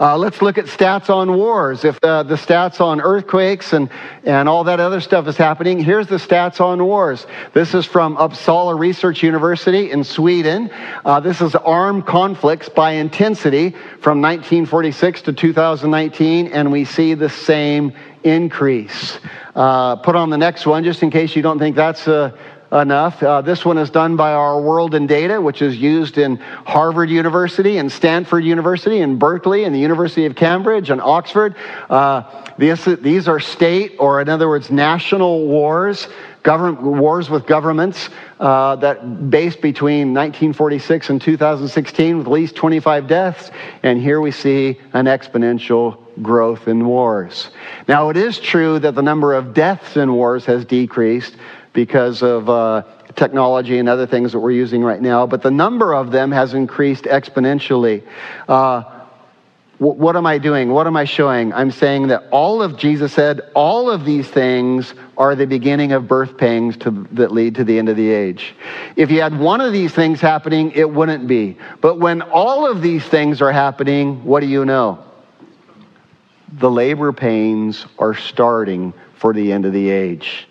Uh, 0.00 0.16
let's 0.16 0.40
look 0.40 0.58
at 0.58 0.66
stats 0.66 1.10
on 1.10 1.34
wars. 1.34 1.84
If 1.84 1.98
uh, 2.04 2.22
the 2.22 2.36
stats 2.36 2.80
on 2.80 3.00
earthquakes 3.00 3.72
and, 3.72 3.90
and 4.22 4.48
all 4.48 4.62
that 4.64 4.78
other 4.78 5.00
stuff 5.00 5.26
is 5.26 5.36
happening, 5.36 5.82
here's 5.82 6.06
the 6.06 6.16
stats 6.16 6.60
on 6.60 6.84
wars. 6.84 7.26
This 7.52 7.74
is 7.74 7.84
from 7.84 8.16
Uppsala 8.16 8.78
Research 8.78 9.24
University 9.24 9.90
in 9.90 10.04
Sweden. 10.04 10.70
Uh, 11.04 11.18
this 11.18 11.40
is 11.40 11.56
armed 11.56 12.06
conflicts 12.06 12.68
by 12.68 12.92
intensity 12.92 13.70
from 14.00 14.22
1946 14.22 15.22
to 15.22 15.32
2019, 15.32 16.46
and 16.46 16.70
we 16.70 16.84
see 16.84 17.14
the 17.14 17.28
same 17.28 17.92
increase. 18.22 19.18
Uh, 19.56 19.96
put 19.96 20.14
on 20.14 20.30
the 20.30 20.38
next 20.38 20.64
one, 20.64 20.84
just 20.84 21.02
in 21.02 21.10
case 21.10 21.34
you 21.34 21.42
don't 21.42 21.58
think 21.58 21.74
that's 21.74 22.06
a 22.06 22.38
enough. 22.72 23.22
Uh, 23.22 23.40
this 23.40 23.64
one 23.64 23.78
is 23.78 23.90
done 23.90 24.16
by 24.16 24.32
our 24.32 24.60
World 24.60 24.94
in 24.94 25.06
Data, 25.06 25.40
which 25.40 25.62
is 25.62 25.76
used 25.76 26.18
in 26.18 26.36
Harvard 26.36 27.08
University 27.08 27.78
and 27.78 27.90
Stanford 27.90 28.44
University 28.44 29.00
and 29.00 29.18
Berkeley 29.18 29.64
and 29.64 29.74
the 29.74 29.78
University 29.78 30.26
of 30.26 30.36
Cambridge 30.36 30.90
and 30.90 31.00
Oxford. 31.00 31.56
Uh, 31.88 32.22
these, 32.58 32.84
these 32.84 33.28
are 33.28 33.40
state, 33.40 33.96
or 33.98 34.20
in 34.20 34.28
other 34.28 34.48
words, 34.48 34.70
national 34.70 35.46
wars, 35.46 36.08
government, 36.42 36.82
wars 36.82 37.30
with 37.30 37.46
governments 37.46 38.10
uh, 38.40 38.76
that 38.76 39.30
based 39.30 39.60
between 39.60 40.08
1946 40.08 41.10
and 41.10 41.22
2016 41.22 42.18
with 42.18 42.26
at 42.26 42.32
least 42.32 42.54
25 42.56 43.06
deaths. 43.06 43.50
And 43.82 44.00
here 44.00 44.20
we 44.20 44.30
see 44.30 44.78
an 44.92 45.06
exponential 45.06 45.98
growth 46.20 46.68
in 46.68 46.86
wars. 46.86 47.50
Now, 47.86 48.08
it 48.08 48.16
is 48.16 48.38
true 48.38 48.78
that 48.80 48.94
the 48.94 49.02
number 49.02 49.34
of 49.34 49.54
deaths 49.54 49.96
in 49.96 50.12
wars 50.12 50.44
has 50.46 50.64
decreased 50.64 51.36
because 51.78 52.24
of 52.24 52.50
uh, 52.50 52.82
technology 53.14 53.78
and 53.78 53.88
other 53.88 54.04
things 54.04 54.32
that 54.32 54.40
we're 54.40 54.50
using 54.50 54.82
right 54.82 55.00
now, 55.00 55.24
but 55.28 55.42
the 55.42 55.50
number 55.50 55.94
of 55.94 56.10
them 56.10 56.32
has 56.32 56.52
increased 56.52 57.04
exponentially. 57.04 58.02
Uh, 58.48 58.82
what 59.78 60.16
am 60.16 60.26
I 60.26 60.38
doing? 60.38 60.72
What 60.72 60.88
am 60.88 60.96
I 60.96 61.04
showing? 61.04 61.52
I'm 61.52 61.70
saying 61.70 62.08
that 62.08 62.24
all 62.32 62.62
of 62.62 62.76
Jesus 62.76 63.12
said, 63.12 63.42
all 63.54 63.88
of 63.88 64.04
these 64.04 64.26
things 64.26 64.92
are 65.16 65.36
the 65.36 65.46
beginning 65.46 65.92
of 65.92 66.08
birth 66.08 66.36
pangs 66.36 66.76
to, 66.78 67.06
that 67.12 67.30
lead 67.30 67.54
to 67.54 67.62
the 67.62 67.78
end 67.78 67.88
of 67.88 67.96
the 67.96 68.10
age. 68.10 68.56
If 68.96 69.12
you 69.12 69.20
had 69.20 69.38
one 69.38 69.60
of 69.60 69.72
these 69.72 69.94
things 69.94 70.20
happening, 70.20 70.72
it 70.72 70.90
wouldn't 70.90 71.28
be. 71.28 71.58
But 71.80 72.00
when 72.00 72.22
all 72.22 72.68
of 72.68 72.82
these 72.82 73.04
things 73.04 73.40
are 73.40 73.52
happening, 73.52 74.24
what 74.24 74.40
do 74.40 74.46
you 74.48 74.64
know? 74.64 74.98
The 76.54 76.68
labor 76.68 77.12
pains 77.12 77.86
are 78.00 78.14
starting 78.14 78.92
for 79.14 79.32
the 79.32 79.52
end 79.52 79.64
of 79.64 79.72
the 79.72 79.90
age. 79.90 80.48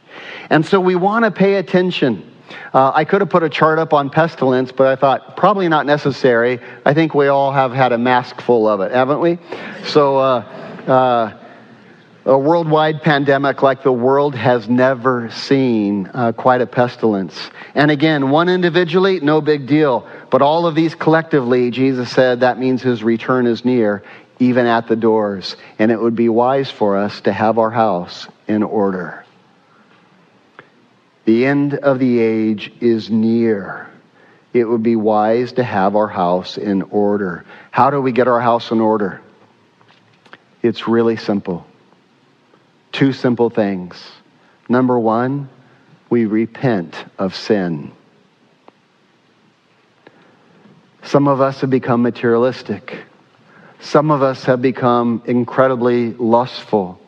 And 0.49 0.65
so 0.65 0.79
we 0.79 0.95
want 0.95 1.25
to 1.25 1.31
pay 1.31 1.55
attention. 1.55 2.33
Uh, 2.73 2.91
I 2.93 3.05
could 3.05 3.21
have 3.21 3.29
put 3.29 3.43
a 3.43 3.49
chart 3.49 3.79
up 3.79 3.93
on 3.93 4.09
pestilence, 4.09 4.71
but 4.71 4.87
I 4.87 4.95
thought 4.95 5.35
probably 5.35 5.67
not 5.67 5.85
necessary. 5.85 6.59
I 6.85 6.93
think 6.93 7.13
we 7.13 7.27
all 7.27 7.51
have 7.51 7.71
had 7.71 7.91
a 7.91 7.97
mask 7.97 8.41
full 8.41 8.67
of 8.67 8.81
it, 8.81 8.91
haven't 8.91 9.19
we? 9.19 9.37
So, 9.85 10.17
uh, 10.17 10.39
uh, 10.87 11.43
a 12.27 12.37
worldwide 12.37 13.01
pandemic 13.03 13.61
like 13.63 13.83
the 13.83 13.91
world 13.91 14.35
has 14.35 14.67
never 14.67 15.29
seen, 15.31 16.11
uh, 16.13 16.33
quite 16.33 16.59
a 16.59 16.67
pestilence. 16.67 17.49
And 17.73 17.89
again, 17.89 18.29
one 18.31 18.49
individually, 18.49 19.21
no 19.21 19.39
big 19.39 19.65
deal. 19.65 20.05
But 20.29 20.41
all 20.41 20.67
of 20.67 20.75
these 20.75 20.93
collectively, 20.93 21.71
Jesus 21.71 22.11
said 22.11 22.41
that 22.41 22.59
means 22.59 22.81
his 22.81 23.01
return 23.01 23.47
is 23.47 23.63
near, 23.63 24.03
even 24.39 24.65
at 24.65 24.89
the 24.89 24.97
doors. 24.97 25.55
And 25.79 25.89
it 25.89 26.01
would 26.01 26.17
be 26.17 26.27
wise 26.27 26.69
for 26.69 26.97
us 26.97 27.21
to 27.21 27.31
have 27.31 27.57
our 27.57 27.71
house 27.71 28.27
in 28.45 28.61
order. 28.61 29.23
The 31.27 31.45
end 31.45 31.73
of 31.73 31.99
the 31.99 32.19
age 32.19 32.71
is 32.79 33.09
near. 33.09 33.89
It 34.53 34.63
would 34.63 34.81
be 34.81 34.95
wise 34.95 35.51
to 35.53 35.63
have 35.63 35.97
our 35.97 36.07
house 36.07 36.57
in 36.57 36.83
order. 36.83 37.43
How 37.69 37.89
do 37.89 37.99
we 37.99 38.13
get 38.13 38.29
our 38.29 38.39
house 38.39 38.71
in 38.71 38.79
order? 38.79 39.19
It's 40.63 40.87
really 40.87 41.17
simple. 41.17 41.67
Two 42.93 43.11
simple 43.11 43.49
things. 43.49 44.01
Number 44.69 44.97
one, 44.97 45.49
we 46.09 46.27
repent 46.27 46.95
of 47.19 47.35
sin. 47.35 47.91
Some 51.03 51.27
of 51.27 51.41
us 51.41 51.59
have 51.59 51.69
become 51.69 52.01
materialistic. 52.03 52.99
Some 53.81 54.11
of 54.11 54.23
us 54.23 54.45
have 54.45 54.61
become 54.61 55.21
incredibly 55.25 56.13
lustful. 56.13 57.01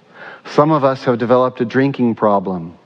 Some 0.44 0.72
of 0.72 0.84
us 0.84 1.06
have 1.06 1.20
developed 1.20 1.62
a 1.62 1.66
drinking 1.66 2.16
problem. 2.16 2.79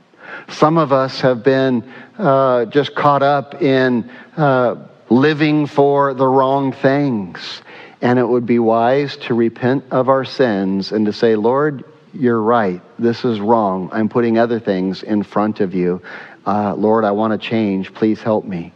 Some 0.48 0.78
of 0.78 0.92
us 0.92 1.20
have 1.22 1.42
been 1.42 1.90
uh, 2.18 2.66
just 2.66 2.94
caught 2.94 3.22
up 3.22 3.62
in 3.62 4.10
uh, 4.36 4.76
living 5.08 5.66
for 5.66 6.14
the 6.14 6.26
wrong 6.26 6.72
things. 6.72 7.62
And 8.00 8.18
it 8.18 8.28
would 8.28 8.44
be 8.44 8.58
wise 8.58 9.16
to 9.18 9.34
repent 9.34 9.84
of 9.90 10.08
our 10.08 10.24
sins 10.24 10.92
and 10.92 11.06
to 11.06 11.12
say, 11.12 11.36
Lord, 11.36 11.84
you're 12.12 12.40
right. 12.40 12.82
This 12.98 13.24
is 13.24 13.40
wrong. 13.40 13.88
I'm 13.92 14.08
putting 14.08 14.38
other 14.38 14.60
things 14.60 15.02
in 15.02 15.22
front 15.22 15.60
of 15.60 15.74
you. 15.74 16.02
Uh, 16.46 16.74
Lord, 16.74 17.04
I 17.04 17.12
want 17.12 17.40
to 17.40 17.48
change. 17.48 17.94
Please 17.94 18.20
help 18.20 18.44
me. 18.44 18.72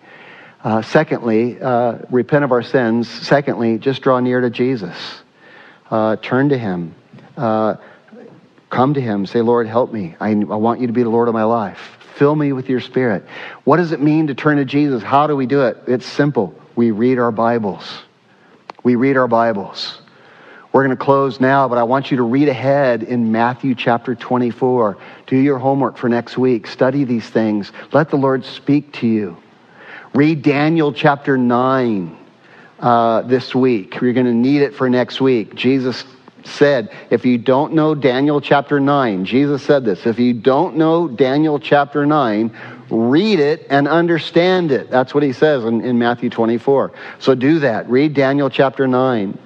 Uh, 0.65 0.83
secondly, 0.83 1.61
uh, 1.61 1.99
repent 2.11 2.45
of 2.45 2.53
our 2.53 2.63
sins. 2.63 3.09
Secondly, 3.09 3.79
just 3.79 4.03
draw 4.03 4.19
near 4.19 4.41
to 4.41 4.51
Jesus. 4.51 4.97
Uh, 5.91 6.17
turn 6.17 6.49
to 6.49 6.59
Him. 6.59 6.95
Come 8.71 8.95
to 8.95 9.01
Him. 9.01 9.27
Say, 9.27 9.41
Lord, 9.41 9.67
help 9.67 9.93
me. 9.93 10.15
I, 10.21 10.31
I 10.31 10.35
want 10.35 10.81
you 10.81 10.87
to 10.87 10.93
be 10.93 11.03
the 11.03 11.11
Lord 11.11 11.29
of 11.29 11.35
my 11.35 11.45
life. 11.45 11.97
Fill 12.17 12.35
me 12.35 12.53
with 12.53 12.69
your 12.69 12.81
Spirit. 12.81 13.25
What 13.65 13.77
does 13.77 13.93
it 13.93 14.01
mean 14.01 14.27
to 14.27 14.35
turn 14.35 14.57
to 14.57 14.65
Jesus? 14.65 15.03
How 15.03 15.27
do 15.27 15.37
we 15.37 15.47
do 15.47 15.63
it? 15.63 15.79
It's 15.87 16.07
simple. 16.07 16.55
We 16.75 16.91
read 16.91 17.19
our 17.19 17.31
Bibles. 17.31 18.03
We 18.83 18.97
read 18.97 19.17
our 19.17 19.29
Bibles. 19.29 20.01
We're 20.73 20.85
going 20.85 20.97
to 20.97 21.03
close 21.03 21.41
now, 21.41 21.67
but 21.69 21.79
I 21.79 21.85
want 21.85 22.11
you 22.11 22.19
to 22.19 22.23
read 22.23 22.49
ahead 22.49 23.03
in 23.03 23.33
Matthew 23.33 23.75
chapter 23.75 24.15
24. 24.15 24.99
Do 25.27 25.37
your 25.37 25.59
homework 25.59 25.97
for 25.97 26.09
next 26.09 26.37
week. 26.37 26.67
Study 26.67 27.05
these 27.05 27.29
things. 27.29 27.73
Let 27.93 28.11
the 28.11 28.17
Lord 28.17 28.45
speak 28.45 28.93
to 28.95 29.07
you. 29.07 29.37
Read 30.15 30.43
Daniel 30.43 30.93
chapter 30.93 31.39
9 31.39 32.17
uh, 32.81 33.23
this 33.23 33.55
week. 33.55 34.01
You're 34.01 34.13
going 34.13 34.27
to 34.27 34.35
need 34.35 34.63
it 34.63 34.75
for 34.75 34.91
next 34.91 35.21
week. 35.21 35.55
Jesus 35.55 36.05
said, 36.45 36.91
if 37.11 37.25
you 37.25 37.39
don't 37.39 37.73
know 37.73 37.95
Daniel 37.95 38.41
chapter 38.41 38.81
9, 38.81 39.25
Jesus 39.25 39.63
said 39.63 39.85
this, 39.85 40.07
if 40.07 40.19
you 40.19 40.33
don't 40.33 40.77
know 40.77 41.09
Daniel 41.09 41.59
chapter 41.59 42.07
9, 42.07 42.57
read 42.91 43.41
it 43.41 43.67
and 43.71 43.87
understand 43.87 44.73
it. 44.73 44.91
That's 44.91 45.15
what 45.15 45.23
he 45.23 45.33
says 45.33 45.65
in, 45.65 45.85
in 45.85 45.99
Matthew 45.99 46.31
24. 46.31 46.93
So 47.19 47.35
do 47.35 47.59
that. 47.61 47.89
Read 47.89 48.15
Daniel 48.15 48.51
chapter 48.51 48.87
9. 48.87 49.39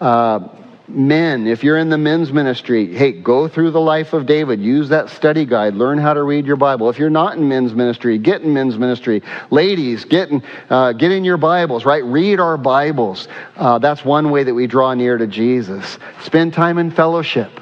Uh, 0.00 0.48
men, 0.88 1.46
if 1.46 1.62
you're 1.62 1.78
in 1.78 1.88
the 1.88 1.98
men's 1.98 2.32
ministry, 2.32 2.94
hey, 2.94 3.12
go 3.12 3.48
through 3.48 3.70
the 3.70 3.80
life 3.80 4.12
of 4.12 4.26
David. 4.26 4.60
Use 4.60 4.88
that 4.88 5.10
study 5.10 5.44
guide. 5.44 5.74
Learn 5.74 5.98
how 5.98 6.14
to 6.14 6.22
read 6.22 6.46
your 6.46 6.56
Bible. 6.56 6.88
If 6.88 6.98
you're 6.98 7.10
not 7.10 7.36
in 7.36 7.48
men's 7.48 7.74
ministry, 7.74 8.18
get 8.18 8.42
in 8.42 8.54
men's 8.54 8.78
ministry. 8.78 9.22
Ladies, 9.50 10.04
get 10.04 10.30
in, 10.30 10.42
uh, 10.70 10.92
get 10.92 11.12
in 11.12 11.24
your 11.24 11.36
Bibles, 11.36 11.84
right? 11.84 12.02
Read 12.04 12.40
our 12.40 12.56
Bibles. 12.56 13.28
Uh, 13.56 13.78
that's 13.78 14.04
one 14.04 14.30
way 14.30 14.44
that 14.44 14.54
we 14.54 14.66
draw 14.66 14.94
near 14.94 15.18
to 15.18 15.26
Jesus. 15.26 15.98
Spend 16.22 16.54
time 16.54 16.78
in 16.78 16.90
fellowship. 16.90 17.60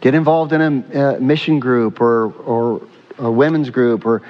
Get 0.00 0.14
involved 0.14 0.52
in 0.52 0.60
a, 0.60 1.20
mission 1.20 1.60
group 1.60 2.00
or, 2.00 2.32
or 2.32 2.82
a 3.18 3.30
women's 3.30 3.70
group 3.70 4.04
or 4.04 4.22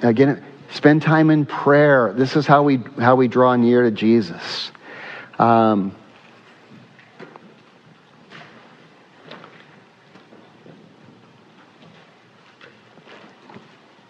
again, 0.00 0.28
uh, 0.28 0.40
spend 0.72 1.02
time 1.02 1.28
in 1.28 1.44
prayer. 1.44 2.14
This 2.14 2.34
is 2.34 2.46
how 2.46 2.62
we, 2.62 2.78
how 2.98 3.14
we 3.14 3.28
draw 3.28 3.54
near 3.56 3.82
to 3.82 3.90
Jesus. 3.90 4.72
Um, 5.38 5.94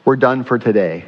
We're 0.09 0.16
done 0.16 0.42
for 0.42 0.59
today. 0.59 1.04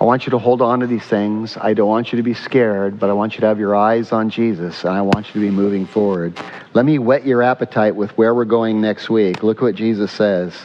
I 0.00 0.04
want 0.04 0.24
you 0.24 0.30
to 0.30 0.38
hold 0.38 0.62
on 0.62 0.80
to 0.80 0.86
these 0.86 1.04
things. 1.04 1.58
I 1.58 1.74
don't 1.74 1.90
want 1.90 2.10
you 2.10 2.16
to 2.16 2.22
be 2.22 2.32
scared, 2.32 2.98
but 2.98 3.10
I 3.10 3.12
want 3.12 3.34
you 3.34 3.40
to 3.40 3.48
have 3.48 3.58
your 3.58 3.76
eyes 3.76 4.12
on 4.12 4.30
Jesus, 4.30 4.82
and 4.82 4.94
I 4.94 5.02
want 5.02 5.26
you 5.26 5.32
to 5.34 5.40
be 5.40 5.50
moving 5.50 5.84
forward. 5.84 6.40
Let 6.72 6.86
me 6.86 6.98
whet 6.98 7.26
your 7.26 7.42
appetite 7.42 7.94
with 7.94 8.16
where 8.16 8.34
we're 8.34 8.46
going 8.46 8.80
next 8.80 9.10
week. 9.10 9.42
Look 9.42 9.60
what 9.60 9.74
Jesus 9.74 10.10
says. 10.10 10.58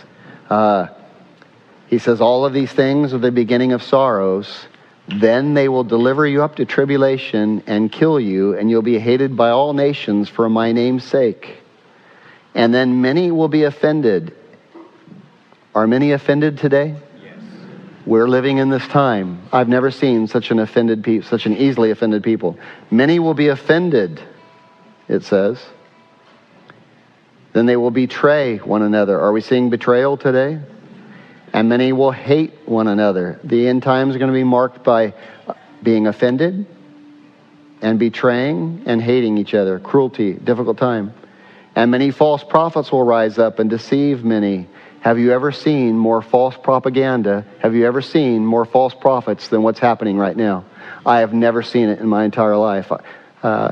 Uh, 0.50 0.88
he 1.88 1.98
says, 1.98 2.22
All 2.22 2.46
of 2.46 2.54
these 2.54 2.72
things 2.72 3.14
are 3.14 3.18
the 3.18 3.30
beginning 3.30 3.74
of 3.74 3.84
sorrows. 3.84 4.68
Then 5.10 5.54
they 5.54 5.68
will 5.68 5.84
deliver 5.84 6.26
you 6.26 6.44
up 6.44 6.56
to 6.56 6.66
tribulation 6.66 7.62
and 7.68 7.92
kill 7.92 8.22
you, 8.22 8.58
and 8.58 8.70
you'll 8.70 8.82
be 8.84 9.00
hated 9.00 9.36
by 9.36 9.50
all 9.50 9.74
nations 9.74 10.30
for 10.30 10.48
my 10.48 10.72
name's 10.72 11.04
sake. 11.04 11.58
And 12.56 12.74
then 12.74 13.02
many 13.02 13.32
will 13.32 13.50
be 13.50 13.66
offended 13.66 14.34
are 15.78 15.88
many 15.88 16.12
offended 16.12 16.58
today? 16.58 16.96
Yes. 17.24 17.40
We're 18.06 18.28
living 18.28 18.58
in 18.58 18.70
this 18.70 18.88
time. 18.88 19.42
I've 19.52 19.70
never 19.70 19.92
seen 19.92 20.28
such 20.28 20.52
an 20.52 20.60
offended 20.60 21.04
people, 21.04 21.28
such 21.28 21.46
an 21.46 21.56
easily 21.56 21.92
offended 21.92 22.24
people. 22.24 22.58
Many 22.92 23.20
will 23.20 23.34
be 23.34 23.48
offended, 23.48 24.22
it 25.08 25.24
says. 25.24 25.64
Then 27.54 27.66
they 27.66 27.78
will 27.78 27.92
betray 27.92 28.58
one 28.58 28.82
another. 28.82 29.20
Are 29.20 29.32
we 29.32 29.42
seeing 29.42 29.70
betrayal 29.70 30.18
today? 30.18 30.60
and 31.54 31.70
many 31.70 31.94
will 31.94 32.12
hate 32.12 32.54
one 32.68 32.88
another. 32.88 33.40
The 33.44 33.68
end 33.68 33.84
times 33.84 34.16
are 34.16 34.20
going 34.20 34.32
to 34.32 34.38
be 34.38 34.44
marked 34.44 34.84
by 34.84 35.14
uh, 35.48 35.54
being 35.82 36.08
offended 36.08 36.66
and 37.82 37.98
betraying 37.98 38.84
and 38.86 39.02
hating 39.02 39.38
each 39.38 39.54
other, 39.54 39.80
cruelty, 39.80 40.34
difficult 40.34 40.78
time. 40.78 41.14
And 41.76 41.92
many 41.92 42.12
false 42.12 42.44
prophets 42.44 42.92
will 42.92 43.04
rise 43.04 43.38
up 43.38 43.60
and 43.60 43.70
deceive 43.70 44.24
many. 44.24 44.68
Have 45.02 45.20
you 45.20 45.32
ever 45.32 45.52
seen 45.52 45.98
more 45.98 46.22
false 46.22 46.56
propaganda? 46.58 47.46
Have 47.60 47.76
you 47.76 47.86
ever 47.86 48.02
seen 48.02 48.46
more 48.46 48.66
false 48.66 48.94
prophets 48.94 49.48
than 49.48 49.64
what's 49.64 49.80
happening 49.80 50.18
right 50.18 50.36
now? 50.36 50.66
I 51.06 51.20
have 51.20 51.34
never 51.34 51.64
seen 51.64 51.90
it 51.90 52.00
in 52.00 52.08
my 52.08 52.26
entire 52.26 52.58
life. 52.58 52.92
Uh, 53.44 53.72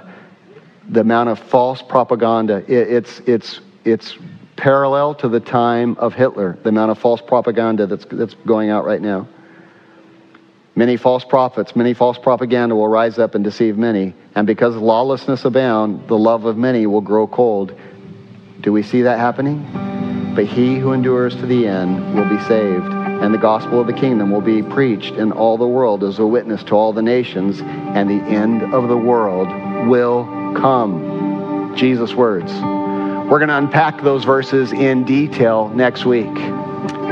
the 0.87 1.01
amount 1.01 1.29
of 1.29 1.39
false 1.39 1.81
propaganda, 1.81 2.57
it, 2.67 2.89
it's, 2.89 3.19
it's, 3.21 3.59
it's 3.83 4.17
parallel 4.55 5.15
to 5.15 5.27
the 5.27 5.39
time 5.39 5.95
of 5.97 6.13
Hitler, 6.13 6.57
the 6.63 6.69
amount 6.69 6.91
of 6.91 6.99
false 6.99 7.21
propaganda 7.21 7.87
that's, 7.87 8.05
that's 8.05 8.35
going 8.45 8.69
out 8.69 8.85
right 8.85 9.01
now. 9.01 9.27
Many 10.75 10.97
false 10.97 11.23
prophets, 11.23 11.75
many 11.75 11.93
false 11.93 12.17
propaganda 12.17 12.75
will 12.75 12.89
rise 12.89 13.17
up 13.17 13.33
and 13.33 13.43
deceive 13.43 13.77
many. 13.77 14.13
And 14.35 14.45
because 14.45 14.75
lawlessness 14.75 15.45
abound, 15.45 16.07
the 16.07 16.17
love 16.17 16.45
of 16.45 16.57
many 16.57 16.85
will 16.85 17.01
grow 17.01 17.27
cold. 17.27 17.77
Do 18.59 18.73
we 18.73 18.83
see 18.83 19.03
that 19.03 19.17
happening? 19.17 19.94
But 20.35 20.45
he 20.45 20.75
who 20.75 20.91
endures 20.91 21.33
to 21.37 21.45
the 21.45 21.65
end 21.65 22.13
will 22.13 22.27
be 22.27 22.39
saved. 22.43 22.85
And 22.85 23.33
the 23.33 23.37
gospel 23.37 23.79
of 23.79 23.87
the 23.87 23.93
kingdom 23.93 24.31
will 24.31 24.41
be 24.41 24.61
preached 24.61 25.13
in 25.13 25.31
all 25.31 25.57
the 25.57 25.65
world 25.65 26.03
as 26.03 26.19
a 26.19 26.27
witness 26.27 26.61
to 26.65 26.75
all 26.75 26.91
the 26.91 27.01
nations. 27.01 27.61
And 27.61 28.09
the 28.09 28.21
end 28.25 28.61
of 28.73 28.89
the 28.89 28.97
world 28.97 29.47
will 29.87 30.25
come. 30.57 31.73
Jesus' 31.77 32.13
words. 32.13 32.51
We're 32.51 33.39
going 33.39 33.47
to 33.47 33.57
unpack 33.57 34.03
those 34.03 34.25
verses 34.25 34.73
in 34.73 35.05
detail 35.05 35.69
next 35.69 36.05
week. 36.05 36.35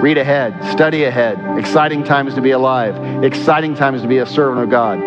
Read 0.01 0.17
ahead, 0.17 0.61
study 0.71 1.05
ahead. 1.05 1.39
Exciting 1.57 2.03
times 2.03 2.35
to 2.35 2.41
be 2.41 2.51
alive, 2.51 3.23
exciting 3.23 3.73
times 3.73 4.01
to 4.01 4.07
be 4.07 4.17
a 4.17 4.25
servant 4.25 4.63
of 4.63 4.69
God. 4.69 4.99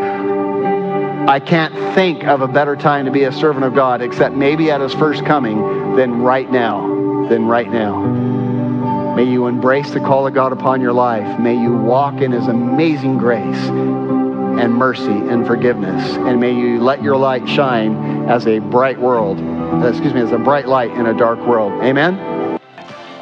I 1.29 1.39
can't 1.39 1.75
think 1.95 2.25
of 2.25 2.41
a 2.41 2.49
better 2.49 2.77
time 2.77 3.05
to 3.05 3.11
be 3.11 3.25
a 3.25 3.33
servant 3.33 3.67
of 3.67 3.75
God 3.75 4.01
except 4.01 4.35
maybe 4.35 4.71
at 4.71 4.81
his 4.81 4.95
first 4.95 5.25
coming 5.27 5.97
than 5.97 6.23
right 6.23 6.51
now. 6.51 7.06
Than 7.29 7.47
right 7.47 7.69
now. 7.69 9.15
May 9.17 9.25
you 9.25 9.47
embrace 9.47 9.91
the 9.91 9.99
call 9.99 10.27
of 10.27 10.35
God 10.35 10.53
upon 10.53 10.81
your 10.81 10.93
life. 10.93 11.41
May 11.41 11.61
you 11.61 11.75
walk 11.77 12.21
in 12.21 12.31
his 12.31 12.47
amazing 12.47 13.19
grace 13.19 13.57
and 14.61 14.73
mercy 14.75 15.11
and 15.11 15.45
forgiveness. 15.45 16.17
And 16.17 16.41
may 16.41 16.53
you 16.53 16.81
let 16.81 17.03
your 17.03 17.17
light 17.17 17.49
shine 17.49 18.29
as 18.29 18.47
a 18.47 18.61
bright 18.61 19.01
world, 19.01 19.39
uh, 19.41 19.89
excuse 19.89 20.15
me, 20.15 20.21
as 20.21 20.33
a 20.33 20.39
bright 20.39 20.69
light 20.69 20.91
in 20.93 21.07
a 21.07 21.17
dark 21.17 21.41
world. 21.41 21.73
Amen. 21.83 22.61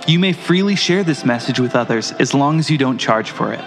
You 0.07 0.19
may 0.19 0.35
freely 0.35 0.77
share 0.77 1.03
this 1.03 1.25
message 1.25 1.59
with 1.59 1.75
others 1.75 2.13
as 2.13 2.35
long 2.35 2.59
as 2.59 2.69
you 2.69 2.77
don't 2.77 2.99
charge 2.99 3.31
for 3.31 3.53
it. 3.53 3.65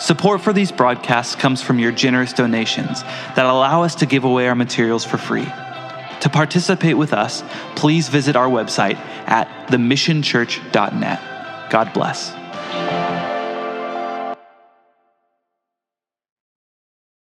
Support 0.00 0.40
for 0.40 0.52
these 0.52 0.72
broadcasts 0.72 1.34
comes 1.34 1.60
from 1.60 1.78
your 1.78 1.92
generous 1.92 2.32
donations 2.32 3.02
that 3.02 3.44
allow 3.44 3.82
us 3.82 3.94
to 3.96 4.06
give 4.06 4.24
away 4.24 4.48
our 4.48 4.54
materials 4.54 5.04
for 5.04 5.18
free. 5.18 5.46
To 6.20 6.28
participate 6.28 6.96
with 6.96 7.12
us, 7.12 7.42
please 7.74 8.08
visit 8.08 8.36
our 8.36 8.48
website 8.48 8.96
at 9.26 9.48
themissionchurch.net. 9.68 11.70
God 11.70 11.92
bless. 11.92 12.32